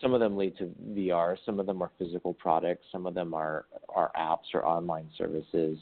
some 0.00 0.12
of 0.12 0.20
them 0.20 0.36
lead 0.36 0.56
to 0.58 0.74
VR, 0.90 1.36
some 1.46 1.58
of 1.58 1.66
them 1.66 1.82
are 1.82 1.90
physical 1.98 2.34
products, 2.34 2.84
some 2.92 3.06
of 3.06 3.14
them 3.14 3.34
are 3.34 3.66
are 3.88 4.10
apps 4.18 4.54
or 4.54 4.64
online 4.64 5.08
services. 5.16 5.78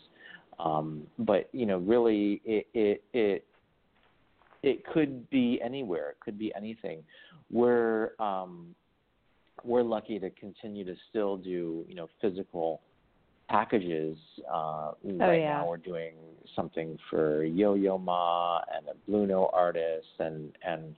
Um, 0.59 1.07
but 1.19 1.49
you 1.53 1.67
know, 1.67 1.79
really, 1.79 2.41
it 2.45 2.67
it 2.75 3.03
it 3.13 3.45
it 4.63 4.87
could 4.87 5.29
be 5.31 5.61
anywhere. 5.63 6.11
It 6.11 6.21
could 6.21 6.39
be 6.39 6.53
anything. 6.55 7.03
We're 7.51 8.13
um, 8.21 8.75
we're 9.65 9.83
lucky 9.83 10.19
to 10.19 10.31
continue 10.31 10.85
to 10.85 10.95
still 11.11 11.37
do 11.37 11.85
you 11.89 11.95
know 11.95 12.09
physical 12.21 12.81
packages. 13.49 14.17
Uh, 14.53 14.93
right 15.05 15.41
yeah. 15.41 15.59
now, 15.59 15.69
we're 15.69 15.77
doing 15.77 16.15
something 16.55 16.99
for 17.11 17.45
Yo 17.45 17.75
Yo 17.75 17.99
Ma 17.99 18.61
and 18.75 18.87
a 18.89 19.11
Blue 19.11 19.27
Note 19.27 19.51
artist 19.53 20.07
and 20.19 20.53
and 20.67 20.95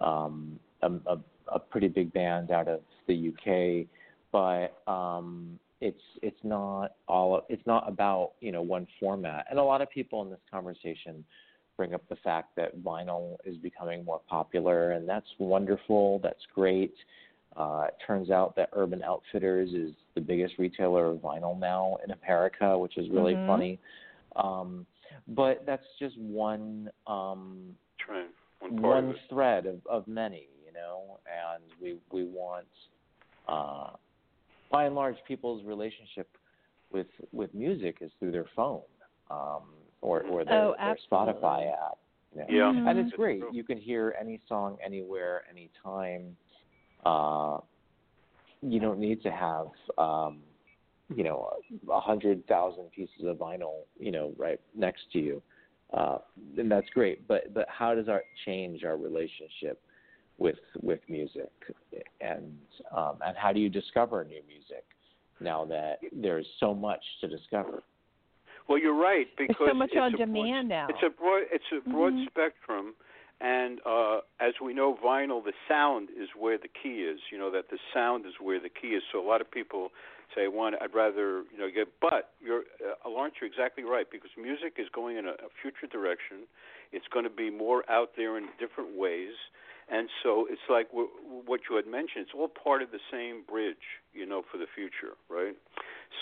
um, 0.00 0.58
a, 0.82 0.88
a, 0.88 1.18
a 1.52 1.58
pretty 1.58 1.88
big 1.88 2.12
band 2.12 2.50
out 2.50 2.68
of 2.68 2.80
the 3.06 3.32
UK. 3.32 3.86
But 4.32 4.90
um, 4.90 5.58
it's 5.80 6.02
it's 6.22 6.38
not 6.42 6.92
all 7.06 7.42
it's 7.48 7.66
not 7.66 7.88
about 7.88 8.32
you 8.40 8.52
know 8.52 8.62
one 8.62 8.86
format. 9.00 9.46
And 9.50 9.58
a 9.58 9.62
lot 9.62 9.80
of 9.80 9.90
people 9.90 10.22
in 10.22 10.30
this 10.30 10.40
conversation 10.50 11.24
bring 11.76 11.94
up 11.94 12.02
the 12.08 12.16
fact 12.16 12.56
that 12.56 12.76
vinyl 12.82 13.36
is 13.44 13.56
becoming 13.56 14.04
more 14.04 14.20
popular, 14.28 14.92
and 14.92 15.08
that's 15.08 15.28
wonderful. 15.38 16.20
That's 16.22 16.42
great. 16.54 16.94
Uh, 17.58 17.86
it 17.88 17.94
turns 18.06 18.30
out 18.30 18.54
that 18.54 18.68
Urban 18.72 19.02
Outfitters 19.02 19.70
is 19.74 19.92
the 20.14 20.20
biggest 20.20 20.54
retailer 20.58 21.06
of 21.06 21.18
vinyl 21.18 21.58
now 21.58 21.96
in 22.04 22.12
America, 22.12 22.78
which 22.78 22.96
is 22.96 23.10
really 23.10 23.34
Mhm. 23.34 23.46
funny. 23.46 23.78
Um, 24.36 24.86
but 25.26 25.66
that's 25.66 25.86
just 25.98 26.16
one 26.18 26.90
um, 27.08 27.76
Trend. 27.98 28.32
One 28.60 28.70
part 28.80 29.04
one 29.04 29.10
of 29.10 29.20
thread 29.28 29.66
of, 29.66 29.84
of 29.86 30.06
many, 30.06 30.48
you 30.64 30.72
know, 30.72 31.18
and 31.26 31.62
we 31.80 31.98
we 32.12 32.24
want 32.24 32.68
uh, 33.48 33.90
by 34.70 34.84
and 34.84 34.94
large 34.94 35.16
people's 35.26 35.64
relationship 35.64 36.28
with 36.92 37.08
with 37.32 37.52
music 37.54 37.98
is 38.00 38.12
through 38.20 38.30
their 38.30 38.46
phone 38.54 38.82
um, 39.30 39.62
or 40.00 40.22
or 40.24 40.44
their, 40.44 40.54
Oh, 40.62 40.76
their. 40.78 40.96
Spotify 41.10 41.72
app. 41.72 41.98
you 42.34 42.40
know. 42.42 42.46
Yeah. 42.48 42.72
Mhm. 42.72 42.88
And 42.88 42.98
it's 43.00 43.12
great. 43.16 43.42
You 43.50 43.64
can 43.64 43.78
hear 43.78 44.14
any 44.20 44.40
song 44.48 44.78
anywhere, 44.84 45.44
anytime. 45.50 46.36
Uh, 47.04 47.58
you 48.62 48.80
don't 48.80 48.98
need 48.98 49.22
to 49.22 49.30
have, 49.30 49.68
um, 49.98 50.38
you 51.14 51.22
know, 51.24 51.50
a 51.90 52.00
hundred 52.00 52.46
thousand 52.48 52.90
pieces 52.90 53.24
of 53.24 53.36
vinyl, 53.36 53.82
you 53.98 54.10
know, 54.10 54.32
right 54.36 54.60
next 54.76 55.02
to 55.12 55.18
you, 55.18 55.42
uh, 55.96 56.18
and 56.56 56.70
that's 56.70 56.88
great. 56.90 57.26
But 57.28 57.54
but 57.54 57.66
how 57.68 57.94
does 57.94 58.08
our 58.08 58.22
change 58.44 58.84
our 58.84 58.96
relationship 58.96 59.80
with 60.38 60.58
with 60.82 61.00
music, 61.08 61.50
and 62.20 62.52
um, 62.94 63.18
and 63.24 63.36
how 63.36 63.52
do 63.52 63.60
you 63.60 63.68
discover 63.68 64.24
new 64.24 64.42
music 64.46 64.84
now 65.40 65.64
that 65.66 65.98
there's 66.12 66.46
so 66.58 66.74
much 66.74 67.02
to 67.20 67.28
discover? 67.28 67.82
Well, 68.68 68.78
you're 68.78 68.92
right 69.00 69.28
because 69.38 69.56
There's 69.60 69.70
so 69.70 69.74
much 69.74 69.90
it's 69.92 69.98
on 70.00 70.14
a 70.14 70.16
broad- 70.18 70.26
demand 70.26 70.68
now. 70.68 70.88
It's 70.90 71.02
a 71.02 71.10
broad 71.10 71.44
it's 71.52 71.64
a 71.72 71.88
broad 71.88 72.12
Mhm. 72.12 72.26
spectrum, 72.26 72.94
and 73.40 73.80
uh, 73.86 74.18
as 74.40 74.54
we 74.62 74.74
know, 74.74 74.96
vinyl 75.04 75.42
the 75.44 75.52
sound 75.68 76.08
is 76.10 76.28
where 76.38 76.58
the 76.58 76.68
key 76.68 77.02
is. 77.02 77.20
You 77.30 77.38
know 77.38 77.50
that 77.52 77.70
the 77.70 77.78
sound 77.94 78.26
is 78.26 78.34
where 78.40 78.60
the 78.60 78.68
key 78.68 78.88
is. 78.88 79.02
So 79.12 79.24
a 79.24 79.26
lot 79.26 79.40
of 79.40 79.50
people 79.50 79.90
say, 80.34 80.48
"One, 80.48 80.74
I'd 80.80 80.94
rather 80.94 81.44
you 81.52 81.58
know 81.58 81.68
get." 81.72 81.88
But 82.00 82.30
you're, 82.40 82.64
uh, 82.82 83.08
Lawrence, 83.08 83.36
you're 83.40 83.50
exactly 83.50 83.84
right 83.84 84.06
because 84.10 84.30
music 84.36 84.74
is 84.78 84.88
going 84.92 85.16
in 85.16 85.26
a, 85.26 85.30
a 85.30 85.50
future 85.62 85.86
direction. 85.86 86.48
It's 86.90 87.06
going 87.12 87.24
to 87.24 87.30
be 87.30 87.50
more 87.50 87.84
out 87.90 88.10
there 88.16 88.36
in 88.38 88.48
different 88.58 88.96
ways. 88.96 89.34
And 89.90 90.08
so 90.22 90.46
it's 90.50 90.68
like 90.68 90.90
w- 90.90 91.08
what 91.46 91.60
you 91.70 91.76
had 91.76 91.86
mentioned. 91.86 92.26
It's 92.28 92.34
all 92.36 92.48
part 92.48 92.82
of 92.82 92.90
the 92.90 93.00
same 93.10 93.42
bridge, 93.48 94.02
you 94.12 94.26
know, 94.26 94.42
for 94.50 94.58
the 94.58 94.66
future, 94.74 95.16
right? 95.30 95.56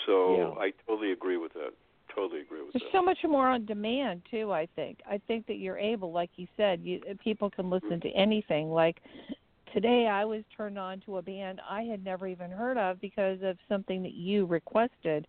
So 0.05 0.37
Yeah. 0.37 0.61
I 0.61 0.71
totally 0.87 1.11
agree 1.11 1.37
with 1.37 1.53
that. 1.53 1.73
Totally 2.17 2.41
agree 2.41 2.63
with 2.63 2.73
There's 2.73 2.81
that. 2.91 2.97
so 2.97 3.03
much 3.03 3.19
more 3.23 3.47
on 3.47 3.65
demand 3.65 4.23
too. 4.31 4.51
I 4.51 4.67
think. 4.75 4.99
I 5.09 5.19
think 5.27 5.45
that 5.47 5.57
you're 5.59 5.77
able, 5.77 6.11
like 6.11 6.31
you 6.35 6.47
said, 6.57 6.81
you 6.83 6.99
people 7.23 7.49
can 7.51 7.69
listen 7.69 8.01
to 8.01 8.09
anything. 8.09 8.71
Like 8.71 8.97
today, 9.73 10.07
I 10.07 10.25
was 10.25 10.41
turned 10.55 10.79
on 10.79 10.99
to 11.05 11.17
a 11.17 11.21
band 11.21 11.61
I 11.69 11.83
had 11.83 12.03
never 12.03 12.27
even 12.27 12.49
heard 12.49 12.77
of 12.77 12.99
because 13.01 13.39
of 13.43 13.57
something 13.69 14.01
that 14.01 14.13
you 14.13 14.45
requested, 14.47 15.27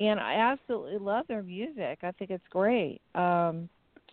and 0.00 0.18
I 0.18 0.34
absolutely 0.34 0.98
love 0.98 1.26
their 1.28 1.44
music. 1.44 2.00
I 2.02 2.10
think 2.12 2.30
it's 2.32 2.48
great. 2.50 3.00
Um, 3.14 3.68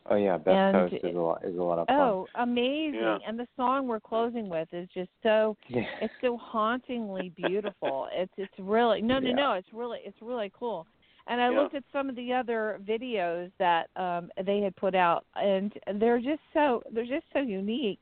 Oh 0.09 0.17
yeah, 0.17 0.35
Best 0.37 0.49
And- 0.49 0.89
Coast 0.91 1.03
is 1.05 1.15
a 1.15 1.19
lot 1.19 1.45
is 1.45 1.57
a 1.57 1.61
lot 1.63 1.79
of 1.79 1.87
fun. 1.87 1.95
oh, 1.97 2.27
amazing! 2.35 2.99
Yeah. 3.01 3.19
And 3.25 3.39
the 3.39 3.47
song 3.55 3.87
we're 3.87 4.01
closing 4.01 4.49
with 4.49 4.67
is 4.73 4.89
just 4.93 5.09
so 5.23 5.55
yeah. 5.69 5.83
it's 6.01 6.13
so 6.21 6.35
hauntingly 6.35 7.29
beautiful. 7.37 8.09
it's 8.13 8.33
it's 8.37 8.53
really 8.59 9.01
no 9.01 9.19
no 9.19 9.29
Yeah. 9.29 9.35
no. 9.35 9.51
It's 9.53 9.69
really 9.71 9.99
it's 10.03 10.21
really 10.21 10.51
cool. 10.59 10.85
And 11.27 11.41
I 11.41 11.49
Yeah. 11.49 11.61
looked 11.61 11.75
at 11.75 11.83
some 11.93 12.09
of 12.09 12.15
the 12.15 12.33
other 12.33 12.79
videos 12.83 13.51
that 13.59 13.89
um 13.95 14.29
they 14.45 14.59
had 14.59 14.75
put 14.75 14.95
out, 14.95 15.25
and 15.35 15.73
they're 15.99 16.19
just 16.19 16.41
so 16.53 16.83
they're 16.91 17.05
just 17.05 17.25
so 17.33 17.39
unique. 17.39 17.99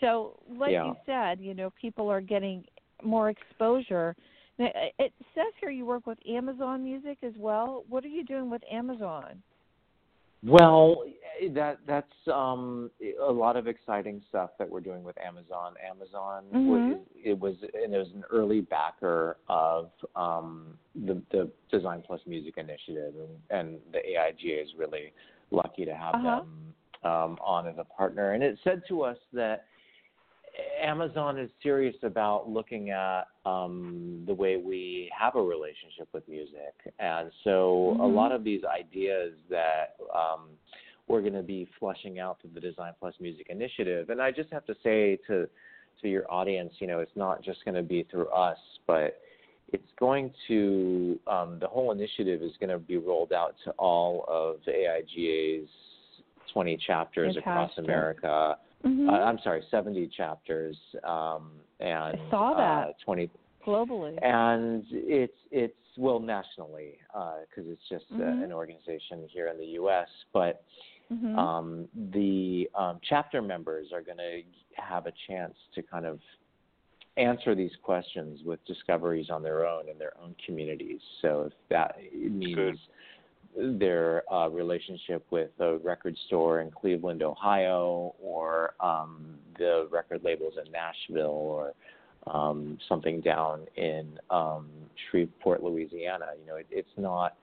So, 0.00 0.38
like 0.48 0.72
Yeah. 0.72 0.86
you 0.86 0.96
said, 1.06 1.40
you 1.40 1.54
know, 1.54 1.70
people 1.80 2.08
are 2.08 2.20
getting 2.20 2.64
more 3.02 3.30
exposure. 3.30 4.14
Now, 4.58 4.70
It 4.74 4.94
it 4.98 5.12
says 5.34 5.52
here 5.60 5.70
you 5.70 5.84
work 5.86 6.06
with 6.06 6.18
Amazon 6.28 6.84
Music 6.84 7.18
as 7.22 7.34
well. 7.36 7.84
What 7.88 8.04
are 8.04 8.08
you 8.08 8.24
doing 8.24 8.50
with 8.50 8.62
Amazon? 8.70 9.42
Well, 10.44 11.04
eh, 11.40 11.48
that 11.54 11.78
that's 11.86 12.12
um, 12.32 12.90
a 13.24 13.30
lot 13.32 13.56
of 13.56 13.66
exciting 13.66 14.22
stuff 14.28 14.50
that 14.58 14.68
we're 14.68 14.80
doing 14.80 15.04
with 15.04 15.16
Amazon. 15.20 15.74
Amazon 15.88 16.44
Mhm. 16.52 16.66
was, 16.66 17.06
it 17.14 17.38
was 17.38 17.56
and 17.74 17.94
it 17.94 17.98
was 17.98 18.12
an 18.12 18.24
early 18.30 18.60
backer 18.60 19.38
of 19.48 19.90
um, 20.16 20.78
the 20.94 21.22
the 21.30 21.50
Design 21.70 22.02
Plus 22.02 22.20
Music 22.26 22.58
Initiative, 22.58 23.14
and, 23.16 23.60
and 23.60 23.80
the 23.92 23.98
AIGA 23.98 24.62
is 24.62 24.74
really 24.76 25.12
lucky 25.50 25.84
to 25.84 25.94
have 25.94 26.14
Uh-huh. 26.16 26.40
them 26.40 26.74
um, 27.04 27.38
on 27.40 27.66
as 27.66 27.78
a 27.78 27.84
partner. 27.84 28.32
And 28.32 28.42
it 28.42 28.58
said 28.64 28.82
to 28.88 29.02
us 29.02 29.18
that 29.32 29.66
Amazon 30.80 31.38
is 31.38 31.50
serious 31.62 31.96
about 32.02 32.48
looking 32.48 32.90
at 32.90 33.24
um, 33.46 34.22
the 34.26 34.34
way 34.34 34.56
we 34.56 35.10
have 35.18 35.36
a 35.36 35.42
relationship 35.42 36.08
with 36.12 36.26
music, 36.28 36.74
and 36.98 37.30
so 37.44 37.96
a 38.00 38.02
Mhm. 38.02 38.14
lot 38.14 38.32
of 38.32 38.44
these 38.44 38.64
ideas 38.64 39.34
that 39.48 39.96
um, 40.14 40.50
we're 41.08 41.20
going 41.20 41.32
to 41.34 41.42
be 41.42 41.64
flushing 41.78 42.18
out 42.18 42.40
through 42.40 42.50
the 42.50 42.60
Design 42.60 42.92
Plus 42.98 43.18
Music 43.20 43.48
Initiative. 43.48 44.10
And 44.10 44.20
I 44.20 44.30
just 44.30 44.50
have 44.50 44.64
to 44.66 44.74
say 44.82 45.16
to 45.26 45.48
to 46.00 46.08
your 46.08 46.30
audience, 46.30 46.74
you 46.80 46.88
know, 46.88 46.98
it's 46.98 47.14
not 47.16 47.42
just 47.42 47.64
going 47.64 47.76
to 47.76 47.82
be 47.82 48.02
through 48.04 48.26
us, 48.28 48.58
but 48.88 49.20
it's 49.72 49.92
going 50.00 50.32
to 50.48 51.18
um, 51.28 51.58
the 51.60 51.68
whole 51.68 51.92
initiative 51.92 52.42
is 52.42 52.56
going 52.58 52.70
to 52.70 52.78
be 52.78 52.96
rolled 52.96 53.32
out 53.32 53.54
to 53.64 53.70
all 53.72 54.24
of 54.26 54.56
the 54.66 54.72
AIGA's 54.72 55.70
20 56.52 56.76
chapters 56.78 57.36
across 57.36 57.70
America. 57.78 58.58
Mm-hmm. 58.84 59.08
Uh, 59.08 59.12
I'm 59.12 59.38
sorry, 59.44 59.62
70 59.70 60.08
chapters 60.16 60.76
um, 61.04 61.52
and 61.80 62.18
saw 62.30 62.54
that. 62.56 62.88
Uh, 62.88 62.92
20 63.04 63.30
Globally. 63.66 64.18
and 64.22 64.84
it's 64.90 65.38
it's 65.52 65.76
well 65.96 66.18
nationally 66.18 66.98
because 67.12 67.70
it's 67.70 67.88
just 67.88 68.06
uh, 68.12 68.16
Mhm. 68.16 68.44
an 68.44 68.52
organization 68.52 69.28
here 69.28 69.48
in 69.48 69.56
the 69.56 69.66
U.S. 69.80 70.08
But 70.32 70.64
Mhm. 71.12 71.38
um, 71.38 71.88
the 72.10 72.68
um, 72.74 72.98
chapter 73.02 73.40
members 73.40 73.92
are 73.92 74.00
going 74.02 74.18
to 74.18 74.42
have 74.74 75.06
a 75.06 75.12
chance 75.28 75.54
to 75.74 75.82
kind 75.82 76.06
of 76.06 76.18
answer 77.16 77.54
these 77.54 77.76
questions 77.82 78.42
with 78.42 78.64
discoveries 78.64 79.30
on 79.30 79.42
their 79.42 79.64
own 79.66 79.88
in 79.88 79.96
their 79.98 80.16
own 80.20 80.34
communities. 80.44 81.00
So 81.20 81.42
if 81.42 81.52
that 81.68 81.98
means 82.12 82.54
Good. 82.54 82.78
Their 83.56 84.22
uh, 84.32 84.48
relationship 84.48 85.24
with 85.30 85.50
a 85.60 85.76
record 85.78 86.16
store 86.26 86.60
in 86.60 86.70
Cleveland, 86.70 87.22
Ohio, 87.22 88.14
or 88.20 88.74
um, 88.80 89.34
the 89.58 89.88
record 89.90 90.22
labels 90.24 90.54
in 90.64 90.70
Nashville, 90.72 91.26
or 91.30 91.72
um, 92.26 92.78
something 92.88 93.20
down 93.20 93.66
in 93.76 94.18
um, 94.30 94.68
Shreveport, 95.10 95.62
Louisiana. 95.62 96.26
You 96.40 96.46
know, 96.46 96.56
it, 96.56 96.66
it's 96.70 96.88
not 96.96 97.36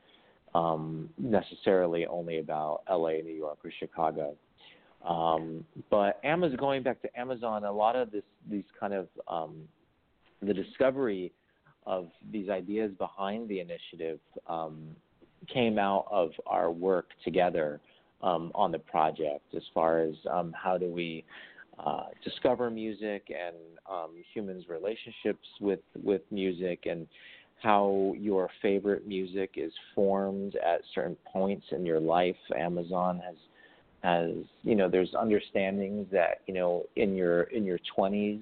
um, 0.56 1.10
necessarily 1.18 2.06
only 2.08 2.40
about 2.40 2.82
LA, 2.90 3.22
New 3.24 3.36
York, 3.36 3.60
or 3.64 3.72
Chicago. 3.80 4.36
Um, 5.08 5.64
but 5.90 6.20
Amazon, 6.24 6.58
going 6.58 6.84
back 6.84 7.02
to 7.04 7.20
Amazon, 7.20 7.64
a 7.64 7.72
lot 7.72 7.96
of 7.96 8.12
this, 8.12 8.24
these 8.50 8.66
kind 8.80 8.94
of 8.94 9.08
um, 9.28 9.62
the 10.42 10.54
discovery 10.54 11.32
of 11.86 12.10
these 12.32 12.50
ideas 12.50 12.92
behind 12.98 13.48
the 13.48 13.60
initiative 13.60 14.20
um, 14.48 14.96
came 15.48 15.80
out 15.80 16.06
of 16.12 16.32
our 16.46 16.72
work 16.72 17.08
together 17.24 17.80
um, 18.22 18.52
on 18.54 18.72
the 18.72 18.80
project 18.80 19.44
as 19.56 19.64
far 19.74 20.00
as 20.02 20.14
um, 20.30 20.54
how 20.54 20.78
do 20.78 20.88
we 20.88 21.24
uh, 21.84 22.06
discover 22.24 22.70
music 22.70 23.30
and 23.30 23.56
um, 23.90 24.12
humans' 24.34 24.66
relationships 24.68 25.48
with, 25.62 25.80
with 26.04 26.22
music 26.30 26.86
and 26.86 27.08
how 27.62 28.14
your 28.18 28.50
favorite 28.62 29.08
music 29.08 29.52
is 29.56 29.72
formed 29.96 30.56
at 30.56 30.82
certain 30.94 31.18
points 31.32 31.66
in 31.72 31.86
your 31.86 32.00
life. 32.00 32.36
Amazon 32.58 33.22
has 33.26 33.36
has 34.02 34.32
you 34.64 34.76
know 34.76 34.88
there's 34.88 35.14
understandings 35.14 36.08
that 36.12 36.40
you 36.48 36.54
know 36.54 36.84
in 36.96 37.16
your 37.16 37.44
in 37.44 37.66
your 37.66 37.80
20s 37.98 38.42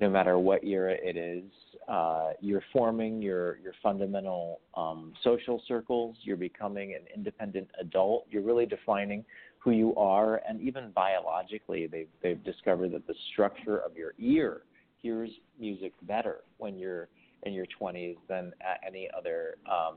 no 0.00 0.08
matter 0.08 0.38
what 0.38 0.64
era 0.64 0.94
it 1.02 1.16
is 1.16 1.44
uh, 1.88 2.30
you're 2.40 2.62
forming 2.72 3.20
your 3.20 3.58
your 3.58 3.72
fundamental 3.82 4.60
um, 4.76 5.12
social 5.22 5.62
circles 5.66 6.16
you're 6.22 6.36
becoming 6.36 6.94
an 6.94 7.02
independent 7.14 7.68
adult 7.80 8.26
you're 8.30 8.42
really 8.42 8.66
defining 8.66 9.24
who 9.58 9.70
you 9.72 9.94
are 9.96 10.40
and 10.48 10.60
even 10.60 10.90
biologically 10.92 11.86
they've 11.86 12.08
they've 12.22 12.42
discovered 12.44 12.92
that 12.92 13.06
the 13.06 13.14
structure 13.32 13.78
of 13.78 13.96
your 13.96 14.12
ear 14.18 14.62
hears 15.00 15.30
music 15.58 15.92
better 16.02 16.40
when 16.58 16.78
you're 16.78 17.08
in 17.44 17.52
your 17.52 17.66
20s 17.80 18.16
than 18.28 18.52
at 18.60 18.80
any 18.86 19.08
other 19.16 19.56
um, 19.70 19.96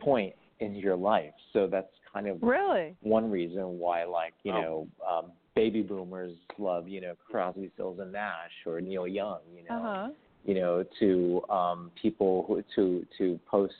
point 0.00 0.34
in 0.60 0.74
your 0.74 0.96
life 0.96 1.32
so 1.52 1.66
that's 1.66 1.88
kind 2.12 2.26
of 2.28 2.38
Really? 2.42 2.96
one 3.02 3.30
reason 3.30 3.78
why 3.78 4.04
like 4.04 4.34
you 4.44 4.52
Oh. 4.52 4.60
know 4.62 4.88
um 5.06 5.32
baby 5.54 5.82
boomers 5.82 6.32
love 6.58 6.86
you 6.88 7.00
know 7.00 7.14
crosby 7.30 7.70
stills 7.74 7.98
and 7.98 8.12
nash 8.12 8.50
or 8.66 8.80
neil 8.80 9.06
young 9.06 9.40
you 9.54 9.64
know 9.64 9.76
Uh 9.76 9.82
huh. 9.82 10.08
You 10.46 10.54
know 10.54 10.84
to 11.00 11.42
um 11.50 11.90
people 12.00 12.44
who 12.46 12.62
to 12.74 13.06
to 13.18 13.38
post 13.50 13.74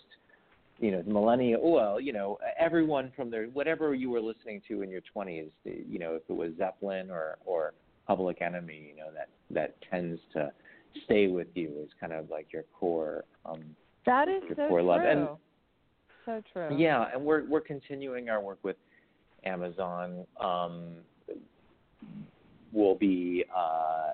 you 0.78 0.90
know, 0.90 1.02
millennial. 1.06 1.72
Well, 1.72 2.00
you 2.00 2.12
know, 2.12 2.38
everyone 2.58 3.12
from 3.16 3.30
their 3.30 3.46
whatever 3.46 3.94
you 3.94 4.10
were 4.10 4.20
listening 4.20 4.60
to 4.68 4.82
in 4.82 4.90
your 4.90 5.00
20s. 5.14 5.48
You 5.64 5.98
know, 5.98 6.16
if 6.16 6.22
it 6.28 6.32
was 6.32 6.52
Zeppelin 6.58 7.10
or 7.10 7.38
or 7.44 7.72
Public 8.06 8.42
Enemy, 8.42 8.90
you 8.90 8.96
know, 8.96 9.08
that 9.14 9.28
that 9.50 9.76
tends 9.90 10.20
to 10.34 10.52
stay 11.04 11.28
with 11.28 11.48
you 11.54 11.72
is 11.82 11.90
kind 12.00 12.12
of 12.12 12.30
like 12.30 12.52
your 12.52 12.64
core. 12.78 13.24
Um, 13.44 13.76
that 14.04 14.28
is 14.28 14.42
your 14.44 14.56
so 14.56 14.68
core 14.68 14.80
true. 14.80 14.88
love. 14.88 15.00
And, 15.02 15.28
so 16.24 16.42
true. 16.52 16.76
Yeah, 16.76 17.06
and 17.14 17.24
we're 17.24 17.48
we're 17.48 17.60
continuing 17.60 18.28
our 18.28 18.40
work 18.40 18.58
with 18.62 18.76
Amazon. 19.44 20.26
Um, 20.40 20.96
we'll 22.72 22.96
be 22.96 23.44
uh, 23.56 24.10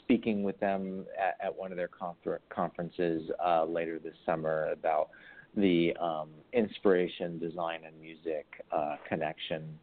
speaking 0.00 0.42
with 0.42 0.58
them 0.60 1.04
at, 1.18 1.46
at 1.46 1.56
one 1.56 1.70
of 1.70 1.76
their 1.76 1.88
confer- 1.88 2.40
conferences 2.48 3.22
uh, 3.44 3.64
later 3.64 3.98
this 3.98 4.14
summer 4.24 4.70
about 4.72 5.08
the 5.56 5.94
um, 6.00 6.30
inspiration, 6.52 7.38
design, 7.38 7.80
and 7.86 7.98
music 8.00 8.46
uh, 8.72 8.96
connection, 9.08 9.78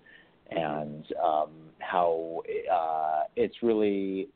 and 0.50 1.06
um, 1.24 1.52
how 1.80 2.42
uh, 2.72 3.24
it's 3.36 3.56
really 3.62 4.30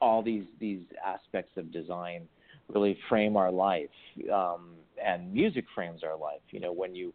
all 0.00 0.22
these 0.22 0.44
these 0.60 0.82
aspects 1.04 1.56
of 1.56 1.72
design 1.72 2.28
really 2.72 2.96
frame 3.08 3.36
our 3.36 3.50
life, 3.50 3.88
um, 4.32 4.74
and 5.04 5.32
music 5.32 5.64
frames 5.74 6.02
our 6.02 6.16
life. 6.16 6.40
You 6.50 6.60
know, 6.60 6.72
when 6.72 6.94
you 6.94 7.12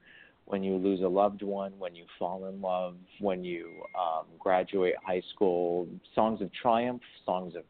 when 0.49 0.63
you 0.63 0.75
lose 0.77 1.01
a 1.01 1.07
loved 1.07 1.43
one, 1.43 1.71
when 1.77 1.95
you 1.95 2.05
fall 2.17 2.47
in 2.47 2.59
love, 2.59 2.95
when 3.19 3.43
you 3.43 3.69
um, 3.97 4.25
graduate 4.39 4.95
high 5.05 5.21
school, 5.33 5.87
songs 6.15 6.41
of 6.41 6.49
triumph, 6.53 7.01
songs 7.23 7.55
of 7.55 7.63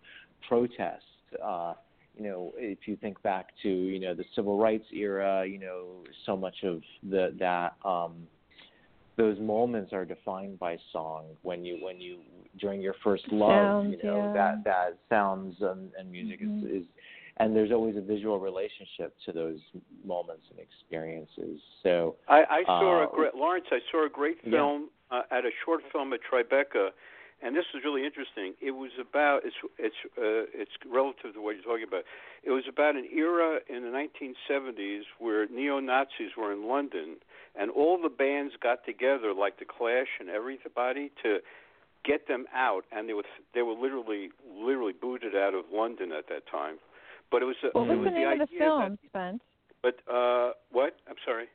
protest. 0.47 1.03
Uh, 1.43 1.73
you 2.17 2.23
know, 2.23 2.53
if 2.57 2.79
you 2.87 2.95
think 2.95 3.21
back 3.21 3.47
to 3.63 3.69
you 3.69 3.99
know 3.99 4.13
the 4.15 4.23
civil 4.33 4.57
rights 4.57 4.85
era, 4.93 5.45
you 5.45 5.59
know, 5.59 6.03
so 6.25 6.37
much 6.37 6.55
of 6.63 6.81
the 7.09 7.35
that 7.37 7.75
um, 7.83 8.13
those 9.17 9.37
moments 9.39 9.91
are 9.91 10.05
defined 10.05 10.57
by 10.57 10.77
song. 10.93 11.25
When 11.41 11.65
you 11.65 11.83
when 11.83 11.99
you 11.99 12.19
during 12.59 12.79
your 12.81 12.95
first 13.03 13.25
love, 13.29 13.67
Sounds, 13.67 13.91
you 13.91 13.97
know 14.01 14.23
yeah. 14.27 14.33
that 14.33 14.63
that 14.63 14.97
sounds 15.09 15.57
and, 15.59 15.91
and 15.99 16.09
music 16.09 16.41
Mhm. 16.41 16.63
is, 16.63 16.83
is 16.83 16.87
and 17.39 17.55
there's 17.55 17.71
always 17.71 17.95
a 17.95 18.01
visual 18.01 18.39
relationship 18.39 19.15
to 19.25 19.31
those 19.31 19.59
moments 20.05 20.43
and 20.51 20.59
experiences. 20.59 21.61
So 21.83 22.15
I, 22.27 22.43
I 22.49 22.63
saw 22.65 23.01
Uh, 23.01 23.07
a 23.07 23.15
great 23.15 23.35
Lawrence. 23.35 23.67
I 23.71 23.79
saw 23.91 24.05
a 24.05 24.09
great 24.09 24.39
Yeah. 24.43 24.51
film 24.51 24.89
uh, 25.09 25.23
at 25.31 25.45
a 25.45 25.51
short 25.63 25.81
film 25.91 26.11
at 26.13 26.19
Tribeca, 26.21 26.91
and 27.41 27.55
this 27.55 27.65
was 27.73 27.83
really 27.83 28.05
interesting. 28.05 28.53
It 28.61 28.71
was 28.71 28.91
about 28.99 29.45
it's 29.45 29.55
it's 29.77 29.95
uh, 30.17 30.61
it's 30.61 30.71
relative 30.85 31.33
to 31.33 31.41
what 31.41 31.55
you're 31.55 31.63
talking 31.63 31.87
about. 31.87 32.03
It 32.43 32.51
was 32.51 32.65
about 32.67 32.95
an 32.95 33.07
era 33.11 33.59
in 33.69 33.83
the 33.83 33.89
1970s 33.89 35.03
where 35.19 35.47
neo 35.47 35.79
Nazis 35.79 36.31
were 36.37 36.51
in 36.51 36.67
London, 36.67 37.17
and 37.55 37.71
all 37.71 37.97
the 38.01 38.09
bands 38.09 38.53
got 38.61 38.85
together, 38.85 39.33
like 39.33 39.59
the 39.59 39.65
Clash 39.65 40.11
and 40.19 40.29
everybody, 40.29 41.11
to 41.23 41.39
get 42.03 42.27
them 42.27 42.45
out, 42.53 42.83
and 42.91 43.07
they 43.07 43.13
were 43.13 43.23
they 43.53 43.61
were 43.61 43.73
literally 43.73 44.31
literally 44.45 44.93
booted 44.93 45.35
out 45.35 45.53
of 45.53 45.63
London 45.71 46.11
at 46.11 46.27
that 46.27 46.45
time. 46.47 46.77
But 47.31 47.41
it 47.41 47.45
was 47.45 47.55
a, 47.63 47.67
What 47.77 47.85
it 47.89 47.89
was 47.89 47.97
was 47.99 48.05
the 48.13 48.19
name 48.19 48.31
of 48.31 48.39
the 48.39 48.57
film, 48.57 48.81
That, 48.81 49.09
Spence? 49.09 49.43
but 49.81 49.95
uh, 50.11 50.51
what? 50.71 50.95
I'm 51.07 51.15
sorry. 51.25 51.45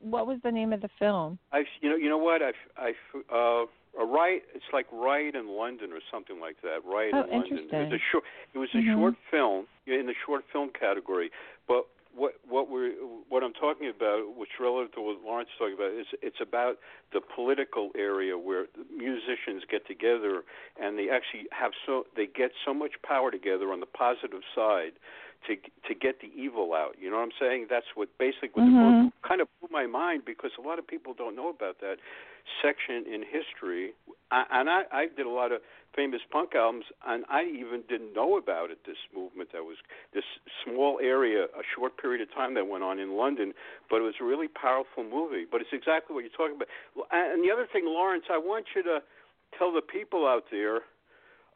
What 0.00 0.26
was 0.26 0.38
the 0.42 0.52
name 0.52 0.72
of 0.72 0.80
the 0.80 0.90
film? 0.98 1.38
I 1.52 1.64
you 1.80 1.88
know 1.88 1.96
you 1.96 2.08
know 2.08 2.18
what 2.18 2.42
I 2.42 2.52
I 2.76 2.92
uh 3.32 3.64
a 3.98 4.04
right 4.04 4.42
it's 4.54 4.64
like 4.72 4.86
right 4.92 5.34
in 5.34 5.48
London 5.48 5.92
or 5.92 6.00
something 6.10 6.40
like 6.40 6.56
that 6.62 6.80
right 6.84 7.12
Oh, 7.14 7.22
in 7.24 7.30
London 7.30 7.58
it 7.58 7.72
was 7.72 7.72
interesting. 7.72 7.92
a 7.92 7.98
short 8.10 8.24
it 8.54 8.58
was 8.58 8.68
a 8.74 8.78
Mhm. 8.78 8.94
short 8.94 9.14
film 9.30 9.66
in 9.86 10.06
the 10.06 10.14
short 10.26 10.44
film 10.52 10.70
category 10.78 11.30
but 11.68 11.86
what 12.14 12.34
what 12.46 12.68
we're 12.68 12.90
what 13.28 13.42
I'm 13.44 13.52
talking 13.54 13.88
about 13.88 14.36
which 14.36 14.50
relative 14.60 14.92
to 14.96 15.00
what 15.00 15.22
Lawrence 15.24 15.48
is 15.54 15.58
talking 15.58 15.74
about 15.74 15.92
is 15.92 16.06
it's 16.22 16.40
about 16.40 16.78
the 17.12 17.20
political 17.20 17.90
area 17.96 18.36
where 18.36 18.66
the 19.54 19.60
musicians 19.60 19.70
get 19.70 19.86
together 19.86 20.42
and 20.80 20.98
they 20.98 21.08
actually 21.10 21.46
have 21.52 21.72
so 21.86 22.06
they 22.16 22.26
get 22.26 22.50
so 22.64 22.74
much 22.74 22.92
power 23.02 23.30
together 23.30 23.72
on 23.72 23.80
the 23.80 23.86
positive 23.86 24.42
side 24.54 24.92
to 25.46 25.56
to 25.86 25.94
get 25.94 26.20
the 26.20 26.30
evil 26.34 26.72
out. 26.74 26.96
You 27.00 27.10
know 27.10 27.16
what 27.16 27.24
I'm 27.24 27.38
saying? 27.38 27.66
That's 27.70 27.86
what 27.94 28.08
basically 28.18 28.62
what 28.62 28.64
Mhm. 28.64 28.98
the 28.98 29.04
book 29.04 29.12
kind 29.22 29.40
of 29.40 29.48
blew 29.60 29.68
my 29.70 29.86
mind 29.86 30.24
because 30.24 30.52
a 30.58 30.60
lot 30.60 30.78
of 30.78 30.86
people 30.86 31.14
don't 31.14 31.36
know 31.36 31.48
about 31.48 31.78
that 31.80 31.98
section 32.62 33.06
in 33.06 33.22
history. 33.22 33.94
I, 34.30 34.44
and 34.50 34.68
I, 34.68 34.84
I 34.92 35.06
did 35.06 35.26
a 35.26 35.30
lot 35.30 35.52
of 35.52 35.62
famous 35.94 36.22
punk 36.30 36.54
albums, 36.54 36.86
and 37.06 37.24
I 37.28 37.44
even 37.44 37.82
didn't 37.88 38.14
know 38.14 38.36
about 38.36 38.70
it. 38.70 38.84
This 38.84 38.98
movement 39.14 39.52
that 39.52 39.64
was 39.64 39.76
this 40.12 40.24
small 40.64 40.98
area, 41.00 41.44
a 41.44 41.62
short 41.74 41.96
period 41.98 42.20
of 42.20 42.32
time 42.34 42.54
that 42.54 42.66
went 42.66 42.82
on 42.82 42.98
in 42.98 43.16
London, 43.16 43.54
but 43.88 43.96
it 44.00 44.02
was 44.02 44.14
a 44.20 44.24
really 44.24 44.48
powerful 44.48 45.04
movie. 45.04 45.46
But 45.50 45.60
it's 45.60 45.72
exactly 45.72 46.14
what 46.14 46.24
you're 46.24 46.36
talking 46.36 46.56
about. 46.56 46.68
And 47.12 47.44
the 47.44 47.50
other 47.52 47.66
thing, 47.70 47.86
Lawrence, 47.86 48.24
I 48.30 48.38
want 48.38 48.74
you 48.74 48.82
to 48.82 49.02
tell 49.58 49.72
the 49.72 49.82
people 49.82 50.26
out 50.26 50.44
there 50.50 50.76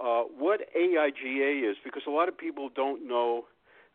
uh, 0.01 0.23
what 0.39 0.61
AIGA 0.77 1.71
is, 1.71 1.77
because 1.85 2.03
a 2.07 2.11
lot 2.11 2.29
of 2.29 2.37
people 2.37 2.71
don't 2.75 3.07
know 3.07 3.45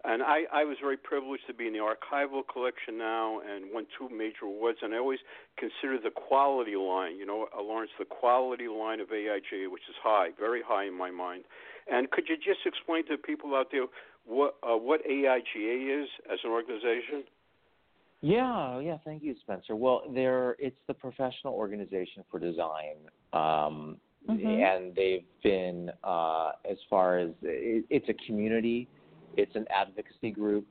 and 0.06 0.22
I, 0.22 0.44
I 0.52 0.66
was 0.66 0.76
very 0.82 0.98
privileged 0.98 1.48
to 1.48 1.54
be 1.54 1.68
in 1.68 1.74
the 1.74 1.80
archival 1.80 2.42
collection 2.46 2.98
now 2.98 3.40
and 3.40 3.72
won 3.72 3.86
two 3.98 4.10
major 4.10 4.44
awards. 4.44 4.80
And 4.82 4.94
I 4.94 4.98
always 4.98 5.20
consider 5.58 5.98
the 5.98 6.12
quality 6.12 6.76
line, 6.76 7.16
you 7.16 7.26
know, 7.26 7.48
uh, 7.58 7.62
Lawrence, 7.62 7.92
the 7.98 8.06
quality 8.06 8.68
line 8.68 9.00
of 9.00 9.08
AIGA, 9.10 9.72
which 9.72 9.84
is 9.88 9.96
high, 10.04 10.30
very 10.38 10.62
high 10.62 10.86
in 10.86 10.98
my 10.98 11.10
mind. 11.10 11.46
And 11.90 12.12
could 12.12 12.26
you 12.28 12.36
just 12.36 12.66
explain 12.66 13.08
to 13.08 13.18
people 13.18 13.56
out 13.56 13.68
there 13.72 13.86
what 14.26 14.56
uh, 14.62 14.76
what 14.76 15.06
AIGA 15.08 16.04
is 16.04 16.10
as 16.32 16.40
an 16.44 16.52
organization? 16.52 17.24
Yeah, 18.24 18.80
yeah. 18.80 18.98
Thank 19.04 19.22
you, 19.22 19.36
Spencer. 19.42 19.76
Well, 19.76 20.04
there 20.14 20.56
it's 20.58 20.80
the 20.88 20.94
professional 20.94 21.54
organization 21.54 22.24
for 22.32 22.40
design, 22.40 22.96
um, 23.34 24.00
Mhm. 24.30 24.64
and 24.64 24.96
they've 24.96 25.26
been 25.44 25.92
uh, 26.06 26.54
as 26.64 26.82
far 26.90 27.18
as 27.18 27.32
it, 27.42 27.86
it's 27.90 28.08
a 28.08 28.14
community, 28.26 28.88
it's 29.36 29.54
an 29.58 29.68
advocacy 29.70 30.32
group, 30.32 30.66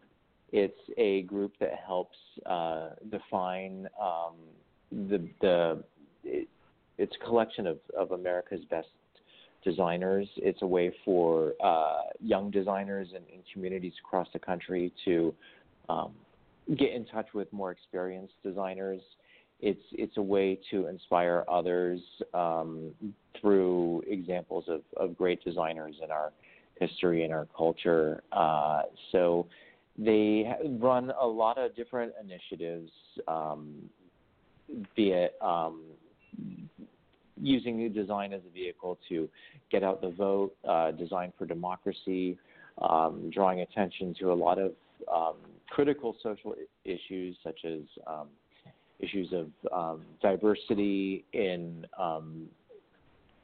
it's 0.51 0.81
a 0.97 1.23
group 1.23 1.53
that 1.59 1.75
helps 1.75 2.17
uh, 2.47 2.91
define 3.11 3.87
um, 4.01 4.37
the 4.91 5.19
the. 5.41 5.85
It, 6.25 6.49
it's 6.97 7.15
a 7.21 7.25
collection 7.25 7.67
of, 7.67 7.79
of 7.95 8.13
America's 8.13 8.65
best 8.71 8.89
designers. 9.63 10.27
It's 10.37 10.63
a 10.63 10.67
way 10.67 10.91
for 11.05 11.53
uh, 11.63 12.05
young 12.21 12.51
designers 12.51 13.09
and, 13.15 13.27
in 13.29 13.43
communities 13.53 13.95
across 14.03 14.29
the 14.33 14.39
country 14.39 14.91
to 15.05 15.35
um, 15.91 16.13
get 16.77 16.93
in 16.93 17.05
touch 17.07 17.29
with 17.35 17.53
more 17.53 17.71
experienced 17.71 18.35
designers. 18.43 19.01
It's 19.61 19.83
it's 19.93 20.17
a 20.17 20.23
way 20.23 20.59
to 20.71 20.87
inspire 20.89 21.45
others 21.49 22.01
um, 22.35 22.91
through 23.41 24.03
examples 24.07 24.65
of, 24.69 24.83
of 24.97 25.17
great 25.17 25.43
designers 25.45 25.97
in 26.03 26.11
our 26.11 26.33
history 26.81 27.25
and 27.25 27.33
our 27.33 27.47
culture. 27.57 28.23
Uh, 28.33 28.83
so 29.13 29.47
they 29.99 30.51
run 30.81 31.13
a 31.21 31.27
lot 31.27 31.59
of 31.59 31.77
different 31.77 32.13
initiatives, 32.21 32.91
um, 33.29 33.75
be 34.97 35.11
it 35.11 35.35
um, 35.41 35.83
using 37.41 37.77
new 37.77 37.89
design 37.89 38.33
as 38.33 38.41
a 38.49 38.53
vehicle 38.53 38.99
to 39.09 39.29
get 39.71 39.83
out 39.83 40.01
the 40.01 40.11
vote, 40.11 40.55
uh, 40.69 40.91
design 40.93 41.33
for 41.37 41.45
democracy, 41.45 42.39
um, 42.81 43.31
drawing 43.33 43.61
attention 43.61 44.15
to 44.19 44.33
a 44.33 44.35
lot 44.35 44.59
of 44.59 44.73
um, 45.13 45.37
critical 45.73 46.15
social 46.23 46.55
issues 46.85 47.37
such 47.43 47.59
as 47.65 47.81
um, 48.07 48.29
issues 49.01 49.33
of 49.33 49.49
um, 49.73 50.03
diversity 50.21 51.25
in 51.33 51.87
um, 51.99 52.47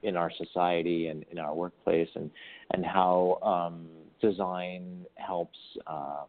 in 0.03 0.17
our 0.17 0.31
society 0.37 1.09
and 1.09 1.25
in 1.33 1.39
our 1.39 1.55
workplace, 1.55 2.09
and 2.15 2.31
and 2.75 2.85
how 2.85 3.39
um, 3.43 3.87
design 4.21 5.07
helps 5.17 5.59
uh, 5.87 6.25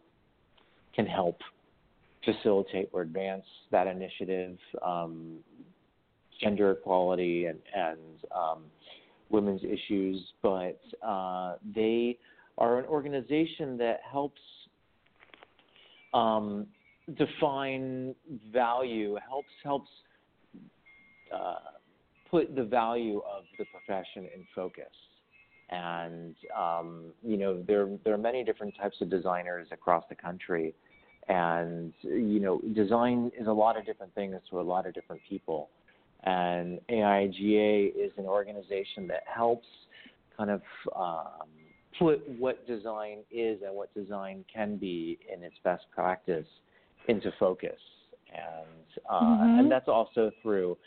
can 0.96 1.06
help 1.06 1.40
facilitate 2.24 2.90
or 2.94 3.02
advance 3.02 3.46
that 3.72 3.86
initiative, 3.86 4.58
um, 4.86 5.38
gender 6.42 6.72
equality 6.72 7.46
and 7.46 7.60
and 7.76 8.00
um, 8.36 8.64
women's 9.30 9.62
issues. 9.64 10.18
But 10.42 10.80
uh, 11.06 11.56
they 11.76 12.18
are 12.58 12.80
an 12.80 12.86
organization 12.86 13.78
that 13.78 14.00
helps 14.10 14.42
um, 16.14 16.68
define 17.18 18.16
value, 18.52 19.18
helps 19.28 19.50
helps 19.64 19.90
uh, 21.34 21.56
put 22.30 22.56
the 22.56 22.64
value 22.64 23.20
of 23.20 23.44
the 23.58 23.66
profession 23.66 24.28
in 24.36 24.46
focus. 24.56 24.86
And 25.70 26.36
um, 26.58 27.06
you 27.24 27.38
know, 27.38 27.62
there 27.68 27.88
there 28.04 28.14
are 28.14 28.18
many 28.18 28.44
different 28.44 28.76
types 28.76 28.98
of 29.02 29.10
designers 29.10 29.68
across 29.72 30.04
the 30.10 30.16
country, 30.16 30.74
and 31.28 31.94
you 32.02 32.40
know, 32.40 32.60
design 32.74 33.32
is 33.40 33.48
a 33.48 33.52
lot 33.52 33.78
of 33.78 33.86
different 33.86 34.14
things 34.16 34.36
to 34.50 34.60
a 34.60 34.64
lot 34.64 34.88
of 34.88 34.94
different 34.94 35.22
people. 35.28 35.70
And 36.24 36.80
AIGA 36.90 37.96
is 37.96 38.12
an 38.18 38.26
organization 38.26 39.08
that 39.08 39.24
helps 39.34 39.68
kind 40.36 40.50
of 40.50 40.62
um, 40.96 41.48
put 42.00 42.28
what 42.40 42.66
design 42.66 43.20
is 43.30 43.60
and 43.66 43.76
what 43.76 43.94
design 43.94 44.44
can 44.52 44.78
be 44.78 45.20
in 45.32 45.44
its 45.44 45.56
best 45.64 45.86
practice 45.94 46.48
into 47.08 47.32
focus, 47.40 47.80
and 48.34 48.86
uh, 49.08 49.22
Mhm. 49.22 49.60
and 49.60 49.72
that's 49.72 49.88
also 49.88 50.32
through. 50.42 50.78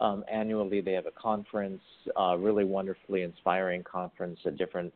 Um, 0.00 0.24
annually, 0.28 0.80
they 0.80 0.94
have 0.94 1.06
a 1.06 1.12
conference, 1.12 1.82
uh, 2.16 2.36
really 2.38 2.64
wonderfully 2.64 3.22
inspiring 3.22 3.84
conference 3.84 4.44
at 4.46 4.56
different. 4.56 4.92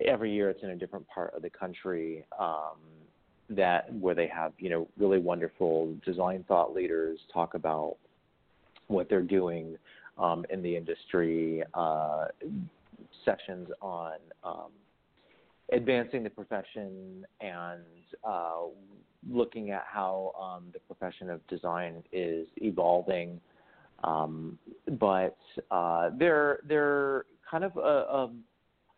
Every 0.00 0.30
year, 0.30 0.50
it's 0.50 0.62
in 0.62 0.70
a 0.70 0.76
different 0.76 1.06
part 1.08 1.32
of 1.34 1.42
the 1.42 1.50
country. 1.50 2.26
Um, 2.38 2.76
that 3.48 3.92
where 3.94 4.14
they 4.14 4.26
have 4.26 4.52
you 4.58 4.68
know 4.68 4.88
really 4.98 5.20
wonderful 5.20 5.94
design 6.04 6.44
thought 6.48 6.74
leaders 6.74 7.20
talk 7.32 7.54
about 7.54 7.96
what 8.88 9.08
they're 9.08 9.22
doing 9.22 9.78
um, 10.18 10.44
in 10.50 10.62
the 10.62 10.76
industry, 10.76 11.62
uh, 11.74 12.26
sessions 13.24 13.68
on 13.80 14.14
um, 14.42 14.72
advancing 15.72 16.22
the 16.22 16.30
profession 16.30 17.24
and 17.40 17.82
uh, 18.24 18.62
looking 19.28 19.70
at 19.70 19.84
how 19.86 20.32
um, 20.40 20.64
the 20.72 20.78
profession 20.80 21.30
of 21.30 21.46
design 21.48 22.02
is 22.12 22.46
evolving. 22.58 23.40
Um, 24.04 24.58
but 24.98 25.38
uh, 25.70 26.10
they're 26.18 26.60
they're 26.68 27.24
kind 27.50 27.64
of 27.64 27.76
a, 27.76 27.80
a 27.80 28.30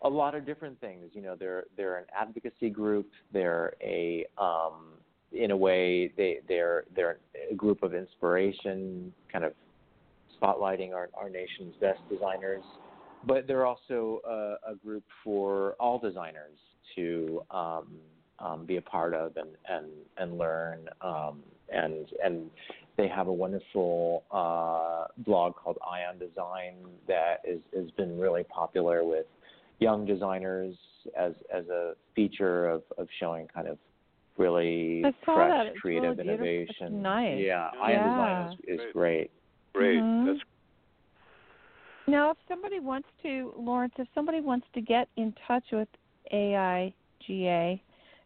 a 0.02 0.08
lot 0.08 0.34
of 0.34 0.46
different 0.46 0.80
things. 0.80 1.10
You 1.12 1.22
know, 1.22 1.36
they're 1.38 1.64
they're 1.76 1.98
an 1.98 2.04
advocacy 2.16 2.70
group. 2.70 3.10
They're 3.32 3.74
a 3.82 4.26
um, 4.36 4.94
in 5.32 5.50
a 5.50 5.56
way 5.56 6.12
they 6.16 6.38
they're 6.48 6.84
they're 6.94 7.18
a 7.50 7.54
group 7.54 7.82
of 7.82 7.94
inspiration, 7.94 9.12
kind 9.32 9.44
of 9.44 9.52
spotlighting 10.40 10.92
our 10.92 11.08
our 11.14 11.30
nation's 11.30 11.74
best 11.80 12.00
designers. 12.10 12.62
But 13.26 13.46
they're 13.46 13.66
also 13.66 14.20
a, 14.26 14.72
a 14.72 14.74
group 14.76 15.04
for 15.24 15.74
all 15.80 15.98
designers 15.98 16.58
to 16.96 17.42
um, 17.50 17.86
um, 18.38 18.64
be 18.66 18.76
a 18.76 18.82
part 18.82 19.14
of 19.14 19.36
and 19.36 19.50
and 19.68 19.86
and 20.16 20.38
learn. 20.38 20.88
Um, 21.00 21.42
and 21.72 22.06
and 22.24 22.50
they 22.96 23.08
have 23.08 23.28
a 23.28 23.32
wonderful 23.32 24.24
uh, 24.30 25.06
blog 25.24 25.54
called 25.56 25.78
Eye 25.86 26.04
on 26.08 26.18
Design 26.18 26.74
that 27.06 27.42
is 27.44 27.60
has 27.76 27.90
been 27.92 28.18
really 28.18 28.44
popular 28.44 29.04
with 29.04 29.26
young 29.78 30.06
designers 30.06 30.74
as 31.18 31.32
as 31.54 31.66
a 31.68 31.94
feature 32.14 32.68
of 32.68 32.82
of 32.96 33.08
showing 33.20 33.46
kind 33.48 33.68
of 33.68 33.78
really 34.36 35.02
fresh 35.24 35.50
that. 35.50 35.76
Creative 35.76 36.16
really 36.16 36.22
beautiful. 36.22 36.46
It's 36.46 36.70
innovation. 36.80 37.02
nice. 37.02 37.38
Yeah, 37.38 37.70
Yeah. 37.74 37.82
Eye 37.82 37.96
on 37.96 38.10
Design 38.10 38.58
is, 38.68 38.80
is 38.80 38.80
Great. 38.92 38.92
great. 38.92 39.30
Great. 39.74 40.02
Mhm. 40.02 40.26
That's 40.26 40.40
Now, 42.08 42.30
if 42.30 42.38
somebody 42.48 42.80
wants 42.80 43.06
to, 43.22 43.52
Lawrence, 43.54 43.92
if 43.98 44.08
somebody 44.14 44.40
wants 44.40 44.66
to 44.72 44.80
get 44.80 45.08
in 45.16 45.34
touch 45.46 45.64
with 45.70 45.88
AIGA, 46.32 47.80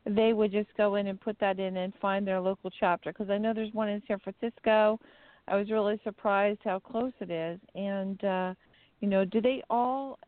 they 0.07 0.33
would 0.33 0.53
just 0.53 0.69
go 0.77 0.95
in 0.95 1.09
and 1.09 1.21
put 1.21 1.37
that 1.41 1.59
in 1.59 1.77
and 1.77 1.93
find 2.01 2.25
their 2.25 2.41
local 2.41 2.71
chapter. 2.79 3.13
Because 3.13 3.29
I 3.29 3.39
know 3.39 3.53
there's 3.53 3.75
one 3.75 3.89
in 3.89 4.01
San 4.07 4.21
Francisco. 4.21 5.01
I 5.49 5.57
was 5.57 5.69
really 5.69 6.01
surprised 6.05 6.61
how 6.63 6.79
close 6.79 7.13
it 7.19 7.33
is. 7.33 7.59
And, 7.75 8.23
uh, 8.25 8.55
you 9.01 9.09
know, 9.09 9.25
do 9.25 9.41
they 9.41 9.65
all, 9.69 10.21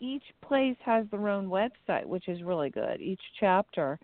each 0.00 0.24
place 0.42 0.76
has 0.84 1.06
their 1.12 1.28
own 1.28 1.46
website, 1.48 2.04
which 2.04 2.26
is 2.26 2.42
really 2.42 2.68
good, 2.68 3.00
each 3.00 3.22
chapter, 3.38 3.96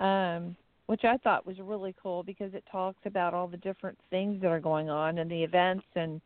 um, 0.00 0.56
which 0.86 1.04
I 1.04 1.16
thought 1.18 1.46
was 1.46 1.60
really 1.60 1.94
cool 2.02 2.24
because 2.24 2.54
it 2.54 2.64
talks 2.70 2.98
about 3.04 3.34
all 3.34 3.46
the 3.46 3.56
different 3.58 3.98
things 4.10 4.42
that 4.42 4.48
are 4.48 4.58
going 4.58 4.90
on 4.90 5.18
and 5.18 5.30
the 5.30 5.44
events 5.44 5.86
and 5.94 6.20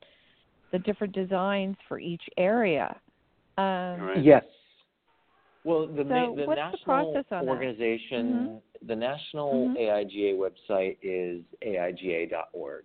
the 0.77 0.83
different 0.83 1.15
designs 1.15 1.77
for 1.89 1.99
each 1.99 2.23
area. 2.37 2.95
Um, 3.57 3.65
Right. 4.03 4.23
Yes. 4.23 4.45
Well, 5.65 5.87
the 5.87 6.05
So 6.05 6.05
ma- 6.05 6.27
the 6.27 6.47
what's 6.47 6.49
the 6.49 6.55
national 6.55 6.85
process 6.85 7.25
on 7.33 7.47
that? 7.47 7.53
Mm-hmm. 7.53 7.65
organization, 7.67 8.63
the 8.83 8.95
national 8.97 9.69
Mhm. 9.71 9.77
AIGA 9.79 10.37
website 10.37 10.97
is 11.03 11.43
aiga.org, 11.63 12.85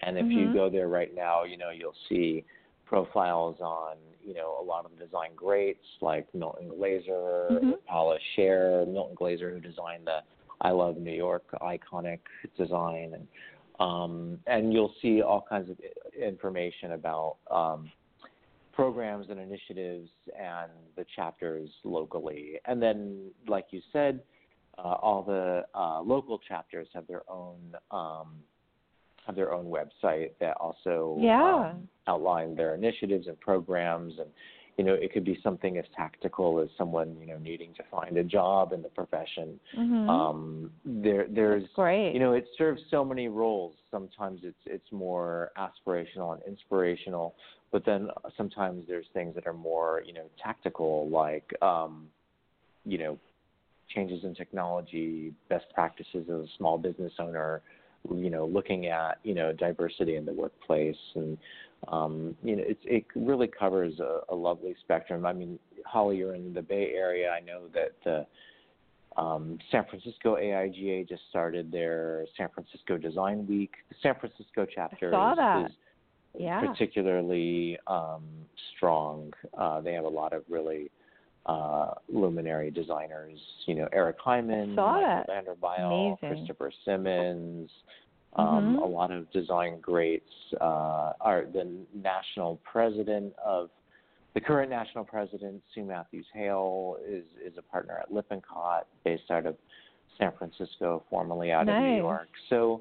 and 0.00 0.18
if 0.18 0.26
you 0.26 0.48
Mhm. 0.48 0.54
go 0.54 0.68
there 0.70 0.88
right 0.88 1.14
now, 1.14 1.44
you 1.44 1.56
know 1.56 1.70
you'll 1.70 2.00
see 2.08 2.44
profiles 2.86 3.60
on 3.60 3.98
you 4.24 4.34
know 4.34 4.56
a 4.58 4.64
lot 4.64 4.84
of 4.84 4.90
the 4.96 5.04
design 5.04 5.32
greats 5.36 5.86
like 6.00 6.32
Milton 6.34 6.68
Glaser, 6.68 7.48
Mhm. 7.50 7.84
Paula 7.84 8.18
Scher, 8.34 8.86
Milton 8.88 9.14
Glaser 9.14 9.50
who 9.50 9.60
designed 9.60 10.06
the 10.06 10.22
I 10.60 10.70
Love 10.70 10.96
New 10.96 11.12
York 11.12 11.44
iconic 11.60 12.20
design, 12.56 13.14
and 13.14 13.28
um, 13.80 14.38
and 14.46 14.72
you'll 14.72 14.94
see 15.00 15.22
all 15.22 15.44
kinds 15.48 15.70
of 15.70 15.76
information 16.20 16.92
about 16.92 17.36
um, 17.50 17.90
programs 18.72 19.26
and 19.30 19.38
initiatives 19.38 20.08
and 20.38 20.70
the 20.96 21.04
chapters 21.14 21.68
locally. 21.84 22.54
And 22.64 22.82
then, 22.82 23.30
like 23.46 23.66
you 23.70 23.80
said, 23.92 24.20
uh, 24.78 24.96
all 25.02 25.22
the 25.22 25.64
uh, 25.78 26.00
local 26.00 26.38
chapters 26.38 26.88
have 26.94 27.06
their 27.06 27.22
own 27.30 27.58
um, 27.90 28.28
have 29.26 29.36
their 29.36 29.52
own 29.52 29.66
website 29.66 30.30
that 30.40 30.56
also 30.56 31.16
Yeah. 31.20 31.70
um, 31.70 31.88
outline 32.08 32.56
their 32.56 32.74
initiatives 32.74 33.28
and 33.28 33.38
programs. 33.38 34.18
And 34.18 34.28
you 34.78 34.84
know, 34.84 34.94
it 34.94 35.12
could 35.12 35.24
be 35.24 35.38
something 35.42 35.76
as 35.78 35.84
tactical 35.94 36.58
as 36.60 36.68
someone 36.78 37.16
you 37.20 37.26
know 37.26 37.38
needing 37.38 37.74
to 37.74 37.82
find 37.90 38.16
a 38.16 38.24
job 38.24 38.72
in 38.72 38.82
the 38.82 38.88
profession. 38.88 39.60
Mhm. 39.76 40.08
Um, 40.08 40.70
there, 40.84 41.26
there's 41.28 41.62
That's 41.62 41.74
great. 41.74 42.12
you 42.14 42.20
know 42.20 42.32
it 42.32 42.46
serves 42.58 42.82
so 42.90 43.04
many 43.04 43.28
roles 43.28 43.74
sometimes 43.90 44.40
it's 44.42 44.58
it's 44.66 44.90
more 44.90 45.52
aspirational 45.56 46.34
and 46.34 46.42
inspirational 46.44 47.34
but 47.70 47.84
then 47.84 48.08
sometimes 48.36 48.84
there's 48.88 49.06
things 49.14 49.34
that 49.34 49.46
are 49.46 49.52
more 49.52 50.02
you 50.04 50.12
know 50.12 50.24
tactical 50.42 51.08
like 51.08 51.52
um 51.62 52.08
you 52.84 52.98
know 52.98 53.18
changes 53.94 54.24
in 54.24 54.34
technology 54.34 55.32
best 55.48 55.66
practices 55.74 56.26
as 56.28 56.40
a 56.40 56.46
small 56.56 56.78
business 56.78 57.12
owner 57.18 57.60
you 58.14 58.30
know 58.30 58.46
looking 58.46 58.86
at 58.86 59.18
you 59.22 59.34
know 59.34 59.52
diversity 59.52 60.16
in 60.16 60.24
the 60.24 60.32
workplace 60.32 60.96
and 61.14 61.38
um 61.88 62.36
you 62.42 62.56
know 62.56 62.62
it's 62.66 62.80
it 62.84 63.04
really 63.14 63.48
covers 63.48 63.98
a, 64.00 64.20
a 64.30 64.34
lovely 64.34 64.74
spectrum 64.80 65.26
i 65.26 65.32
mean 65.32 65.58
holly 65.84 66.16
you're 66.16 66.34
in 66.34 66.52
the 66.54 66.62
bay 66.62 66.92
area 66.94 67.30
i 67.30 67.40
know 67.40 67.62
that 67.72 67.92
the 68.04 68.26
um, 69.16 69.58
San 69.70 69.84
Francisco 69.90 70.36
AIGA 70.36 71.08
just 71.08 71.22
started 71.28 71.70
their 71.70 72.24
San 72.36 72.48
Francisco 72.54 72.96
Design 72.96 73.46
Week. 73.46 73.72
The 73.90 73.96
San 74.02 74.14
Francisco 74.18 74.66
chapter 74.74 75.10
saw 75.10 75.32
is, 75.32 75.36
that. 75.36 75.66
is 75.66 75.72
yeah. 76.38 76.60
particularly 76.60 77.78
um, 77.86 78.22
strong. 78.76 79.32
Uh, 79.56 79.80
they 79.80 79.92
have 79.92 80.04
a 80.04 80.08
lot 80.08 80.32
of 80.32 80.44
really 80.48 80.90
uh, 81.46 81.90
luminary 82.08 82.70
designers. 82.70 83.38
You 83.66 83.74
know, 83.74 83.88
Eric 83.92 84.16
Heiman, 84.20 84.74
saw 84.74 85.00
Michael 85.00 86.18
that. 86.22 86.28
Christopher 86.28 86.72
Simmons. 86.84 87.70
Um, 88.34 88.76
Mhm. 88.76 88.82
A 88.82 88.86
lot 88.86 89.10
of 89.10 89.30
design 89.30 89.78
greats. 89.80 90.32
Uh, 90.60 91.12
are 91.20 91.44
the 91.46 91.64
national 91.94 92.56
president 92.64 93.34
of 93.38 93.70
the 94.34 94.40
current 94.40 94.70
national 94.70 95.04
president, 95.04 95.62
Su 95.74 95.84
Mathews 95.84 96.26
Hale, 96.32 96.96
is 97.06 97.24
is 97.44 97.58
a 97.58 97.62
partner 97.62 97.98
at 97.98 98.10
Lippincott, 98.10 98.86
based 99.04 99.30
out 99.30 99.44
of 99.44 99.56
San 100.18 100.32
Francisco, 100.32 101.02
formerly 101.10 101.52
out 101.52 101.68
of 101.68 101.74
New 101.82 101.96
York. 101.96 102.28
So, 102.48 102.80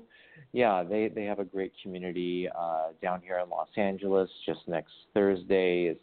yeah, 0.54 0.84
they 0.84 1.10
they 1.10 1.26
have 1.26 1.40
a 1.40 1.44
great 1.46 1.74
community 1.84 2.48
uh, 2.50 2.90
down 3.02 3.22
here 3.22 3.40
in 3.40 3.50
Los 3.50 3.70
Angeles. 3.76 4.30
Just 4.46 4.66
next 4.68 4.94
Thursday 5.14 5.86
is 5.88 5.98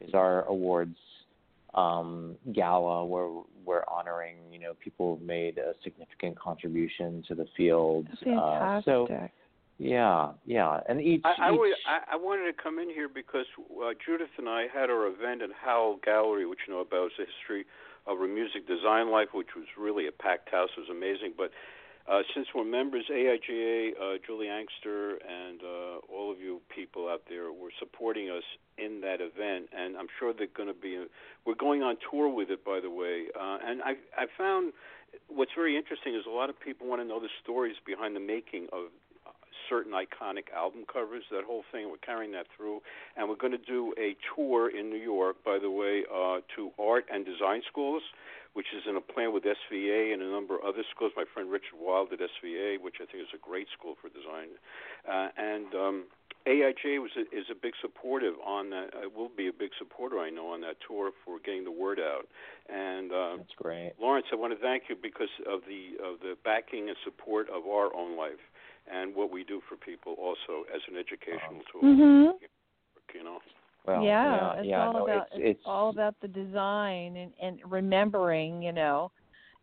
is 0.00 0.14
our 0.14 0.44
awards 0.44 0.98
um, 1.74 2.36
gala 2.52 3.04
where 3.04 3.28
we're 3.64 3.84
honoring 3.88 4.36
you 4.50 4.58
know 4.58 4.74
people 4.74 5.16
who've 5.16 5.26
made 5.26 5.58
a 5.58 5.72
significant 5.82 6.38
contribution 6.38 7.22
to 7.28 7.34
the 7.34 7.46
field. 7.56 8.08
Uh, 8.26 8.80
so 8.84 9.08
yeah, 9.78 10.32
yeah, 10.44 10.80
and 10.88 11.00
each 11.00 11.22
I, 11.24 11.48
I, 11.48 11.52
each 11.52 11.58
would, 11.58 11.72
I, 11.88 12.14
I 12.14 12.16
wanted 12.16 12.54
to 12.54 12.62
come 12.62 12.78
in 12.78 12.88
here 12.88 13.08
because 13.08 13.46
uh, 13.58 13.90
Judith 14.04 14.30
and 14.38 14.48
I 14.48 14.66
had 14.72 14.90
our 14.90 15.06
event 15.06 15.42
at 15.42 15.50
Howell 15.60 15.98
Gallery, 16.04 16.46
which 16.46 16.60
you 16.68 16.74
know 16.74 16.80
about 16.80 17.06
is 17.06 17.12
the 17.18 17.24
history 17.24 17.64
of 18.06 18.18
her 18.18 18.28
music 18.28 18.68
design 18.68 19.10
life, 19.10 19.28
which 19.32 19.54
was 19.56 19.66
really 19.78 20.06
a 20.06 20.12
packed 20.12 20.50
house. 20.50 20.70
It 20.76 20.80
was 20.80 20.88
amazing. 20.90 21.34
But 21.36 21.50
uh, 22.10 22.22
since 22.34 22.48
we're 22.54 22.64
members, 22.64 23.04
AIGA, 23.10 23.90
uh, 23.90 24.18
Julie 24.26 24.46
Anixter, 24.46 25.14
and 25.26 25.60
uh, 25.62 26.12
all 26.12 26.32
of 26.32 26.40
you 26.40 26.60
people 26.74 27.08
out 27.08 27.22
there 27.28 27.52
were 27.52 27.70
supporting 27.78 28.30
us 28.30 28.42
in 28.76 29.00
that 29.02 29.20
event, 29.20 29.68
and 29.76 29.96
I'm 29.96 30.08
sure 30.18 30.32
they're 30.32 30.48
going 30.48 30.68
to 30.68 30.74
be. 30.74 31.04
We're 31.46 31.54
going 31.54 31.82
on 31.82 31.96
tour 32.10 32.28
with 32.28 32.50
it, 32.50 32.64
by 32.64 32.80
the 32.80 32.90
way. 32.90 33.26
Uh, 33.38 33.58
and 33.64 33.82
I, 33.82 33.92
I 34.16 34.26
found 34.36 34.72
what's 35.28 35.52
very 35.54 35.76
interesting 35.76 36.14
is 36.14 36.22
a 36.26 36.30
lot 36.30 36.50
of 36.50 36.58
people 36.58 36.86
want 36.86 37.00
to 37.02 37.06
know 37.06 37.20
the 37.20 37.30
stories 37.42 37.76
behind 37.86 38.16
the 38.16 38.20
making 38.20 38.66
of 38.72 38.90
certain 39.68 39.92
iconic 39.92 40.52
album 40.54 40.84
covers, 40.90 41.24
that 41.30 41.44
whole 41.44 41.64
thing. 41.72 41.90
We're 41.90 41.98
carrying 41.98 42.32
that 42.32 42.46
through, 42.56 42.80
and 43.16 43.28
we're 43.28 43.36
going 43.36 43.52
to 43.52 43.66
do 43.66 43.94
a 43.98 44.16
tour 44.34 44.68
in 44.68 44.90
New 44.90 45.00
York, 45.00 45.36
by 45.44 45.58
the 45.58 45.70
way, 45.70 46.04
uh, 46.12 46.40
to 46.56 46.70
art 46.78 47.06
and 47.12 47.24
design 47.24 47.62
schools, 47.68 48.02
which 48.54 48.66
is 48.76 48.82
in 48.88 48.96
a 48.96 49.00
plan 49.00 49.32
with 49.32 49.44
SVA 49.44 50.12
and 50.12 50.22
a 50.22 50.30
number 50.30 50.56
of 50.56 50.64
other 50.64 50.84
schools. 50.94 51.12
My 51.16 51.24
friend 51.32 51.50
Richard 51.50 51.78
Wilde 51.80 52.12
at 52.12 52.20
SVA, 52.20 52.80
which 52.80 52.96
I 53.00 53.06
think 53.06 53.24
is 53.24 53.34
a 53.34 53.38
great 53.38 53.68
school 53.76 53.96
for 54.00 54.08
design, 54.08 54.54
uh, 55.08 55.28
and 55.36 55.74
um, 55.74 56.04
AIGA 56.46 56.98
was 57.00 57.10
a, 57.16 57.22
is 57.34 57.46
a 57.50 57.54
big 57.54 57.72
supportive 57.80 58.34
on 58.44 58.70
that. 58.70 58.90
I 58.94 59.06
will 59.06 59.30
be 59.34 59.48
a 59.48 59.52
big 59.52 59.70
supporter, 59.78 60.18
I 60.18 60.30
know, 60.30 60.48
on 60.48 60.60
that 60.62 60.76
tour 60.86 61.12
for 61.24 61.38
getting 61.38 61.64
the 61.64 61.70
word 61.70 62.00
out. 62.00 62.26
And 62.68 63.12
uh, 63.12 63.36
that's 63.38 63.54
great, 63.56 63.92
Lawrence. 64.00 64.26
I 64.32 64.36
want 64.36 64.52
to 64.52 64.58
thank 64.58 64.84
you 64.88 64.96
because 65.00 65.30
of 65.46 65.60
the 65.68 66.02
of 66.02 66.20
the 66.20 66.34
backing 66.44 66.88
and 66.88 66.96
support 67.04 67.48
of 67.48 67.66
our 67.66 67.94
own 67.94 68.16
life 68.16 68.42
and 68.92 69.14
what 69.14 69.30
we 69.32 69.44
do 69.44 69.60
for 69.68 69.76
people, 69.76 70.14
also 70.14 70.64
as 70.74 70.80
an 70.90 70.96
educational 70.98 71.62
tool. 71.72 71.82
Mm-hmm. 71.82 72.44
You 73.14 73.24
know. 73.24 73.38
Well, 73.86 74.02
yeah, 74.04 74.34
yeah, 74.34 74.52
it's 74.60 74.68
yeah, 74.68 74.86
all 74.86 74.92
no, 74.92 75.04
about 75.06 75.26
it's, 75.32 75.42
it's 75.58 75.60
all 75.66 75.90
about 75.90 76.14
the 76.22 76.28
design 76.28 77.16
and 77.16 77.32
and 77.42 77.58
remembering, 77.66 78.62
you 78.62 78.72
know. 78.72 79.10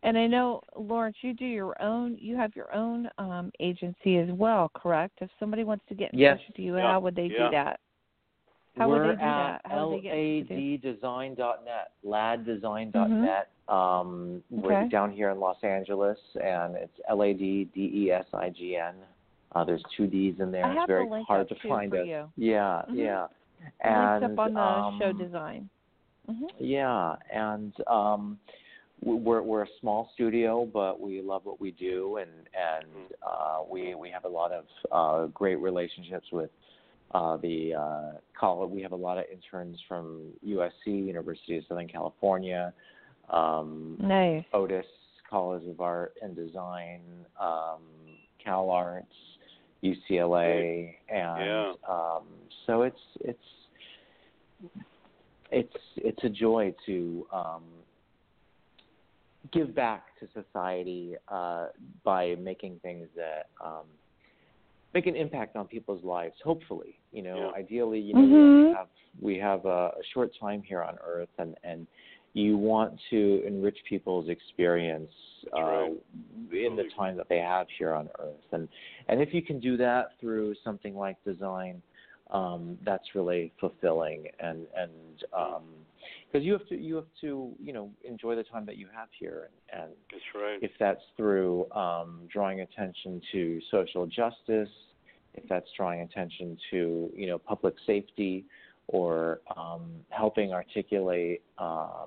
And 0.02 0.16
I 0.16 0.26
know 0.26 0.62
Lawrence, 0.76 1.16
you 1.22 1.34
do 1.34 1.44
your 1.46 1.80
own. 1.82 2.16
You 2.20 2.36
have 2.36 2.54
your 2.54 2.72
own 2.74 3.08
um 3.18 3.50
agency 3.60 4.18
as 4.18 4.28
well, 4.30 4.70
correct? 4.74 5.18
If 5.20 5.30
somebody 5.40 5.64
wants 5.64 5.84
to 5.88 5.94
get 5.94 6.12
in 6.12 6.18
Yes. 6.18 6.38
touch 6.38 6.48
with 6.48 6.58
you, 6.58 6.76
Yeah. 6.76 6.92
how 6.92 7.00
would 7.00 7.14
they 7.14 7.26
Yeah. 7.26 7.46
do 7.46 7.50
that? 7.50 7.80
How 8.76 8.88
We're 8.88 9.06
would 9.08 9.18
they 9.18 9.22
do 9.22 9.28
at 9.28 9.62
that? 9.62 9.72
How 9.72 9.88
would 9.88 9.98
they 9.98 10.02
get 10.02 10.16
in 10.16 10.46
touch 10.46 10.48
with 10.50 10.58
you? 10.58 10.78
laddesign.net, 10.78 11.92
laddesign.net. 12.04 13.50
Um, 13.68 14.42
We're 14.50 14.72
Mm-hmm. 14.72 14.88
Down 14.88 15.12
here 15.12 15.30
in 15.30 15.40
Los 15.40 15.62
Angeles, 15.62 16.18
and 16.42 16.76
it's 16.76 17.00
L 17.08 17.22
A 17.22 17.32
D 17.32 17.64
D 17.74 17.90
E 17.94 18.10
S 18.12 18.26
I 18.32 18.50
G 18.50 18.76
N. 18.76 18.94
Uh, 19.52 19.64
there's 19.64 19.82
two 19.96 20.06
D's 20.06 20.34
in 20.38 20.50
there. 20.50 20.70
It's 20.72 20.86
very 20.86 21.22
hard 21.24 21.48
to 21.48 21.54
find 21.68 21.92
you. 21.92 22.30
Yeah, 22.36 22.82
Mhm. 22.88 22.96
yeah. 22.96 23.26
And 23.80 24.24
up 24.24 24.38
on 24.38 24.54
the 24.54 24.98
show 24.98 25.10
um, 25.10 25.18
design. 25.18 25.70
hmm 26.26 26.46
Yeah, 26.58 27.16
and 27.32 27.72
um, 27.86 28.38
we're 29.02 29.42
we're 29.42 29.62
a 29.64 29.68
small 29.80 30.10
studio, 30.14 30.66
but 30.66 31.00
we 31.00 31.20
love 31.20 31.44
what 31.44 31.60
we 31.60 31.72
do, 31.72 32.18
and 32.18 32.30
and 32.54 32.86
uh, 33.22 33.62
we 33.68 33.94
we 33.94 34.10
have 34.10 34.24
a 34.24 34.28
lot 34.28 34.52
of 34.52 34.64
uh, 34.92 35.26
great 35.28 35.56
relationships 35.56 36.26
with 36.32 36.50
uh, 37.12 37.36
the 37.38 37.74
uh, 37.74 38.10
college. 38.38 38.70
We 38.70 38.82
have 38.82 38.92
a 38.92 38.96
lot 38.96 39.18
of 39.18 39.24
interns 39.32 39.78
from 39.88 40.32
USC, 40.46 40.86
University 40.86 41.58
of 41.58 41.64
Southern 41.68 41.88
California, 41.88 42.72
um, 43.30 43.96
Nice. 44.00 44.44
Otis 44.52 44.86
College 45.28 45.66
of 45.66 45.80
Art 45.80 46.14
and 46.22 46.36
Design, 46.36 47.00
um, 47.40 47.80
Cal 48.42 48.70
Arts, 48.70 49.14
UCLA, 49.82 50.94
and 51.08 51.46
Yeah. 51.46 51.72
um, 51.88 52.24
so 52.66 52.82
it's 52.82 53.00
it's 53.20 53.38
it's 55.50 55.76
it's 55.96 56.24
a 56.24 56.28
joy 56.28 56.74
to 56.86 57.26
um, 57.32 57.64
give 59.52 59.74
back 59.74 60.18
to 60.20 60.28
society 60.32 61.16
uh, 61.28 61.68
by 62.04 62.36
making 62.36 62.78
things 62.80 63.08
that 63.16 63.48
um, 63.64 63.86
make 64.94 65.06
an 65.06 65.16
impact 65.16 65.56
on 65.56 65.66
people's 65.66 66.04
lives. 66.04 66.34
Hopefully, 66.44 66.98
you 67.12 67.22
know, 67.22 67.36
Yeah. 67.38 67.58
ideally, 67.58 68.00
you 68.00 68.14
know, 68.14 68.20
Mhm. 68.20 68.66
we 68.68 68.72
have 68.72 68.88
we 69.20 69.38
have 69.38 69.66
a, 69.66 69.94
a 69.98 70.04
short 70.12 70.34
time 70.38 70.62
here 70.62 70.82
on 70.82 70.98
Earth, 71.02 71.30
and 71.38 71.56
and 71.64 71.86
you 72.32 72.56
want 72.56 72.98
to 73.10 73.42
enrich 73.46 73.78
people's 73.88 74.28
experience 74.28 75.10
uh, 75.56 75.60
right. 75.60 75.92
in 76.52 76.76
the 76.76 76.84
time 76.96 77.16
that 77.16 77.28
they 77.28 77.38
have 77.38 77.66
here 77.76 77.92
on 77.92 78.08
Earth, 78.18 78.34
and 78.52 78.68
and 79.08 79.20
if 79.20 79.34
you 79.34 79.42
can 79.42 79.58
do 79.58 79.76
that 79.76 80.12
through 80.20 80.54
something 80.62 80.94
like 80.94 81.22
design, 81.24 81.82
um, 82.30 82.78
that's 82.84 83.14
really 83.14 83.52
fulfilling, 83.58 84.26
and 84.38 84.66
and 84.76 84.90
because 86.30 86.44
you 86.44 86.52
have 86.52 86.66
to 86.68 86.76
you 86.76 86.94
have 86.96 87.08
to 87.20 87.52
you 87.60 87.72
know 87.72 87.90
enjoy 88.04 88.36
the 88.36 88.44
time 88.44 88.64
that 88.66 88.76
you 88.76 88.86
have 88.94 89.08
here, 89.18 89.48
and, 89.72 89.82
and 89.82 89.92
That's 90.12 90.22
right. 90.34 90.58
if 90.62 90.70
that's 90.78 91.02
through 91.16 91.70
um, 91.72 92.20
drawing 92.32 92.60
attention 92.60 93.20
to 93.32 93.60
social 93.70 94.06
justice, 94.06 94.68
if 95.34 95.48
that's 95.48 95.66
drawing 95.76 96.02
attention 96.02 96.56
to 96.70 97.10
you 97.14 97.26
know 97.26 97.38
public 97.38 97.74
safety, 97.86 98.44
or 98.86 99.40
um, 99.56 99.90
helping 100.10 100.52
articulate 100.52 101.42
uh, 101.58 102.06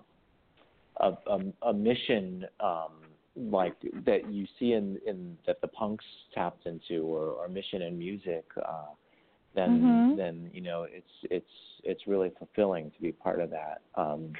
a, 0.97 1.11
a, 1.27 1.39
a 1.69 1.73
mission 1.73 2.45
um, 2.59 2.91
like 3.35 3.75
that 4.05 4.31
you 4.31 4.45
see 4.59 4.73
in, 4.73 4.99
in 5.07 5.37
that 5.47 5.59
the 5.61 5.67
punks 5.67 6.05
tapped 6.33 6.65
into, 6.65 7.03
or, 7.03 7.29
or 7.29 7.47
mission 7.47 7.81
in 7.81 7.97
music, 7.97 8.45
uh, 8.63 8.85
then 9.55 9.71
Mhm. 9.71 10.17
then 10.17 10.49
you 10.53 10.61
know 10.61 10.83
it's 10.83 11.11
it's 11.23 11.81
it's 11.83 12.07
really 12.07 12.31
fulfilling 12.37 12.91
to 12.91 13.01
be 13.01 13.11
part 13.11 13.39
of 13.39 13.49
that 13.49 13.81
um, 13.95 14.33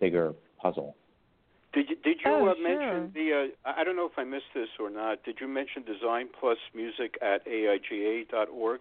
bigger 0.00 0.34
puzzle. 0.58 0.96
Did 1.72 1.88
you 1.88 1.96
did 1.96 2.18
you 2.24 2.30
Oh, 2.30 2.48
uh, 2.48 2.54
sure. 2.54 2.62
mention 2.68 3.12
the? 3.14 3.32
Uh, 3.32 3.68
I 3.68 3.80
I 3.80 3.84
don't 3.84 3.96
know 3.96 4.06
if 4.06 4.18
I 4.18 4.24
missed 4.24 4.52
this 4.54 4.68
or 4.78 4.90
not. 4.90 5.22
Did 5.24 5.38
you 5.40 5.48
mention 5.48 5.82
Design 5.84 6.28
Plus 6.38 6.58
Music 6.74 7.18
at 7.22 7.46
aiga.org? 7.46 8.80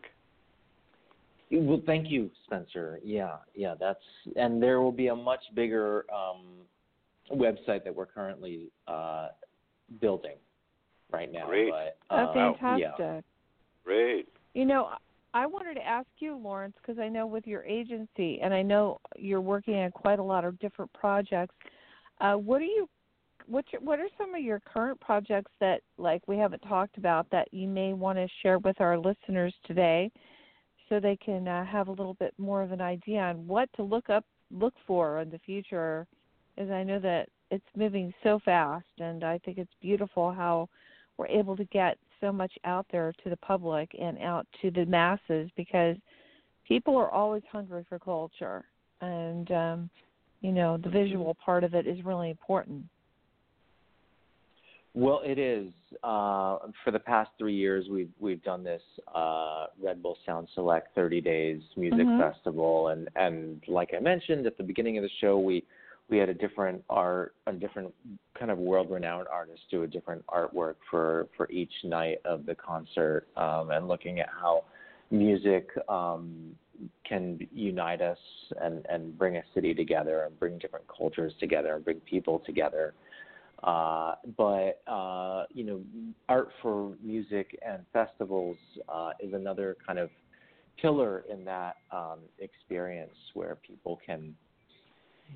Well, 1.54 1.82
thank 1.86 2.10
you, 2.10 2.32
Spencer. 2.46 3.00
Yeah, 3.04 3.38
yeah, 3.56 3.76
that's 3.80 4.00
and 4.36 4.62
there 4.64 4.82
will 4.82 4.92
be 4.92 5.08
a 5.08 5.16
much 5.16 5.42
bigger 5.54 6.06
um, 6.14 6.66
website 7.36 7.84
that 7.84 7.96
we're 7.96 8.06
currently 8.06 8.72
uh, 8.88 9.30
building 10.00 10.36
right 11.12 11.32
now. 11.32 11.48
Great. 11.48 11.72
But, 11.72 11.98
Oh, 12.10 12.26
uh, 12.26 12.34
fantastic. 12.34 12.96
Yeah. 13.00 13.22
Great. 13.84 14.28
You 14.54 14.66
know, 14.66 14.90
I 15.34 15.46
wanted 15.46 15.76
to 15.76 15.88
ask 15.88 16.08
you, 16.20 16.36
Lawrence, 16.36 16.76
because 16.82 17.00
I 17.00 17.08
know 17.08 17.26
with 17.26 17.48
your 17.48 17.64
agency, 17.64 18.40
and 18.42 18.54
I 18.54 18.62
know 18.62 19.00
you're 19.18 19.42
working 19.42 19.76
on 19.76 19.92
quite 19.92 20.20
a 20.20 20.24
lot 20.24 20.44
of 20.44 20.60
different 20.60 20.92
projects. 20.94 21.56
Uh, 22.20 22.34
what 22.34 22.62
are 22.62 22.66
you? 22.66 22.88
What 23.48 23.66
your, 23.72 23.82
what 23.82 24.00
are 24.00 24.08
some 24.18 24.36
of 24.36 24.42
your 24.42 24.60
current 24.60 25.00
projects 25.00 25.52
that 25.60 25.82
like 25.98 26.22
we 26.28 26.38
haven't 26.38 26.60
talked 26.60 26.98
about 26.98 27.28
that 27.32 27.52
you 27.52 27.68
may 27.68 27.94
want 27.94 28.18
to 28.18 28.28
share 28.44 28.60
with 28.60 28.80
our 28.80 28.98
listeners 28.98 29.54
today, 29.66 30.12
so 30.88 31.00
they 31.00 31.16
can 31.16 31.48
uh, 31.48 31.66
have 31.66 31.88
a 31.88 31.92
little 31.92 32.14
bit 32.16 32.34
more 32.38 32.62
of 32.62 32.72
an 32.72 32.82
idea 32.82 33.20
on 33.20 33.48
what 33.48 33.70
to 33.78 33.84
look 33.84 34.10
up, 34.10 34.26
look 34.52 34.74
for 34.86 35.22
in 35.22 35.30
the 35.30 35.40
future. 35.40 36.06
As 36.58 36.70
I 36.70 36.84
know 36.84 37.00
that 37.00 37.30
it's 37.50 37.66
moving 37.76 38.14
so 38.24 38.40
fast, 38.44 38.86
and 39.00 39.24
I 39.24 39.40
think 39.40 39.58
it's 39.58 39.72
beautiful 39.82 40.32
how 40.32 40.70
we're 41.18 41.28
able 41.28 41.56
to 41.58 41.66
get 41.66 41.98
so 42.20 42.32
much 42.32 42.52
out 42.66 42.86
there 42.92 43.14
to 43.24 43.30
the 43.30 43.38
public 43.38 43.92
and 44.00 44.18
out 44.20 44.48
to 44.62 44.72
the 44.72 44.86
masses 44.86 45.50
because 45.58 45.98
people 46.68 46.96
are 46.96 47.10
always 47.12 47.44
hungry 47.52 47.86
for 47.90 48.00
culture 48.00 48.64
and 49.02 49.52
um 49.52 49.90
you 50.42 50.52
know 50.52 50.78
the 50.78 50.90
visual 50.90 51.36
part 51.44 51.64
of 51.64 51.74
it 51.74 51.88
is 51.88 52.04
really 52.06 52.30
important 52.30 52.84
Well, 54.94 55.22
it 55.24 55.40
is. 55.40 55.72
Uh, 56.04 56.58
for 56.84 56.92
the 56.92 57.00
past 57.00 57.30
three 57.38 57.56
years, 57.56 57.88
we've 57.90 58.12
we've 58.20 58.44
done 58.44 58.64
this 58.64 58.82
uh, 59.16 59.68
Red 59.82 60.04
Bull 60.04 60.18
Sound 60.26 60.50
Select 60.54 60.94
30 60.96 61.22
Days 61.22 61.62
Music 61.78 62.06
Mhm. 62.08 62.18
Festival, 62.18 62.90
and 62.90 63.10
and 63.16 63.64
like 63.68 63.94
I 63.94 64.00
mentioned 64.00 64.46
at 64.46 64.58
the 64.58 64.64
beginning 64.64 64.98
of 64.98 65.04
the 65.04 65.10
show, 65.22 65.40
we 65.40 65.64
we 66.12 66.18
had 66.18 66.30
a 66.30 66.34
different 66.34 66.84
art, 66.90 67.34
a 67.48 67.54
different 67.54 67.92
kind 68.38 68.52
of 68.52 68.58
world-renowned 68.58 69.28
artist 69.32 69.62
do 69.72 69.84
a 69.84 69.88
different 69.88 70.24
artwork 70.28 70.76
for 70.92 71.30
for 71.38 71.50
each 71.50 71.72
night 71.86 72.18
of 72.26 72.46
the 72.46 72.54
concert, 72.54 73.28
um, 73.38 73.72
and 73.72 73.88
looking 73.88 74.20
at 74.20 74.28
how 74.30 74.66
music 75.10 75.70
um, 75.90 76.54
can 77.08 77.40
unite 77.54 78.02
us 78.02 78.18
and 78.62 78.86
and 78.90 79.18
bring 79.18 79.38
a 79.38 79.44
city 79.56 79.74
together 79.74 80.24
and 80.24 80.38
bring 80.38 80.58
different 80.60 80.86
cultures 80.88 81.34
together 81.40 81.76
and 81.76 81.86
bring 81.86 82.02
people 82.02 82.40
together. 82.46 82.94
Uh, 83.64 84.16
but 84.38 84.82
uh, 84.88 85.46
you 85.54 85.64
know, 85.64 85.82
art 86.28 86.50
for 86.62 86.94
music 87.02 87.58
and 87.66 87.86
festivals 87.94 88.58
uh, 88.90 89.12
is 89.22 89.34
another 89.34 89.78
kind 89.86 89.98
of 89.98 90.10
pillar 90.82 91.24
in 91.32 91.46
that 91.46 91.78
um, 91.92 92.20
experience 92.40 93.16
where 93.34 93.56
people 93.66 94.00
can 94.06 94.36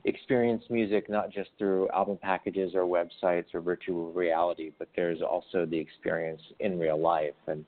experience 0.04 0.64
music 0.70 1.10
not 1.10 1.32
just 1.32 1.50
through 1.58 1.90
album 1.90 2.18
packages 2.22 2.74
or 2.76 2.82
websites 2.82 3.54
or 3.54 3.62
virtual 3.62 4.12
reality, 4.12 4.72
but 4.78 4.90
there's 4.96 5.22
also 5.22 5.66
the 5.66 5.78
experience 5.78 6.42
in 6.60 6.78
real 6.78 7.00
life. 7.00 7.34
And 7.48 7.66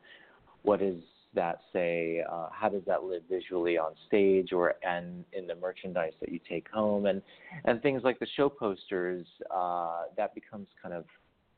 what 0.63 0.79
does 0.79 0.97
that 1.33 1.59
say? 1.73 2.23
Uh, 2.29 2.49
how 2.51 2.69
does 2.69 2.83
that 2.85 3.03
live 3.03 3.23
visually 3.29 3.77
on 3.77 3.93
stage 4.07 4.51
or 4.51 4.75
and 4.83 5.23
in 5.33 5.47
the 5.47 5.55
merchandise 5.55 6.13
that 6.19 6.31
you 6.31 6.39
take 6.47 6.69
home? 6.69 7.05
And 7.05 7.21
and 7.65 7.81
things 7.81 8.03
like 8.03 8.19
the 8.19 8.27
show 8.35 8.49
posters 8.49 9.25
uh, 9.53 10.03
that 10.17 10.35
becomes 10.35 10.67
kind 10.81 10.93
of 10.93 11.05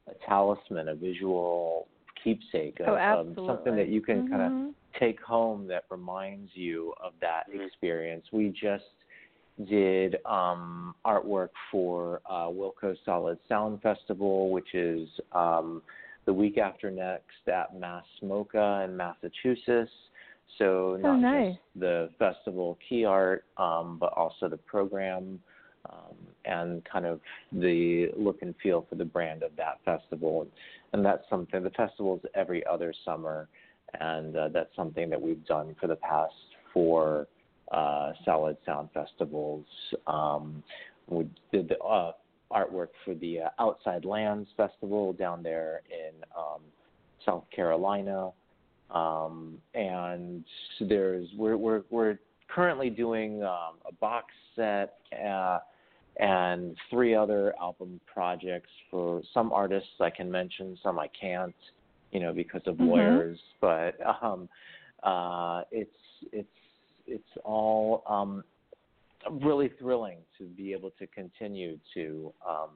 a 0.07 0.13
talisman, 0.27 0.89
a 0.89 0.95
visual 0.95 1.87
keepsake 2.23 2.79
of, 2.81 2.89
oh 2.89 2.93
of 2.93 2.99
absolutely 3.27 3.47
something 3.47 3.75
that 3.75 3.87
you 3.89 4.01
can 4.01 4.27
kind 4.27 4.41
of 4.41 4.75
take 4.99 5.21
home 5.21 5.67
that 5.67 5.83
reminds 5.89 6.55
you 6.55 6.93
of 7.01 7.13
that 7.21 7.49
Mhm. 7.49 7.65
experience. 7.65 8.25
We 8.31 8.49
just 8.49 8.98
did 9.67 10.17
um, 10.25 10.95
artwork 11.05 11.49
for 11.71 12.21
uh, 12.29 12.47
Wilco 12.47 12.95
Solid 13.05 13.37
Sound 13.47 13.81
Festival, 13.81 14.49
which 14.51 14.73
is 14.73 15.07
um, 15.33 15.81
the 16.25 16.33
week 16.33 16.57
after 16.57 16.89
next 16.91 17.47
at 17.47 17.77
MASS 17.77 18.05
MoCA 18.23 18.85
in 18.85 18.95
Massachusetts. 18.95 19.91
So 20.57 20.97
not 21.01 21.09
Oh, 21.09 21.15
nice. 21.17 21.53
just 21.53 21.59
the 21.75 22.09
festival 22.17 22.77
key 22.87 23.05
art, 23.05 23.45
um, 23.57 23.97
but 23.99 24.13
also 24.13 24.49
the 24.49 24.57
program 24.57 25.39
um, 25.89 26.15
and 26.45 26.83
kind 26.85 27.05
of 27.05 27.19
the 27.51 28.09
look 28.17 28.41
and 28.41 28.53
feel 28.61 28.85
for 28.89 28.95
the 28.95 29.05
brand 29.05 29.43
of 29.43 29.51
that 29.57 29.79
festival. 29.85 30.47
And 30.93 31.05
that's 31.05 31.23
something. 31.29 31.63
The 31.63 31.69
festival 31.71 32.19
is 32.23 32.29
every 32.35 32.65
other 32.65 32.93
summer, 33.05 33.47
and 33.99 34.35
uh, 34.35 34.49
that's 34.49 34.75
something 34.75 35.09
that 35.09 35.21
we've 35.21 35.45
done 35.45 35.75
for 35.79 35.87
the 35.87 35.95
past 35.95 36.33
four 36.73 37.27
uh, 37.71 38.11
Solid 38.25 38.57
Sound 38.65 38.89
festivals. 38.93 39.65
Um, 40.07 40.63
we 41.07 41.27
did 41.51 41.69
the 41.69 41.77
uh, 41.79 42.13
artwork 42.51 42.89
for 43.05 43.15
the 43.15 43.41
uh, 43.41 43.49
Outside 43.59 44.05
Lands 44.05 44.49
Festival 44.57 45.13
down 45.13 45.43
there 45.43 45.81
in 45.89 46.15
um, 46.37 46.61
South 47.25 47.45
Carolina, 47.55 48.31
um, 48.91 49.57
and 49.73 50.43
there's 50.81 51.27
we're 51.37 51.57
we're 51.57 51.83
we're 51.89 52.19
currently 52.47 52.89
doing 52.89 53.43
um, 53.43 53.75
a 53.87 53.93
box 53.99 54.27
set. 54.55 54.95
Uh, 55.25 55.59
and 56.19 56.75
three 56.89 57.15
other 57.15 57.53
album 57.59 57.99
projects 58.05 58.69
for 58.91 59.21
some 59.33 59.53
artists 59.53 59.89
I 60.01 60.09
can 60.09 60.29
mention, 60.29 60.77
some 60.83 60.99
I 60.99 61.07
can't, 61.07 61.55
you 62.11 62.19
know, 62.19 62.33
because 62.33 62.61
of 62.65 62.75
Mhm. 62.75 62.87
lawyers. 62.87 63.39
But 63.61 63.95
um, 64.21 64.49
uh, 65.03 65.63
it's 65.71 65.95
it's 66.33 66.58
it's 67.09 67.37
all 67.43 68.03
um, 68.07 68.43
really 69.41 69.71
thrilling 69.79 70.19
to 70.37 70.45
be 70.45 70.73
able 70.73 70.91
to 70.99 71.07
continue 71.07 71.77
to 71.93 72.33
um, 72.47 72.69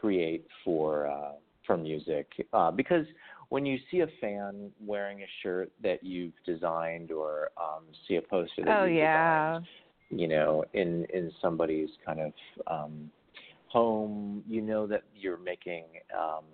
create 0.00 0.46
for 0.64 1.06
uh, 1.06 1.32
for 1.66 1.76
music. 1.76 2.28
Uh, 2.52 2.70
because 2.70 3.06
when 3.48 3.64
you 3.64 3.78
see 3.90 4.00
a 4.00 4.08
fan 4.20 4.70
wearing 4.84 5.22
a 5.22 5.26
shirt 5.42 5.70
that 5.82 6.02
you've 6.02 6.32
designed 6.44 7.10
or 7.10 7.50
um, 7.56 7.84
see 8.06 8.16
a 8.16 8.22
poster 8.22 8.62
that 8.64 8.80
Oh 8.80 8.84
you've 8.84 8.96
yeah. 8.96 9.54
designed, 9.54 9.66
you 10.10 10.28
know, 10.28 10.64
in 10.74 11.06
in 11.12 11.32
somebody's 11.40 11.90
kind 12.04 12.20
of 12.20 12.32
um, 12.66 13.10
home, 13.68 14.42
you 14.48 14.60
know 14.60 14.86
that 14.86 15.02
you're 15.14 15.38
making 15.38 15.84
um, 16.16 16.44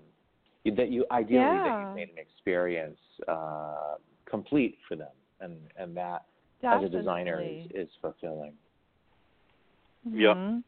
that 0.76 0.90
you 0.90 1.04
ideally 1.10 1.58
that 1.58 1.78
you've 1.80 1.94
made 1.94 2.08
an 2.08 2.18
experience 2.18 2.98
uh, 3.28 3.94
complete 4.28 4.78
for 4.88 4.96
them, 4.96 5.08
and 5.40 5.56
and 5.76 5.96
that 5.96 6.24
as 6.64 6.84
a 6.84 6.88
designer 6.88 7.42
is, 7.42 7.66
is 7.74 7.88
fulfilling. 8.00 8.52
Yep. 10.04 10.36
Mhm. 10.36 10.64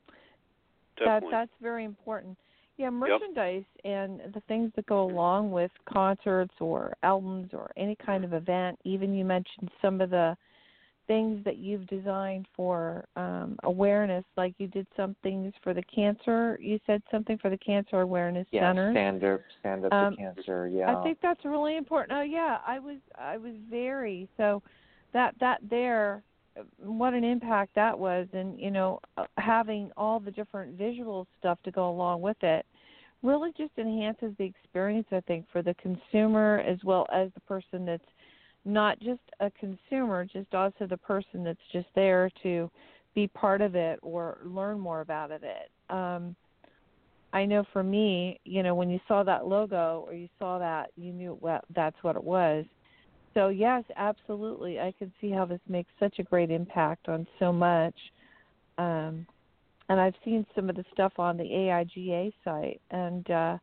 That 0.99 1.07
Definitely. 1.07 1.31
that's 1.31 1.53
very 1.61 1.85
important. 1.85 2.39
Yeah, 2.77 2.91
merchandise 2.91 3.65
and 3.85 4.21
the 4.35 4.41
things 4.49 4.73
that 4.77 4.87
go 4.87 5.05
along 5.05 5.53
with 5.53 5.71
concerts 5.85 6.55
or 6.61 6.95
albums 7.03 7.51
or 7.53 7.71
any 7.77 7.97
kind 7.97 8.25
of 8.25 8.33
event. 8.33 8.79
Even 8.85 9.15
you 9.15 9.25
mentioned 9.25 9.71
some 9.81 10.01
of 10.01 10.11
the 10.11 10.37
things 11.07 11.45
that 11.45 11.57
you've 11.57 11.87
designed 11.89 12.47
for 12.55 13.05
um 13.17 13.57
awareness, 13.65 14.25
like 14.37 14.55
you 14.59 14.69
did 14.69 14.87
some 14.97 15.17
things 15.23 15.53
for 15.63 15.75
the 15.75 15.83
cancer. 15.83 16.59
You 16.61 16.79
said 16.87 17.03
something 17.11 17.39
for 17.39 17.51
the 17.51 17.59
Cancer 17.59 18.01
Awareness 18.01 18.47
Yeah, 18.51 18.71
Center. 18.71 18.93
stand 18.93 19.25
up, 19.25 19.41
stand 19.61 19.85
up 19.85 19.93
Um, 19.93 20.11
to 20.15 20.17
cancer. 20.17 20.69
Yeah, 20.69 20.97
I 20.97 21.03
think 21.03 21.19
that's 21.21 21.45
really 21.45 21.77
important. 21.77 22.19
Oh 22.19 22.23
yeah, 22.23 22.59
I 22.67 22.79
was 22.79 22.99
I 23.19 23.37
was 23.37 23.55
very 23.69 24.29
so 24.37 24.63
that 25.13 25.35
that 25.41 25.59
there 25.69 26.23
what 26.79 27.15
an 27.15 27.25
impact 27.25 27.75
that 27.75 27.99
was 27.99 28.27
and 28.33 28.59
you 28.61 28.71
know 28.71 29.01
having 29.39 29.91
all 29.97 30.21
the 30.21 30.31
different 30.31 30.77
visual 30.77 31.27
stuff 31.39 31.59
to 31.65 31.71
go 31.71 31.89
along 31.89 32.21
with 32.21 32.37
it 32.43 32.67
really 33.23 33.51
just 33.57 33.73
enhances 33.79 34.35
the 34.39 34.45
experience 34.45 35.07
I 35.13 35.21
think 35.21 35.47
for 35.53 35.63
the 35.63 35.75
consumer 35.75 36.63
as 36.67 36.79
well 36.85 37.07
as 37.13 37.31
the 37.35 37.41
person 37.41 37.87
that's 37.87 38.03
not 38.65 38.99
just 39.01 39.21
a 39.41 39.51
consumer 39.53 40.25
just 40.25 40.55
also 40.55 40.87
the 40.89 40.97
person 40.97 41.43
that's 41.43 41.59
just 41.73 41.89
there 41.95 42.31
to 42.43 42.71
be 43.15 43.27
part 43.29 43.61
of 43.61 43.75
it 43.75 43.99
or 44.03 44.39
learn 44.45 44.79
more 44.79 45.01
about 45.01 45.31
it 45.31 45.43
um 45.91 46.37
I 47.33 47.47
know 47.47 47.65
for 47.73 47.83
me, 47.83 48.39
you 48.45 48.63
know, 48.63 48.75
when 48.75 48.91
you 48.91 49.01
saw 49.09 49.23
that 49.23 49.47
logo 49.47 50.05
or 50.07 50.13
you 50.13 50.29
saw 50.39 50.59
that, 50.59 50.91
you 50.97 51.13
knew 51.13 51.39
well 51.41 51.63
that's 51.75 51.97
what 52.03 52.17
it 52.17 52.23
was. 52.23 52.65
So 53.35 53.49
yes, 53.49 53.85
absolutely, 53.97 54.79
I 54.81 54.93
can 54.99 55.13
see 55.21 55.31
how 55.31 55.45
this 55.45 55.61
makes 55.69 55.91
such 55.99 56.19
a 56.19 56.23
great 56.23 56.51
impact 56.51 57.09
on 57.09 57.27
so 57.39 57.53
much. 57.53 57.95
Um, 58.79 59.27
and 59.89 60.01
I've 60.01 60.15
seen 60.25 60.47
some 60.55 60.71
of 60.71 60.77
the 60.77 60.85
stuff 60.93 61.13
on 61.19 61.37
the 61.37 61.45
AIGA 61.45 62.33
site, 62.45 62.81
and 62.91 63.29
uh, 63.31 63.59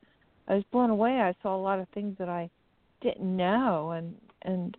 I 0.48 0.56
was 0.56 0.64
blown 0.72 0.90
away. 0.90 1.22
I 1.22 1.34
saw 1.42 1.56
a 1.56 1.62
lot 1.62 1.80
of 1.80 1.88
things 1.90 2.16
that 2.20 2.30
I 2.30 2.50
didn't 3.02 3.36
know, 3.36 3.92
and 3.92 4.16
and 4.44 4.78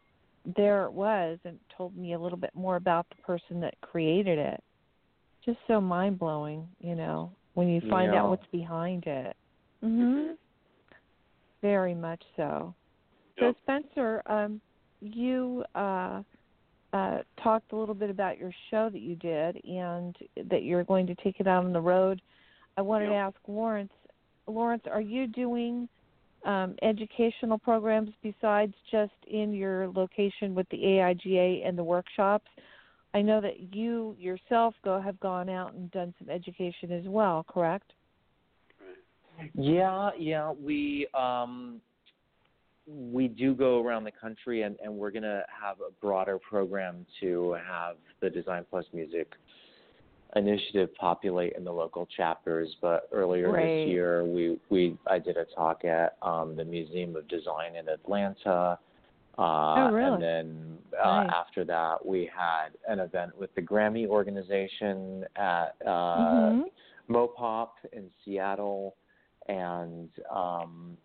there 0.56 0.84
it 0.84 0.92
was, 0.92 1.38
and 1.44 1.54
it 1.54 1.74
told 1.76 1.96
me 1.96 2.14
a 2.14 2.18
little 2.18 2.38
bit 2.38 2.54
more 2.54 2.76
about 2.76 3.06
the 3.10 3.22
person 3.22 3.60
that 3.60 3.74
created 3.82 4.38
it. 4.38 4.60
Just 5.44 5.58
so 5.66 5.80
mind 5.80 6.18
blowing, 6.18 6.68
you 6.80 6.94
know, 6.94 7.32
when 7.54 7.68
you 7.68 7.80
find 7.90 8.12
Yeah. 8.12 8.22
out 8.22 8.30
what's 8.30 8.46
behind 8.52 9.06
it. 9.06 9.36
Mhm. 9.82 10.36
Very 11.62 11.94
much 11.94 12.22
so. 12.36 12.74
So 13.38 13.54
Spencer, 13.62 14.22
um, 14.26 14.60
you 15.00 15.64
uh, 15.74 16.22
uh, 16.92 17.18
talked 17.42 17.72
a 17.72 17.76
little 17.76 17.94
bit 17.94 18.10
about 18.10 18.38
your 18.38 18.52
show 18.70 18.88
that 18.90 19.00
you 19.00 19.16
did 19.16 19.62
and 19.64 20.16
that 20.48 20.62
you're 20.62 20.84
going 20.84 21.06
to 21.06 21.14
take 21.16 21.40
it 21.40 21.46
out 21.46 21.64
on 21.64 21.72
the 21.72 21.80
road. 21.80 22.20
I 22.76 22.82
wanted 22.82 23.06
to 23.06 23.14
ask 23.14 23.36
Lawrence. 23.46 23.92
Lawrence, 24.46 24.82
are 24.90 25.00
you 25.00 25.26
doing 25.26 25.88
um, 26.44 26.74
educational 26.82 27.58
programs 27.58 28.10
besides 28.22 28.74
just 28.90 29.12
in 29.26 29.52
your 29.52 29.88
location 29.88 30.54
with 30.54 30.68
the 30.70 30.78
AIGA 30.78 31.66
and 31.66 31.76
the 31.76 31.84
workshops? 31.84 32.48
I 33.12 33.22
know 33.22 33.40
that 33.40 33.74
you 33.74 34.16
yourself 34.18 34.74
go 34.84 35.00
have 35.00 35.18
gone 35.20 35.48
out 35.48 35.74
and 35.74 35.90
done 35.90 36.14
some 36.18 36.30
education 36.30 36.92
as 36.92 37.04
well, 37.06 37.44
correct? 37.48 37.92
Yeah, 39.54 40.10
yeah, 40.18 40.52
we 40.52 41.08
um 41.14 41.80
we 43.12 43.28
do 43.28 43.54
go 43.54 43.84
around 43.84 44.04
the 44.04 44.12
country 44.12 44.62
and, 44.62 44.76
and 44.82 44.92
we're 44.92 45.10
gonna 45.10 45.42
have 45.62 45.76
a 45.80 45.90
broader 46.00 46.38
program 46.38 47.06
to 47.20 47.56
have 47.66 47.96
the 48.20 48.30
Design 48.30 48.64
Plus 48.68 48.84
Music 48.92 49.32
initiative 50.36 50.94
populate 50.94 51.54
in 51.56 51.64
the 51.64 51.72
local 51.72 52.06
chapters. 52.16 52.76
But 52.80 53.08
earlier 53.12 53.50
Great. 53.50 53.84
this 53.84 53.90
year 53.90 54.24
we, 54.24 54.58
we 54.70 54.96
I 55.06 55.18
did 55.18 55.36
a 55.36 55.44
talk 55.54 55.84
at 55.84 56.16
um 56.22 56.56
the 56.56 56.64
Museum 56.64 57.16
of 57.16 57.26
Design 57.28 57.76
in 57.76 57.88
Atlanta. 57.88 58.78
Uh, 59.38 59.42
Oh, 59.42 59.90
really? 59.92 60.12
And 60.14 60.22
then 60.22 60.78
uh, 61.02 61.22
Nice. 61.24 61.30
after 61.34 61.64
that, 61.64 62.04
we 62.04 62.28
had 62.36 62.70
an 62.88 62.98
event 62.98 63.38
with 63.38 63.54
the 63.54 63.62
Grammy 63.62 64.06
organization 64.06 65.24
at 65.36 65.76
uh, 65.86 66.50
Mhm. 66.50 66.64
Mopop 67.08 67.70
in 67.92 68.10
Seattle, 68.24 68.96
and 69.48 70.10
um, 70.30 70.96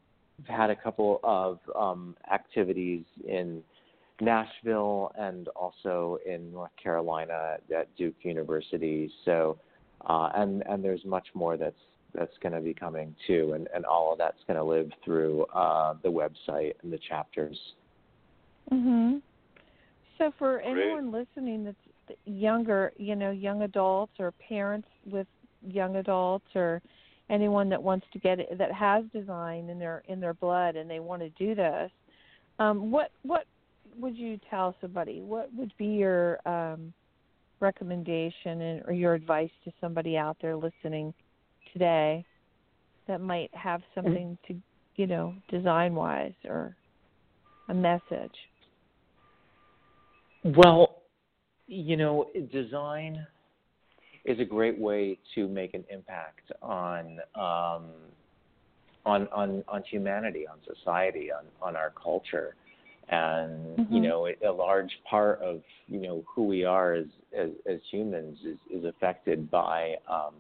had 0.48 0.70
a 0.70 0.76
couple 0.76 1.20
of 1.24 1.60
um, 1.76 2.16
activities 2.32 3.04
in 3.28 3.64
Nashville 4.22 5.12
and 5.18 5.48
also 5.50 6.20
in 6.26 6.52
North 6.52 6.72
Carolina 6.82 7.58
at 7.76 7.96
Duke 7.98 8.16
University. 8.22 9.12
So, 9.26 9.58
uh, 10.08 10.30
and 10.36 10.64
and 10.68 10.84
there's 10.84 11.04
much 11.06 11.28
more 11.34 11.58
that's 11.58 11.76
that's 12.14 12.38
going 12.42 12.54
to 12.54 12.62
be 12.62 12.74
coming 12.74 13.16
too, 13.28 13.54
and 13.54 13.68
and 13.74 13.86
all 13.86 14.14
of 14.14 14.18
that's 14.18 14.42
going 14.48 14.58
to 14.58 14.64
live 14.64 14.90
through 15.04 15.44
uh, 15.54 15.96
the 16.04 16.10
website 16.10 16.74
and 16.84 16.92
the 16.92 17.00
chapters. 17.10 17.58
Mhm. 18.72 19.22
So 20.18 20.32
for 20.38 20.60
Great. 20.60 20.72
anyone 20.72 21.12
listening 21.12 21.66
that's 21.66 22.20
younger, 22.26 22.94
you 22.98 23.16
know, 23.16 23.32
young 23.32 23.64
adults 23.64 24.14
or 24.20 24.32
parents 24.32 24.88
with 25.06 25.28
young 25.68 25.98
adults 25.98 26.48
or 26.56 26.82
anyone 27.30 27.70
that 27.70 27.82
wants 27.82 28.06
to 28.14 28.20
get 28.20 28.40
it 28.40 28.58
that 28.58 28.72
has 28.72 29.04
design 29.14 29.70
in 29.70 29.80
their 29.80 30.04
in 30.08 30.20
their 30.20 30.34
blood 30.34 30.76
and 30.76 30.90
they 30.90 31.00
want 31.00 31.22
to 31.22 31.30
do 31.30 31.56
this, 31.56 31.92
um, 32.60 32.92
what 32.92 33.12
what 33.24 33.46
would 33.98 34.18
you 34.18 34.40
tell 34.50 34.76
somebody? 34.82 35.22
What 35.22 35.54
would 35.56 35.74
be 35.78 35.86
your 35.86 36.40
um, 36.48 36.94
recommendation 37.60 38.62
and, 38.62 38.84
or 38.86 38.94
your 38.94 39.14
advice 39.14 39.50
to 39.64 39.72
somebody 39.80 40.18
out 40.18 40.38
there 40.42 40.56
listening 40.56 41.14
today 41.72 42.26
that 43.08 43.22
might 43.22 43.50
have 43.54 43.82
something 43.94 44.38
to 44.48 44.56
you 44.96 45.08
know 45.08 45.34
design 45.50 45.96
wise 45.96 46.34
or 46.46 46.76
a 47.70 47.74
message? 47.74 48.36
Well, 50.44 51.02
you 51.68 51.98
know, 51.98 52.28
design 52.52 53.26
is 54.26 54.40
a 54.40 54.46
great 54.46 54.78
way 54.78 55.18
to 55.36 55.48
make 55.48 55.74
an 55.74 55.84
impact 55.90 56.52
on 56.62 57.20
um, 57.36 57.86
on 59.06 59.28
on 59.32 59.64
on 59.68 59.84
humanity, 59.90 60.46
on 60.48 60.58
society, 60.76 61.32
on 61.32 61.46
on 61.62 61.76
our 61.76 61.92
culture, 61.92 62.56
and 63.10 63.78
you 63.90 64.00
Mhm. 64.00 64.04
know, 64.04 64.28
a 64.28 64.52
large 64.52 64.92
part 65.10 65.42
of 65.42 65.62
you 65.88 66.00
know 66.00 66.24
who 66.28 66.44
we 66.44 66.66
are 66.66 66.94
as 66.94 67.06
as, 67.38 67.52
as 67.68 67.80
humans 67.92 68.40
is 68.44 68.58
is 68.70 68.84
affected 68.86 69.50
by 69.52 69.96
um, 70.08 70.34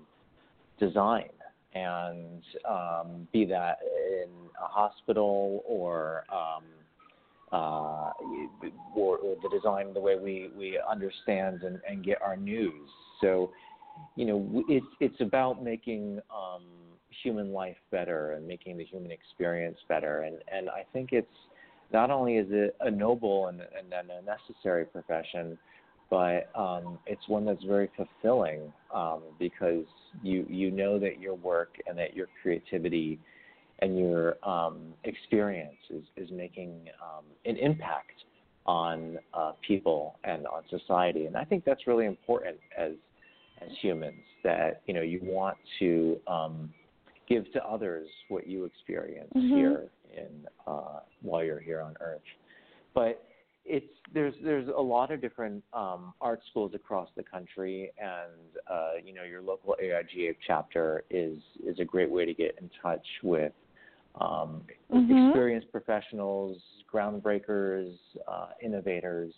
design, 0.80 1.30
and 1.74 2.44
um, 2.68 3.28
be 3.32 3.46
that 3.46 3.80
in 4.12 4.30
a 4.62 4.68
hospital 4.68 5.64
or 5.68 6.26
um, 6.32 6.64
uh, 7.52 8.12
or, 8.96 9.18
or 9.18 9.36
the 9.44 9.50
design, 9.50 9.94
the 9.94 10.00
way 10.00 10.18
we, 10.18 10.50
we 10.58 10.80
understand 10.90 11.62
and, 11.64 11.80
and 11.88 12.04
get 12.04 12.22
our 12.22 12.36
news. 12.36 12.90
So, 13.22 13.52
you 14.16 14.26
know, 14.26 14.64
it's 14.68 14.86
it's 15.00 15.22
about 15.22 15.64
making 15.64 16.20
um, 16.34 16.64
human 17.24 17.52
life 17.52 17.78
better 17.92 18.34
and 18.34 18.48
making 18.48 18.78
the 18.78 18.86
human 18.86 19.12
experience 19.12 19.78
better. 19.88 20.22
And 20.22 20.38
and 20.52 20.70
I 20.70 20.86
think 20.94 21.10
it's 21.12 21.28
not 21.94 22.12
only 22.12 22.38
is 22.38 22.48
it 22.50 22.76
a 22.82 22.92
noble 22.92 23.48
and, 23.48 23.62
and, 23.62 23.94
and 23.94 24.10
a 24.10 24.22
necessary 24.22 24.86
profession, 24.86 25.58
but 26.10 26.50
um, 26.56 26.98
it's 27.06 27.28
one 27.28 27.46
that's 27.46 27.64
very 27.64 27.90
fulfilling 27.96 28.72
um, 28.94 29.22
because 29.40 29.86
you 30.24 30.46
you 30.50 30.72
know 30.72 31.00
that 31.00 31.20
your 31.20 31.36
work 31.36 31.76
and 31.88 31.98
that 31.98 32.16
your 32.16 32.28
creativity 32.42 33.20
and 33.80 34.00
your 34.00 34.38
um, 34.48 34.94
experience 35.04 35.76
is, 35.90 36.04
is 36.16 36.30
making 36.32 36.88
um, 37.04 37.26
an 37.46 37.58
impact 37.58 38.14
on 38.66 39.18
uh, 39.34 39.52
people 39.68 40.18
and 40.24 40.48
on 40.48 40.64
society. 40.70 41.26
And 41.26 41.36
I 41.36 41.44
think 41.44 41.66
that's 41.66 41.86
really 41.86 42.06
important 42.06 42.58
as 42.78 42.94
as 43.62 43.70
humans 43.82 44.22
that 44.44 44.82
you 44.86 44.94
know 44.94 45.02
you 45.02 45.20
want 45.24 45.58
to 45.80 46.18
um, 46.28 46.70
give 47.28 47.52
to 47.54 47.64
others 47.64 48.08
what 48.30 48.48
you 48.48 48.66
experience 48.66 49.32
mm-hmm. 49.36 49.56
here 49.56 49.88
in 50.16 50.48
uh, 50.68 51.00
while 51.22 51.44
you're 51.44 51.60
here 51.60 51.82
on 51.82 51.96
Earth. 52.00 52.22
But 52.94 53.24
it's 53.66 53.86
there's 54.14 54.34
there's 54.44 54.68
a 54.68 54.82
lot 54.82 55.12
of 55.12 55.22
different 55.22 55.64
um, 55.74 56.14
art 56.22 56.42
schools 56.50 56.74
across 56.76 57.10
the 57.18 57.24
country, 57.24 57.92
and 57.98 58.64
uh, 58.72 58.92
you 59.04 59.14
know 59.14 59.24
your 59.24 59.42
local 59.42 59.76
AIGA 59.84 60.36
chapter 60.46 61.04
is 61.10 61.38
is 61.66 61.80
a 61.80 61.86
great 61.86 62.10
way 62.10 62.26
to 62.26 62.34
get 62.34 62.58
in 62.62 62.70
touch 62.82 63.06
with 63.24 63.54
um, 64.22 64.62
mm-hmm. 64.94 65.28
experienced 65.28 65.72
professionals, 65.72 66.58
groundbreakers, 66.94 67.94
uh, 68.28 68.48
innovators, 68.62 69.34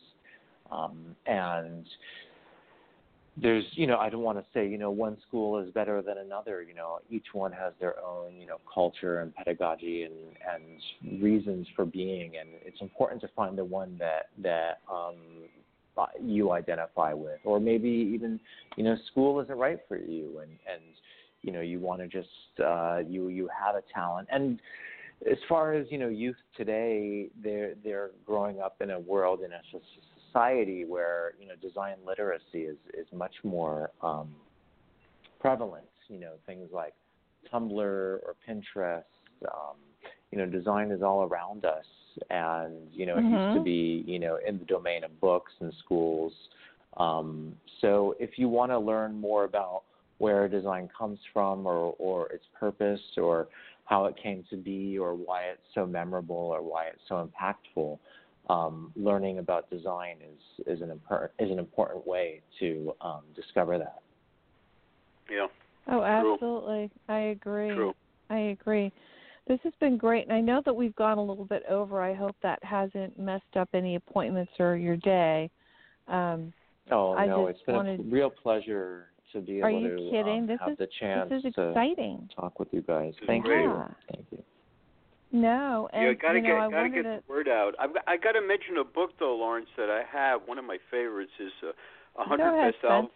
um, 0.71 1.15
and 1.25 1.87
there's 3.41 3.65
you 3.71 3.87
know 3.87 3.97
I 3.97 4.09
don't 4.09 4.21
want 4.21 4.37
to 4.39 4.45
say 4.53 4.67
you 4.67 4.77
know 4.77 4.91
one 4.91 5.17
school 5.27 5.59
is 5.59 5.69
better 5.71 6.01
than 6.01 6.17
another. 6.17 6.61
You 6.61 6.73
know 6.73 6.99
each 7.09 7.27
one 7.33 7.51
has 7.51 7.73
their 7.79 7.95
own 8.03 8.35
you 8.35 8.47
know 8.47 8.57
culture 8.71 9.19
and 9.19 9.33
pedagogy 9.35 10.03
and 10.03 10.13
and 10.53 11.21
reasons 11.21 11.67
for 11.75 11.85
being, 11.85 12.37
and 12.39 12.49
it's 12.65 12.81
important 12.81 13.21
to 13.21 13.27
find 13.35 13.57
the 13.57 13.65
one 13.65 13.97
that 13.99 14.29
that 14.41 14.79
um, 14.91 15.15
you 16.21 16.51
identify 16.51 17.13
with, 17.13 17.39
or 17.43 17.59
maybe 17.59 17.89
even 17.89 18.39
you 18.75 18.83
know 18.83 18.95
school 19.11 19.39
isn't 19.41 19.57
right 19.57 19.79
for 19.87 19.97
you, 19.97 20.39
and 20.39 20.51
and 20.71 20.81
you 21.43 21.51
know 21.51 21.61
you 21.61 21.79
want 21.79 22.01
to 22.01 22.07
just 22.07 22.29
uh, 22.63 22.99
you 23.07 23.27
you 23.27 23.47
have 23.47 23.75
a 23.75 23.83
talent 23.93 24.27
and 24.31 24.59
as 25.29 25.37
far 25.49 25.73
as 25.73 25.87
you 25.89 25.97
know 25.97 26.09
youth 26.09 26.35
today 26.55 27.27
they're 27.43 27.73
they're 27.83 28.11
growing 28.25 28.61
up 28.61 28.75
in 28.81 28.91
a 28.91 28.99
world 28.99 29.39
in 29.41 29.51
a 29.51 29.61
society 30.37 30.85
where 30.85 31.33
you 31.39 31.47
know 31.47 31.55
design 31.61 31.95
literacy 32.05 32.63
is 32.63 32.77
is 32.93 33.07
much 33.13 33.33
more 33.43 33.91
um, 34.01 34.29
prevalent. 35.39 35.85
You 36.07 36.19
know 36.19 36.33
things 36.45 36.69
like 36.71 36.93
Tumblr 37.51 37.79
or 37.79 38.35
Pinterest. 38.47 39.03
Um, 39.43 39.77
you 40.31 40.37
know 40.37 40.45
design 40.45 40.91
is 40.91 41.01
all 41.01 41.23
around 41.23 41.65
us, 41.65 41.85
and 42.29 42.73
you 42.91 43.05
know 43.05 43.17
it 43.17 43.21
mm-hmm. 43.21 43.55
used 43.55 43.57
to 43.57 43.63
be 43.63 44.03
you 44.09 44.19
know 44.19 44.37
in 44.47 44.59
the 44.59 44.65
domain 44.65 45.03
of 45.03 45.19
books 45.19 45.51
and 45.59 45.73
schools. 45.83 46.33
Um, 46.97 47.53
so 47.81 48.15
if 48.19 48.37
you 48.37 48.49
want 48.49 48.71
to 48.71 48.79
learn 48.79 49.19
more 49.19 49.43
about 49.43 49.83
where 50.17 50.47
design 50.47 50.89
comes 50.97 51.19
from 51.31 51.67
or, 51.67 51.93
or 51.99 52.27
its 52.29 52.45
purpose 52.59 53.01
or 53.17 53.47
how 53.85 54.05
it 54.05 54.15
came 54.21 54.43
to 54.49 54.57
be 54.57 54.97
or 54.97 55.13
why 55.13 55.43
it's 55.43 55.61
so 55.75 55.85
memorable 55.85 56.35
or 56.35 56.63
why 56.63 56.85
it's 56.87 57.01
so 57.07 57.29
impactful, 57.29 57.99
um, 58.49 58.91
learning 58.95 59.39
about 59.39 59.69
design 59.69 60.17
is 60.21 60.65
is 60.67 60.81
an 60.81 60.91
important 60.91 61.31
is 61.39 61.51
an 61.51 61.59
important 61.59 62.05
way 62.05 62.41
to 62.59 62.93
um, 63.01 63.21
discover 63.35 63.77
that. 63.77 64.01
Yeah. 65.29 65.47
Oh, 65.89 66.03
absolutely. 66.03 66.89
True. 66.89 67.15
I 67.15 67.19
agree. 67.19 67.69
True. 67.73 67.93
I 68.29 68.39
agree. 68.39 68.91
This 69.47 69.59
has 69.63 69.73
been 69.79 69.97
great, 69.97 70.23
and 70.25 70.33
I 70.33 70.41
know 70.41 70.61
that 70.65 70.75
we've 70.75 70.95
gone 70.95 71.17
a 71.17 71.23
little 71.23 71.45
bit 71.45 71.63
over. 71.69 72.01
I 72.01 72.13
hope 72.13 72.35
that 72.43 72.61
hasn't 72.63 73.17
messed 73.17 73.55
up 73.55 73.69
any 73.73 73.95
appointments 73.95 74.51
or 74.59 74.75
your 74.75 74.97
day. 74.97 75.49
Um, 76.09 76.51
oh 76.91 77.13
I 77.13 77.25
no, 77.25 77.47
it's 77.47 77.61
been 77.61 77.75
wanted... 77.75 77.99
a 78.01 78.03
real 78.03 78.29
pleasure 78.29 79.07
to 79.33 79.39
be 79.39 79.61
Are 79.61 79.69
able 79.69 79.81
you 79.81 79.89
to 79.89 80.11
kidding? 80.11 80.41
Um, 80.41 80.47
this 80.47 80.59
have 80.59 80.71
is, 80.71 80.77
the 80.77 80.87
chance 80.99 81.29
this 81.29 81.45
is 81.45 81.53
to 81.53 81.69
exciting. 81.69 82.29
talk 82.35 82.59
with 82.59 82.67
you 82.71 82.81
guys. 82.81 83.13
Thank 83.25 83.45
great. 83.45 83.63
you. 83.63 83.83
Thank 84.13 84.25
you. 84.31 84.43
No, 85.31 85.89
and 85.91 86.03
yeah, 86.03 86.13
gotta 86.13 86.39
you 86.39 86.43
know, 86.43 86.69
get 86.69 86.77
I 86.77 86.87
gotta 86.87 86.89
get 86.89 87.03
to... 87.03 87.21
the 87.25 87.33
word 87.33 87.47
out. 87.49 87.75
I've 87.79 87.91
I 88.07 88.15
got 88.15 88.33
to 88.33 88.41
mention 88.41 88.77
a 88.77 88.83
book 88.83 89.11
though, 89.19 89.35
Lawrence, 89.35 89.67
that 89.75 89.89
I 89.89 90.03
have. 90.09 90.41
One 90.45 90.57
of 90.57 90.63
my 90.63 90.77
favorites 90.89 91.33
is 91.39 91.51
uh, 91.61 91.71
a 92.17 92.21
uh, 92.21 92.25
hundred 92.25 92.71
best 92.71 92.83
album. 92.83 93.11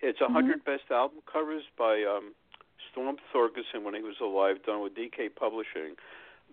It's 0.00 0.20
a 0.20 0.24
100 0.24 0.60
mm-hmm. 0.60 0.70
best 0.70 0.90
album 0.90 1.18
covers 1.30 1.64
by 1.78 2.04
um, 2.04 2.34
Storm 2.92 3.16
Thorgerson 3.34 3.84
when 3.84 3.94
he 3.94 4.02
was 4.02 4.16
alive, 4.20 4.56
done 4.64 4.82
with 4.82 4.94
DK 4.94 5.34
Publishing, 5.34 5.96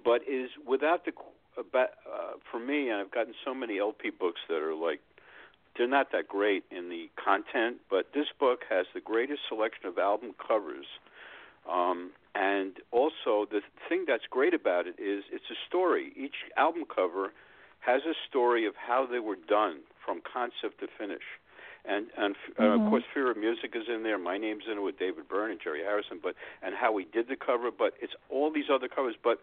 but 0.05 0.21
is 0.27 0.49
without 0.65 1.05
the 1.05 1.11
uh, 1.57 1.77
uh, 1.77 1.87
for 2.49 2.59
me. 2.59 2.89
And 2.89 3.01
I've 3.01 3.11
gotten 3.11 3.33
so 3.45 3.53
many 3.53 3.77
LP 3.77 4.09
books 4.09 4.39
that 4.47 4.63
are 4.63 4.73
like 4.73 5.01
they're 5.77 5.87
not 5.87 6.11
that 6.11 6.27
great 6.27 6.63
in 6.71 6.89
the 6.89 7.09
content, 7.23 7.77
but 7.89 8.07
this 8.13 8.27
book 8.39 8.61
has 8.69 8.85
the 8.93 9.01
greatest 9.01 9.41
selection 9.47 9.85
of 9.85 9.97
album 9.97 10.33
covers. 10.35 10.85
Um, 11.69 12.11
and 12.33 12.77
also, 12.91 13.45
the 13.49 13.61
thing 13.89 14.05
that's 14.07 14.23
great 14.29 14.53
about 14.53 14.87
it 14.87 14.95
is 14.97 15.23
it's 15.31 15.49
a 15.51 15.59
story. 15.67 16.13
Each 16.15 16.35
album 16.55 16.83
cover 16.93 17.33
has 17.79 18.03
a 18.03 18.13
story 18.29 18.65
of 18.65 18.75
how 18.75 19.05
they 19.05 19.19
were 19.19 19.35
done 19.35 19.79
from 20.05 20.21
concept 20.21 20.79
to 20.79 20.87
finish. 20.97 21.23
And 21.83 22.07
and 22.17 22.35
uh, 22.57 22.61
mm-hmm. 22.61 22.83
of 22.85 22.89
course, 22.89 23.03
Fear 23.13 23.31
of 23.31 23.37
Music 23.37 23.73
is 23.75 23.83
in 23.93 24.03
there. 24.03 24.17
My 24.17 24.37
name's 24.37 24.63
in 24.71 24.77
it 24.77 24.81
with 24.81 24.97
David 24.97 25.27
Byrne 25.27 25.51
and 25.51 25.59
Jerry 25.61 25.81
Harrison. 25.81 26.19
But 26.21 26.35
and 26.61 26.73
how 26.75 26.93
we 26.93 27.05
did 27.05 27.27
the 27.27 27.35
cover. 27.35 27.69
But 27.69 27.93
it's 28.01 28.13
all 28.29 28.51
these 28.51 28.69
other 28.71 28.87
covers. 28.87 29.15
But 29.21 29.41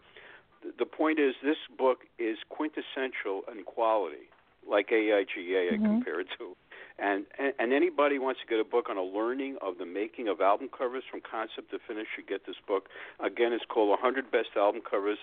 the 0.79 0.85
point 0.85 1.19
is, 1.19 1.35
this 1.43 1.57
book 1.77 1.99
is 2.17 2.37
quintessential 2.49 3.43
in 3.51 3.63
quality, 3.65 4.29
like 4.67 4.89
AIGA 4.89 5.73
mm-hmm. 5.73 5.85
compared 5.85 6.27
to 6.39 6.55
and, 7.01 7.25
and 7.37 7.53
and 7.59 7.73
anybody 7.73 8.19
wants 8.19 8.39
to 8.41 8.47
get 8.47 8.59
a 8.59 8.63
book 8.63 8.89
on 8.89 8.97
a 8.97 9.03
learning 9.03 9.57
of 9.61 9.77
the 9.77 9.85
making 9.85 10.27
of 10.27 10.41
album 10.41 10.69
covers 10.69 11.03
from 11.09 11.21
concept 11.21 11.71
to 11.71 11.79
finish 11.87 12.07
should 12.15 12.27
get 12.27 12.45
this 12.45 12.55
book. 12.67 12.89
Again, 13.19 13.53
it's 13.53 13.65
called 13.67 13.89
100 13.89 14.31
Best 14.31 14.49
Album 14.55 14.81
Covers. 14.81 15.19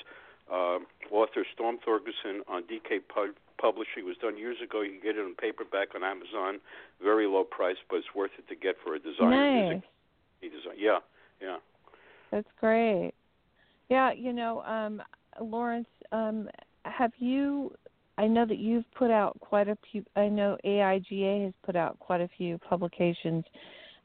Uh, 0.49 0.79
author 1.11 1.45
Storm 1.53 1.77
Thorgerson 1.85 2.39
on 2.47 2.63
DK 2.63 3.03
Pub- 3.13 3.35
Publishing 3.61 4.05
it 4.05 4.05
was 4.05 4.17
done 4.21 4.39
years 4.39 4.59
ago. 4.63 4.83
You 4.83 4.93
can 4.93 5.01
get 5.01 5.17
it 5.17 5.21
on 5.21 5.35
paperback 5.35 5.95
on 5.97 6.05
Amazon, 6.05 6.61
very 7.03 7.27
low 7.27 7.43
price, 7.43 7.79
but 7.91 7.97
it's 7.97 8.15
worth 8.15 8.31
it 8.39 8.47
to 8.49 8.55
get 8.55 8.77
for 8.85 8.95
a 8.95 8.99
designer. 8.99 9.31
Nice. 9.31 9.83
Music. 10.43 10.63
Design. 10.63 10.77
Yeah, 10.79 10.99
yeah. 11.41 11.57
That's 12.31 12.49
great. 12.61 13.13
Yeah, 13.89 14.13
you 14.13 14.33
know, 14.33 14.63
um, 14.63 15.03
Lawrence, 15.41 15.89
um, 16.13 16.49
have 16.85 17.13
you 17.19 17.73
I 18.19 18.27
know 18.27 18.47
that 18.47 18.59
you've 18.59 18.91
put 18.95 19.11
out 19.11 19.39
quite 19.41 19.69
a 19.69 19.77
few. 19.91 20.05
I 20.17 20.29
know 20.29 20.57
AIGA 20.65 21.45
has 21.45 21.55
put 21.65 21.77
out 21.77 21.99
quite 21.99 22.21
a 22.21 22.29
few 22.37 22.59
publications, 22.59 23.45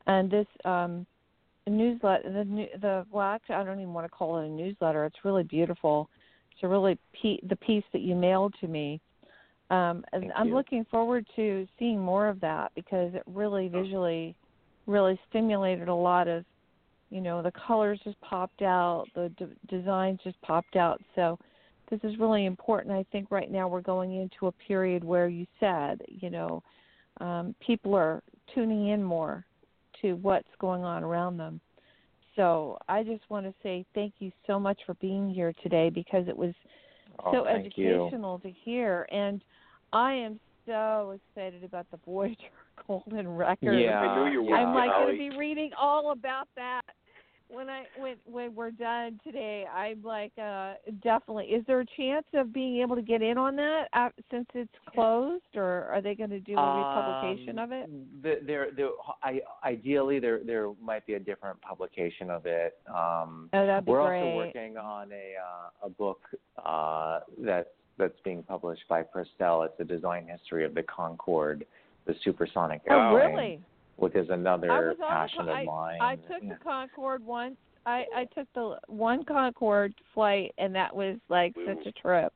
and 0.07 0.29
this 0.29 0.47
um, 0.65 1.05
newsletter, 1.67 2.31
the 2.31 2.67
the 2.79 3.05
well, 3.11 3.27
actually, 3.27 3.55
I 3.55 3.63
don't 3.63 3.79
even 3.79 3.93
want 3.93 4.05
to 4.05 4.09
call 4.09 4.39
it 4.39 4.45
a 4.45 4.49
newsletter. 4.49 5.05
It's 5.05 5.23
really 5.23 5.43
beautiful. 5.43 6.09
It's 6.51 6.63
a 6.63 6.67
really 6.67 6.97
pe- 7.21 7.39
the 7.47 7.55
piece 7.55 7.83
that 7.93 8.01
you 8.01 8.15
mailed 8.15 8.53
to 8.61 8.67
me. 8.67 8.99
Um, 9.69 10.03
and 10.11 10.23
Thank 10.23 10.33
I'm 10.35 10.47
you. 10.49 10.55
looking 10.55 10.85
forward 10.91 11.25
to 11.37 11.65
seeing 11.79 11.99
more 11.99 12.27
of 12.27 12.41
that 12.41 12.73
because 12.75 13.13
it 13.15 13.23
really 13.25 13.69
visually, 13.69 14.35
really 14.85 15.17
stimulated 15.29 15.87
a 15.87 15.95
lot 15.95 16.27
of, 16.27 16.43
you 17.09 17.21
know, 17.21 17.41
the 17.41 17.53
colors 17.53 17.97
just 18.03 18.19
popped 18.19 18.61
out, 18.61 19.05
the 19.15 19.31
d- 19.37 19.45
designs 19.69 20.19
just 20.25 20.41
popped 20.41 20.75
out. 20.75 21.01
So 21.15 21.39
this 21.91 21.99
is 22.03 22.17
really 22.17 22.45
important. 22.45 22.95
I 22.95 23.05
think 23.11 23.29
right 23.29 23.51
now 23.51 23.67
we're 23.67 23.81
going 23.81 24.15
into 24.15 24.47
a 24.47 24.51
period 24.51 25.03
where 25.03 25.27
you 25.27 25.45
said, 25.59 26.01
you 26.07 26.29
know, 26.29 26.63
um, 27.19 27.53
people 27.65 27.93
are 27.95 28.23
tuning 28.55 28.87
in 28.87 29.03
more 29.03 29.45
to 30.01 30.13
what's 30.13 30.47
going 30.59 30.83
on 30.83 31.03
around 31.03 31.37
them. 31.37 31.59
So 32.35 32.77
I 32.87 33.03
just 33.03 33.21
want 33.29 33.45
to 33.45 33.53
say 33.61 33.85
thank 33.93 34.13
you 34.19 34.31
so 34.47 34.57
much 34.57 34.79
for 34.85 34.93
being 34.95 35.29
here 35.29 35.53
today 35.61 35.89
because 35.89 36.27
it 36.29 36.35
was 36.35 36.53
oh, 37.23 37.33
so 37.33 37.45
educational 37.45 38.41
you. 38.43 38.51
to 38.51 38.57
hear. 38.63 39.05
And 39.11 39.41
I 39.91 40.13
am 40.13 40.39
so 40.65 41.19
excited 41.35 41.65
about 41.65 41.85
the 41.91 41.99
Voyager 42.05 42.37
Golden 42.87 43.27
Record. 43.27 43.77
Yeah, 43.79 43.99
I 43.99 44.29
knew 44.29 44.31
you 44.31 44.43
yeah. 44.45 44.51
would. 44.51 44.59
I'm 44.59 44.73
like 44.73 44.89
going 44.91 45.17
to 45.17 45.29
be 45.31 45.37
reading 45.37 45.71
all 45.77 46.13
about 46.13 46.47
that 46.55 46.83
when 47.51 47.69
I 47.69 47.83
when 47.97 48.15
when 48.25 48.55
we're 48.55 48.71
done 48.71 49.19
today, 49.23 49.65
I'm 49.73 50.01
like, 50.03 50.31
uh, 50.41 50.73
definitely. 51.03 51.45
Is 51.45 51.63
there 51.67 51.81
a 51.81 51.85
chance 51.97 52.25
of 52.33 52.53
being 52.53 52.81
able 52.81 52.95
to 52.95 53.01
get 53.01 53.21
in 53.21 53.37
on 53.37 53.55
that 53.57 53.87
uh, 53.93 54.09
since 54.29 54.45
it's 54.53 54.71
closed, 54.93 55.43
or 55.55 55.85
are 55.85 56.01
they 56.01 56.15
going 56.15 56.29
to 56.29 56.39
do 56.39 56.57
a 56.57 56.77
republication 56.77 57.59
um, 57.59 57.65
of 57.65 57.71
it? 57.71 57.89
The, 58.23 58.39
there, 58.45 58.67
there, 58.75 58.89
I, 59.23 59.41
ideally, 59.63 60.19
there, 60.19 60.39
there 60.43 60.69
might 60.81 61.05
be 61.05 61.13
a 61.13 61.19
different 61.19 61.61
publication 61.61 62.29
of 62.29 62.45
it. 62.45 62.77
Um, 62.87 63.49
Oh, 63.53 63.65
that'd 63.65 63.85
be 63.85 63.91
we're 63.91 64.07
great. 64.07 64.21
also 64.21 64.35
working 64.37 64.77
on 64.77 65.11
a 65.11 65.33
uh, 65.37 65.87
a 65.87 65.89
book 65.89 66.21
uh, 66.63 67.19
that 67.39 67.73
that's 67.97 68.19
being 68.23 68.43
published 68.43 68.83
by 68.89 69.03
Prestel. 69.03 69.65
It's 69.65 69.79
a 69.79 69.83
design 69.83 70.27
history 70.27 70.65
of 70.65 70.73
the 70.73 70.83
Concorde, 70.83 71.65
the 72.05 72.15
supersonic 72.23 72.81
oh, 72.89 73.15
airplane. 73.15 73.35
really? 73.35 73.61
Which 74.01 74.15
is 74.15 74.27
another 74.29 74.95
passion 74.99 75.45
the, 75.45 75.51
of 75.51 75.57
I, 75.57 75.65
mine. 75.65 76.01
I 76.01 76.15
took 76.15 76.41
yeah. 76.41 76.53
the 76.53 76.63
Concorde 76.63 77.23
once. 77.23 77.55
I 77.85 78.05
I 78.15 78.25
took 78.35 78.47
the 78.53 78.77
one 78.87 79.23
Concorde 79.23 79.93
flight, 80.13 80.53
and 80.57 80.73
that 80.75 80.95
was 80.95 81.17
like 81.29 81.55
Ooh. 81.57 81.67
such 81.67 81.85
a 81.85 81.91
trip. 81.91 82.33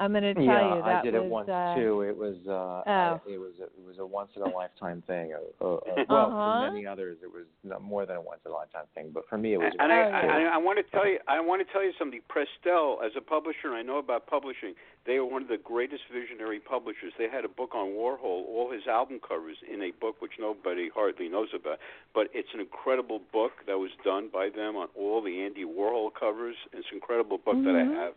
I'm 0.00 0.12
going 0.12 0.22
to 0.22 0.34
tell 0.34 0.44
yeah, 0.44 0.76
you 0.76 0.82
that 0.82 0.96
I 0.96 1.02
did 1.02 1.14
was 1.14 1.24
it 1.24 1.30
once 1.30 1.48
uh, 1.48 1.74
too. 1.74 2.02
It 2.02 2.16
was 2.16 2.36
uh, 2.46 2.82
Oh. 2.86 2.86
I, 2.86 3.18
it 3.26 3.38
was 3.40 3.54
a, 3.60 3.64
it 3.64 3.84
was 3.84 3.98
a 3.98 4.06
once 4.06 4.30
in 4.36 4.42
a 4.42 4.48
lifetime 4.48 5.02
thing. 5.06 5.34
Uh, 5.34 5.38
uh, 5.64 5.66
uh, 5.66 5.74
Uh-huh. 5.74 6.04
well, 6.08 6.30
for 6.30 6.70
many 6.70 6.86
others, 6.86 7.18
it 7.22 7.32
was 7.32 7.46
not 7.64 7.82
more 7.82 8.06
than 8.06 8.16
a 8.16 8.20
once 8.20 8.40
in 8.46 8.52
a 8.52 8.54
lifetime 8.54 8.86
thing. 8.94 9.10
But 9.12 9.28
for 9.28 9.38
me, 9.38 9.54
it 9.54 9.58
was. 9.58 9.72
And 9.78 9.92
I, 9.92 9.98
Oh, 9.98 10.08
yeah. 10.08 10.50
I, 10.50 10.54
I 10.54 10.56
want 10.58 10.78
to 10.78 10.86
tell 10.94 11.06
you, 11.06 11.18
I 11.26 11.40
want 11.40 11.66
to 11.66 11.72
tell 11.72 11.82
you 11.82 11.92
something. 11.98 12.20
Prestel, 12.30 13.04
as 13.04 13.12
a 13.16 13.20
publisher, 13.20 13.68
and 13.68 13.74
I 13.74 13.82
know 13.82 13.98
about 13.98 14.26
publishing. 14.26 14.74
They 15.04 15.16
are 15.16 15.24
one 15.24 15.42
of 15.42 15.48
the 15.48 15.56
greatest 15.56 16.02
visionary 16.12 16.60
publishers. 16.60 17.12
They 17.16 17.28
had 17.28 17.44
a 17.44 17.48
book 17.48 17.74
on 17.74 17.88
Warhol, 17.96 18.44
all 18.52 18.70
his 18.70 18.86
album 18.86 19.20
covers 19.26 19.56
in 19.72 19.80
a 19.82 19.90
book 19.98 20.20
which 20.20 20.32
nobody 20.38 20.90
hardly 20.94 21.28
knows 21.28 21.48
about. 21.54 21.78
But 22.14 22.28
it's 22.34 22.50
an 22.52 22.60
incredible 22.60 23.20
book 23.32 23.52
that 23.66 23.78
was 23.78 23.90
done 24.04 24.28
by 24.30 24.50
them 24.54 24.76
on 24.76 24.88
all 24.94 25.22
the 25.22 25.40
Andy 25.40 25.64
Warhol 25.64 26.10
covers. 26.12 26.56
It's 26.72 26.86
an 26.92 26.96
incredible 27.00 27.38
book 27.38 27.56
that 27.64 27.74
I 27.74 27.84
Mhm. 27.84 27.94
have. 27.96 28.14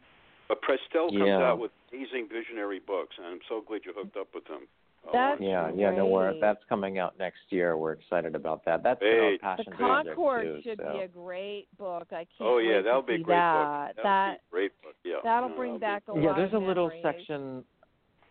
But 0.51 0.61
Prestel 0.63 1.07
comes 1.07 1.13
Yeah. 1.27 1.37
out 1.49 1.59
with 1.59 1.71
amazing 1.93 2.27
visionary 2.27 2.79
books, 2.79 3.17
and 3.17 3.25
I'm 3.25 3.39
so 3.47 3.61
glad 3.61 3.85
you 3.85 3.93
hooked 3.93 4.17
up 4.17 4.27
with 4.35 4.43
them. 4.47 4.67
Uh, 5.07 5.11
That's 5.13 5.39
Lawrence. 5.39 5.77
yeah, 5.79 5.91
yeah. 5.91 5.95
No, 5.95 6.07
we're 6.07 6.37
that's 6.41 6.61
coming 6.65 6.99
out 6.99 7.17
next 7.17 7.39
year. 7.53 7.77
We're 7.77 7.93
excited 7.93 8.35
about 8.35 8.65
that. 8.65 8.83
That's 8.83 8.99
been 8.99 9.17
our 9.17 9.29
Hey. 9.31 9.37
passion 9.37 9.65
The 9.69 9.77
Concorde 9.77 10.43
too. 10.43 10.61
should 10.61 10.79
so. 10.81 10.91
be 10.91 10.99
a 10.99 11.07
great 11.07 11.67
book. 11.77 12.11
I 12.11 12.25
can't 12.25 12.27
Oh 12.41 12.57
yeah, 12.57 12.75
wait 12.75 12.81
that'll 12.83 13.01
to 13.03 13.07
be 13.07 13.13
a 13.15 13.17
great 13.19 13.35
that. 13.37 13.95
book. 13.95 14.03
That'll 14.03 14.11
that 14.11 14.31
be 14.33 14.35
a 14.35 14.51
great 14.51 14.81
book. 14.81 14.95
Yeah. 15.05 15.15
that'll 15.23 15.49
No, 15.49 15.55
bring 15.55 15.73
be- 15.75 15.79
back 15.79 16.03
a 16.09 16.11
lot. 16.11 16.21
yeah, 16.21 16.27
lot 16.31 16.35
there's 16.35 16.53
of 16.53 16.61
a 16.63 16.65
little 16.65 16.87
memories. 16.89 17.01
section 17.01 17.65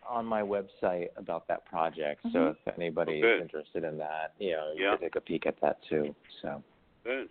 on 0.07 0.23
my 0.27 0.43
website 0.43 1.09
about 1.17 1.47
that 1.47 1.65
project. 1.65 2.21
So 2.31 2.39
Mhm. 2.53 2.57
if 2.67 2.75
anybody 2.77 3.19
Good. 3.19 3.37
is 3.37 3.41
interested 3.41 3.83
in 3.83 3.97
that, 3.97 4.33
you 4.37 4.51
know, 4.51 4.71
you 4.73 4.83
Yeah. 4.83 4.91
can 4.91 4.99
take 4.99 5.15
a 5.15 5.21
peek 5.21 5.47
at 5.47 5.59
that 5.61 5.81
too. 5.89 6.13
So 6.43 6.61
Good. 7.03 7.29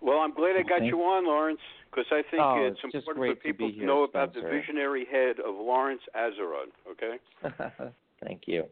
Well, 0.00 0.18
I'm 0.20 0.32
glad 0.32 0.56
I 0.56 0.62
got 0.62 0.78
Thank- 0.80 0.90
you 0.92 1.02
on, 1.02 1.24
Lawrence, 1.26 1.60
because 1.90 2.06
I 2.10 2.22
think 2.30 2.42
Oh, 2.42 2.66
it's, 2.66 2.78
it's 2.84 2.94
important 2.94 3.38
for 3.38 3.42
people 3.42 3.68
to 3.68 3.74
here, 3.74 3.86
know 3.86 4.04
about 4.04 4.34
the 4.34 4.40
visionary 4.42 5.06
head 5.10 5.36
of 5.40 5.54
Lawrence 5.54 6.02
Azerrad. 6.16 6.70
Okay. 6.90 7.16
thank 8.24 8.42
you, 8.46 8.64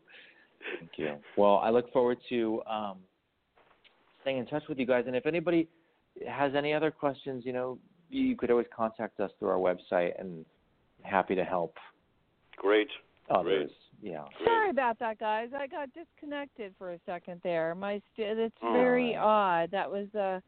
thank 0.79 0.91
you. 0.97 1.17
Well, 1.37 1.57
I 1.63 1.71
look 1.71 1.93
forward 1.93 2.19
to 2.29 2.63
um, 2.71 2.99
staying 4.23 4.39
in 4.39 4.47
touch 4.47 4.65
with 4.69 4.79
you 4.79 4.87
guys. 4.87 5.05
And 5.07 5.17
if 5.17 5.27
anybody 5.27 5.69
has 6.29 6.55
any 6.55 6.73
other 6.73 6.91
questions, 6.91 7.45
you 7.47 7.53
know, 7.53 7.79
you 8.11 8.37
could 8.37 8.51
always 8.51 8.67
contact 8.75 9.21
us 9.21 9.31
through 9.39 9.49
our 9.49 9.59
website, 9.59 10.19
and 10.21 10.45
happy 11.03 11.35
to 11.35 11.45
help 11.45 11.75
Great. 12.57 12.89
others. 13.31 13.71
Yeah. 14.03 14.25
Great. 14.39 14.47
Sorry 14.49 14.71
about 14.71 14.99
that, 14.99 15.19
guys. 15.19 15.49
I 15.57 15.67
got 15.67 15.89
disconnected 15.95 16.75
for 16.79 16.93
a 16.93 16.99
second 17.07 17.41
there. 17.45 17.75
My 17.75 18.01
st- 18.15 18.39
it's 18.39 18.55
Oh. 18.63 18.73
very 18.73 19.17
odd. 19.17 19.71
That 19.71 19.91
was 19.91 20.13
uh 20.15 20.41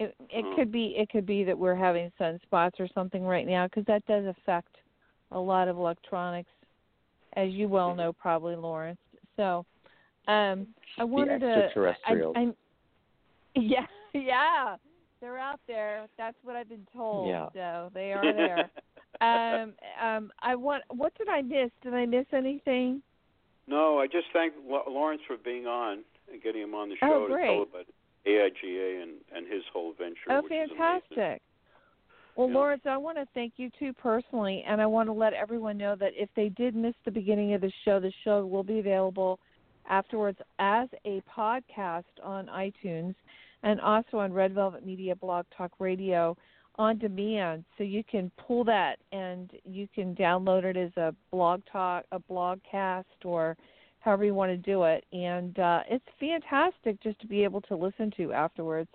it 0.00 0.14
it 0.30 0.44
Oh. 0.44 0.56
could 0.56 0.72
be 0.72 0.94
it 0.96 1.08
could 1.10 1.26
be 1.26 1.44
that 1.44 1.58
we're 1.58 1.74
having 1.74 2.10
sunspots 2.20 2.78
or 2.80 2.88
something 2.94 3.24
right 3.24 3.46
now 3.46 3.66
because 3.66 3.84
that 3.86 4.04
does 4.06 4.24
affect 4.26 4.74
a 5.30 5.38
lot 5.38 5.68
of 5.68 5.76
electronics, 5.76 6.50
as 7.34 7.50
you 7.50 7.68
well 7.68 7.92
Mhm. 7.92 7.96
know, 7.96 8.12
probably 8.12 8.56
Lawrence. 8.56 9.00
So, 9.36 9.64
um, 10.28 10.74
I 10.98 11.04
wanted 11.04 11.40
the 11.42 11.46
to. 11.46 11.54
I, 11.54 11.68
extraterrestrials. 11.68 12.36
I'm, 12.36 12.56
yeah, 13.56 13.86
yeah, 14.12 14.76
they're 15.20 15.38
out 15.38 15.60
there. 15.66 16.06
That's 16.18 16.36
what 16.42 16.56
I've 16.56 16.68
been 16.68 16.86
told. 16.94 17.26
Yeah. 17.26 17.48
So 17.52 17.90
they 17.94 18.12
are 18.12 18.32
there. 18.32 18.70
um, 19.20 19.74
um, 20.00 20.32
I 20.42 20.54
want. 20.54 20.84
What 20.88 21.14
did 21.16 21.28
I 21.28 21.42
miss? 21.42 21.70
Did 21.82 21.94
I 21.94 22.06
miss 22.06 22.26
anything? 22.32 23.02
no, 23.66 23.98
I 23.98 24.06
just 24.06 24.26
thank 24.32 24.52
Lawrence 24.68 25.22
for 25.26 25.36
being 25.36 25.66
on 25.66 26.04
and 26.30 26.42
getting 26.42 26.62
him 26.62 26.74
on 26.74 26.90
the 26.90 26.96
Oh, 27.02 27.08
show 27.08 27.28
to 27.28 27.34
great. 27.34 27.46
tell 27.46 27.62
about 27.62 27.86
AIGA 28.26 29.02
and 29.02 29.12
and 29.34 29.46
his 29.50 29.62
whole 29.72 29.92
venture. 29.98 30.30
Oh, 30.30 30.42
fantastic. 30.48 31.42
Well, 32.36 32.48
Yeah. 32.48 32.54
Lawrence, 32.54 32.82
I 32.84 32.96
want 32.96 33.16
to 33.18 33.26
thank 33.32 33.54
you 33.58 33.70
too 33.78 33.92
personally, 33.92 34.64
and 34.66 34.80
I 34.80 34.86
want 34.86 35.08
to 35.08 35.12
let 35.12 35.34
everyone 35.34 35.76
know 35.76 35.94
that 35.96 36.12
if 36.16 36.28
they 36.34 36.48
did 36.48 36.74
miss 36.74 36.94
the 37.04 37.10
beginning 37.10 37.54
of 37.54 37.60
the 37.60 37.72
show, 37.84 38.00
the 38.00 38.12
show 38.24 38.44
will 38.44 38.64
be 38.64 38.80
available 38.80 39.38
afterwards 39.88 40.38
as 40.58 40.88
a 41.04 41.22
podcast 41.36 42.04
on 42.22 42.46
iTunes 42.46 43.14
and 43.62 43.80
also 43.80 44.18
on 44.18 44.32
Red 44.32 44.52
Velvet 44.54 44.84
Media 44.84 45.14
Blog 45.14 45.46
Talk 45.56 45.72
Radio 45.78 46.36
on 46.76 46.98
demand. 46.98 47.64
So 47.78 47.84
you 47.84 48.02
can 48.02 48.30
pull 48.36 48.64
that 48.64 48.98
and 49.12 49.50
you 49.64 49.86
can 49.94 50.14
download 50.14 50.64
it 50.64 50.76
as 50.76 50.90
a 50.96 51.14
blog 51.30 51.62
talk, 51.70 52.04
a 52.12 52.18
blogcast, 52.18 53.04
or 53.24 53.56
however 54.04 54.24
you 54.24 54.34
want 54.34 54.50
to 54.50 54.56
do 54.56 54.82
it. 54.84 55.04
And 55.12 55.58
uh, 55.58 55.80
it's 55.88 56.04
fantastic 56.20 57.02
just 57.02 57.18
to 57.20 57.26
be 57.26 57.42
able 57.42 57.62
to 57.62 57.76
listen 57.76 58.12
to 58.18 58.32
afterwards. 58.32 58.90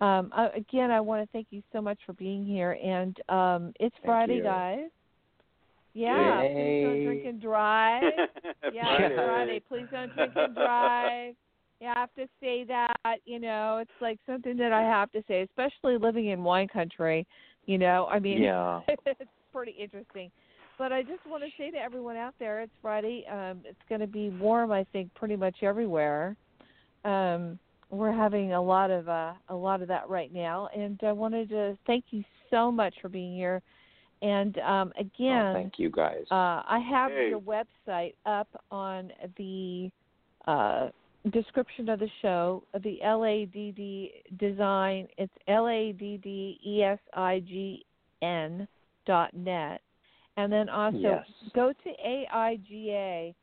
Um, 0.00 0.30
I, 0.34 0.48
again, 0.56 0.90
I 0.90 1.00
want 1.00 1.22
to 1.22 1.28
thank 1.32 1.48
you 1.50 1.62
so 1.72 1.80
much 1.82 1.98
for 2.06 2.12
being 2.14 2.46
here. 2.46 2.78
And 2.82 3.18
um, 3.28 3.72
it's 3.80 3.94
Thank 3.96 4.06
Friday, 4.06 4.36
you. 4.36 4.42
guys. 4.42 4.78
Yeah, 5.94 6.40
please 6.42 6.84
don't 6.84 6.96
Yay. 6.96 7.04
drink 7.04 7.24
and 7.26 7.42
drive. 7.42 8.02
Yeah, 8.72 8.84
Friday. 8.84 9.04
it's 9.06 9.16
Friday. 9.16 9.62
Please 9.68 9.86
don't 9.90 10.14
drink 10.14 10.32
and 10.36 10.54
drive. 10.54 11.34
You 11.80 11.88
have 11.92 12.14
to 12.16 12.26
say 12.40 12.64
that. 12.64 13.16
You 13.24 13.40
know, 13.40 13.78
it's 13.80 13.90
like 14.00 14.18
something 14.26 14.56
that 14.58 14.72
I 14.72 14.82
have 14.82 15.10
to 15.12 15.22
say, 15.26 15.42
especially 15.42 15.96
living 15.96 16.26
in 16.26 16.44
wine 16.44 16.68
country. 16.68 17.26
You 17.66 17.78
know, 17.78 18.06
I 18.10 18.18
mean, 18.18 18.42
Yeah. 18.42 18.80
it's 19.06 19.30
pretty 19.52 19.72
interesting. 19.72 20.30
But 20.78 20.92
I 20.92 21.02
just 21.02 21.26
want 21.26 21.42
to 21.42 21.50
say 21.58 21.70
to 21.72 21.76
everyone 21.76 22.16
out 22.16 22.34
there, 22.38 22.60
it's 22.60 22.72
Friday. 22.80 23.24
Um, 23.30 23.60
it's 23.64 23.78
going 23.88 24.00
to 24.00 24.06
be 24.06 24.30
warm, 24.30 24.70
I 24.70 24.84
think, 24.92 25.12
pretty 25.14 25.34
much 25.36 25.56
everywhere. 25.62 26.36
Um, 27.04 27.58
we're 27.90 28.12
having 28.12 28.52
a 28.52 28.62
lot 28.62 28.90
of 28.90 29.08
uh, 29.08 29.32
a 29.48 29.54
lot 29.54 29.82
of 29.82 29.88
that 29.88 30.08
right 30.08 30.32
now, 30.32 30.68
and 30.76 31.00
I 31.02 31.12
wanted 31.12 31.48
to 31.50 31.76
thank 31.86 32.04
you 32.10 32.22
so 32.50 32.70
much 32.70 32.94
for 33.00 33.08
being 33.08 33.34
here. 33.34 33.62
And 34.20 34.58
um, 34.58 34.92
Oh, 34.96 35.00
again, 35.00 35.54
thank 35.54 35.78
you 35.78 35.90
guys. 35.90 36.24
uh, 36.30 36.62
I 36.66 36.84
have 36.90 37.10
Hey. 37.10 37.30
your 37.30 37.40
website 37.40 38.14
up 38.26 38.48
on 38.70 39.10
the 39.36 39.90
uh, 40.46 40.88
description 41.32 41.88
of 41.88 41.98
the 42.00 42.08
show. 42.20 42.62
The 42.74 42.98
LADD 43.02 44.38
design. 44.38 45.08
It's 45.16 45.32
L 45.46 45.68
A 45.68 45.92
D 45.92 46.18
D 46.22 46.60
E 46.66 46.82
S 46.82 46.98
I 47.14 47.40
G 47.40 47.84
N 48.22 48.68
dot 49.06 49.32
net, 49.34 49.80
and 50.38 50.52
then 50.52 50.68
also 50.68 50.96
yes. 50.98 51.24
go 51.52 51.72
to 51.72 51.90
AIGA 52.06 53.34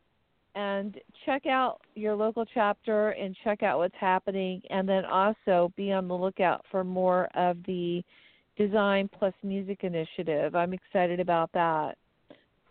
and 0.56 0.98
check 1.26 1.46
out 1.46 1.82
your 1.96 2.16
local 2.16 2.46
chapter 2.46 3.10
and 3.10 3.36
check 3.44 3.62
out 3.64 3.80
what's 3.80 3.96
happening, 4.00 4.62
and 4.70 4.88
then 4.88 5.04
also 5.04 5.74
be 5.76 5.92
on 5.92 6.08
the 6.08 6.14
lookout 6.14 6.64
for 6.72 6.86
more 6.86 7.28
of 7.36 7.58
the 7.68 8.02
Design 8.58 9.10
Plus 9.20 9.34
Music 9.44 9.84
Initiative. 9.84 10.56
I'm 10.56 10.72
excited 10.72 11.20
about 11.20 11.52
that. 11.52 11.98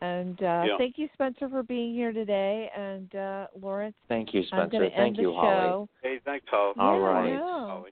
And 0.00 0.42
uh, 0.42 0.64
Yeah. 0.66 0.78
thank 0.78 0.96
you, 0.96 1.10
Spencer, 1.12 1.46
for 1.50 1.62
being 1.62 1.92
here 1.92 2.12
today. 2.12 2.70
And 2.74 3.14
uh, 3.14 3.46
Lawrence, 3.60 3.96
Thank 4.08 4.32
you, 4.32 4.40
I'm 4.52 4.70
Spencer. 4.70 4.90
Thank 4.96 4.96
end 4.96 5.16
you, 5.18 5.32
the 5.32 5.36
Holly. 5.36 5.86
Hey, 6.02 6.20
thanks, 6.24 6.46
Holly. 6.48 6.74
All 6.78 6.98
Yeah, 6.98 7.06
right. 7.06 7.34
no. 7.34 7.66
Holly. 7.68 7.90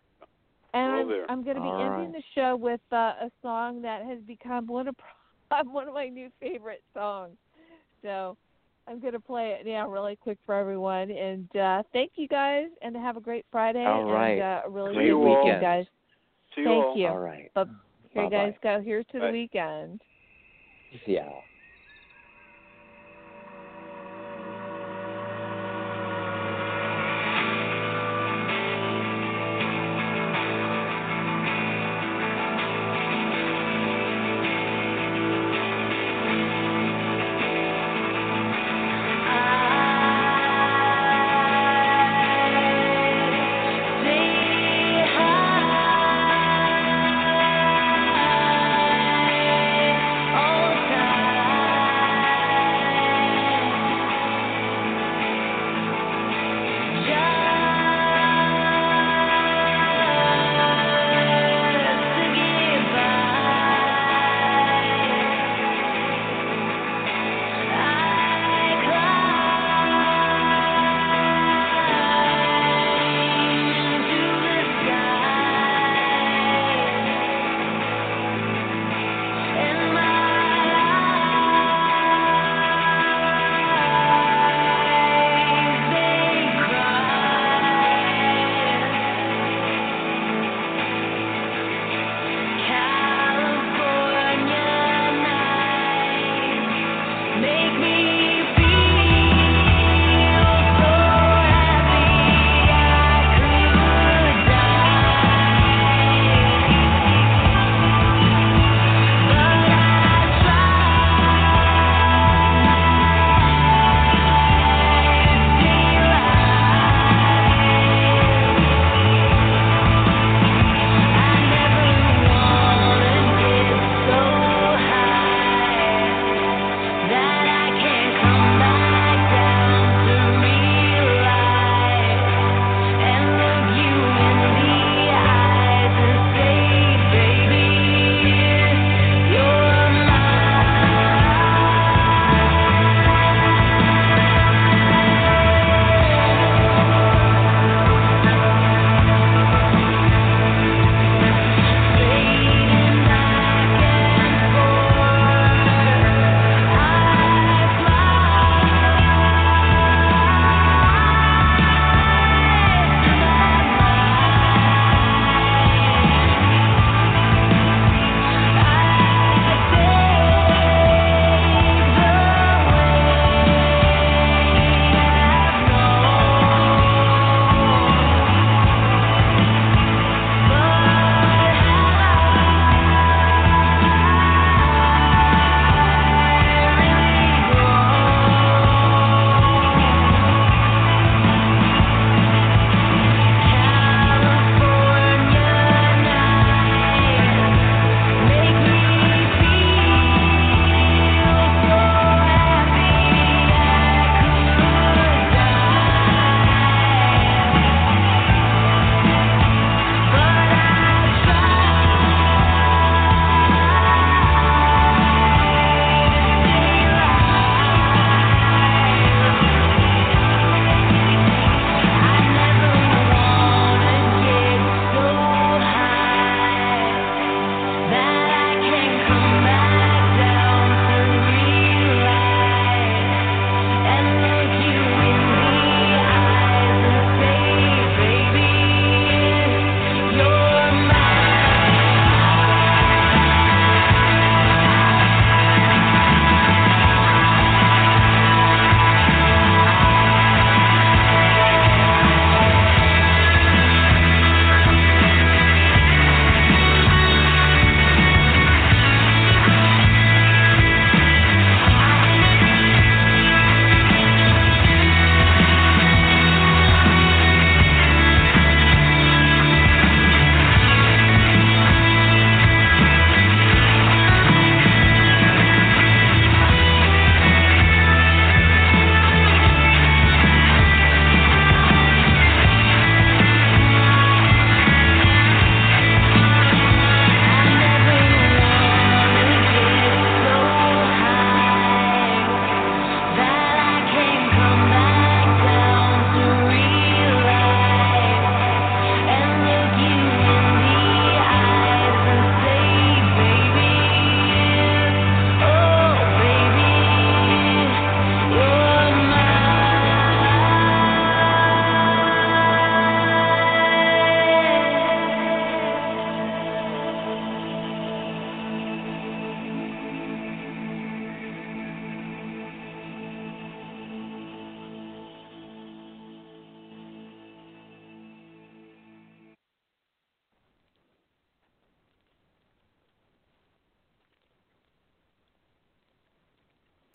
And 0.73 1.07
We're 1.07 1.25
I'm. 1.25 1.31
I'm 1.31 1.45
going 1.45 1.57
to 1.57 1.63
be 1.63 1.69
All 1.69 1.85
ending 1.85 2.13
right. 2.13 2.23
the 2.35 2.41
show 2.41 2.57
with 2.57 2.81
uh, 2.91 2.97
a 3.21 3.31
song 3.43 3.83
that 3.83 4.07
has 4.07 4.19
become 4.27 4.67
one 4.67 4.89
of 4.89 4.97
one 5.65 5.89
of 5.89 5.95
my 5.95 6.09
new 6.09 6.29
favorite 6.41 6.83
songs. 6.95 7.37
So 8.03 8.37
I'm 8.89 9.01
going 9.01 9.13
to 9.13 9.21
play 9.21 9.57
it 9.59 9.67
now, 9.67 9.89
really 9.89 10.17
quick 10.17 10.39
for 10.45 10.55
everyone. 10.55 11.11
And 11.11 11.55
uh, 11.57 11.83
thank 11.93 12.13
you 12.17 12.27
guys, 12.29 12.67
and 12.83 12.97
have 12.97 13.17
a 13.17 13.21
great 13.21 13.45
Friday 13.53 13.85
All 13.85 14.05
right. 14.11 14.33
and 14.33 14.43
uh, 14.43 14.61
a 14.67 14.71
really 14.71 14.95
Great 14.95 15.09
good 15.11 15.19
weekend, 15.19 15.45
weekend. 15.45 15.61
guys. 15.61 15.87
See 16.55 16.61
you 16.63 16.67
Thank 16.67 16.85
all. 16.85 16.97
you. 16.97 17.07
All 17.09 17.19
right. 17.19 17.51
But 17.55 17.69
here 18.11 18.25
you 18.25 18.31
Bye-bye. 18.31 18.45
guys 18.51 18.55
go. 18.63 18.83
Here's 18.85 19.07
to 19.13 19.21
Bye. 19.21 19.27
the 19.27 19.33
weekend. 19.33 20.01
Yeah. 21.07 21.29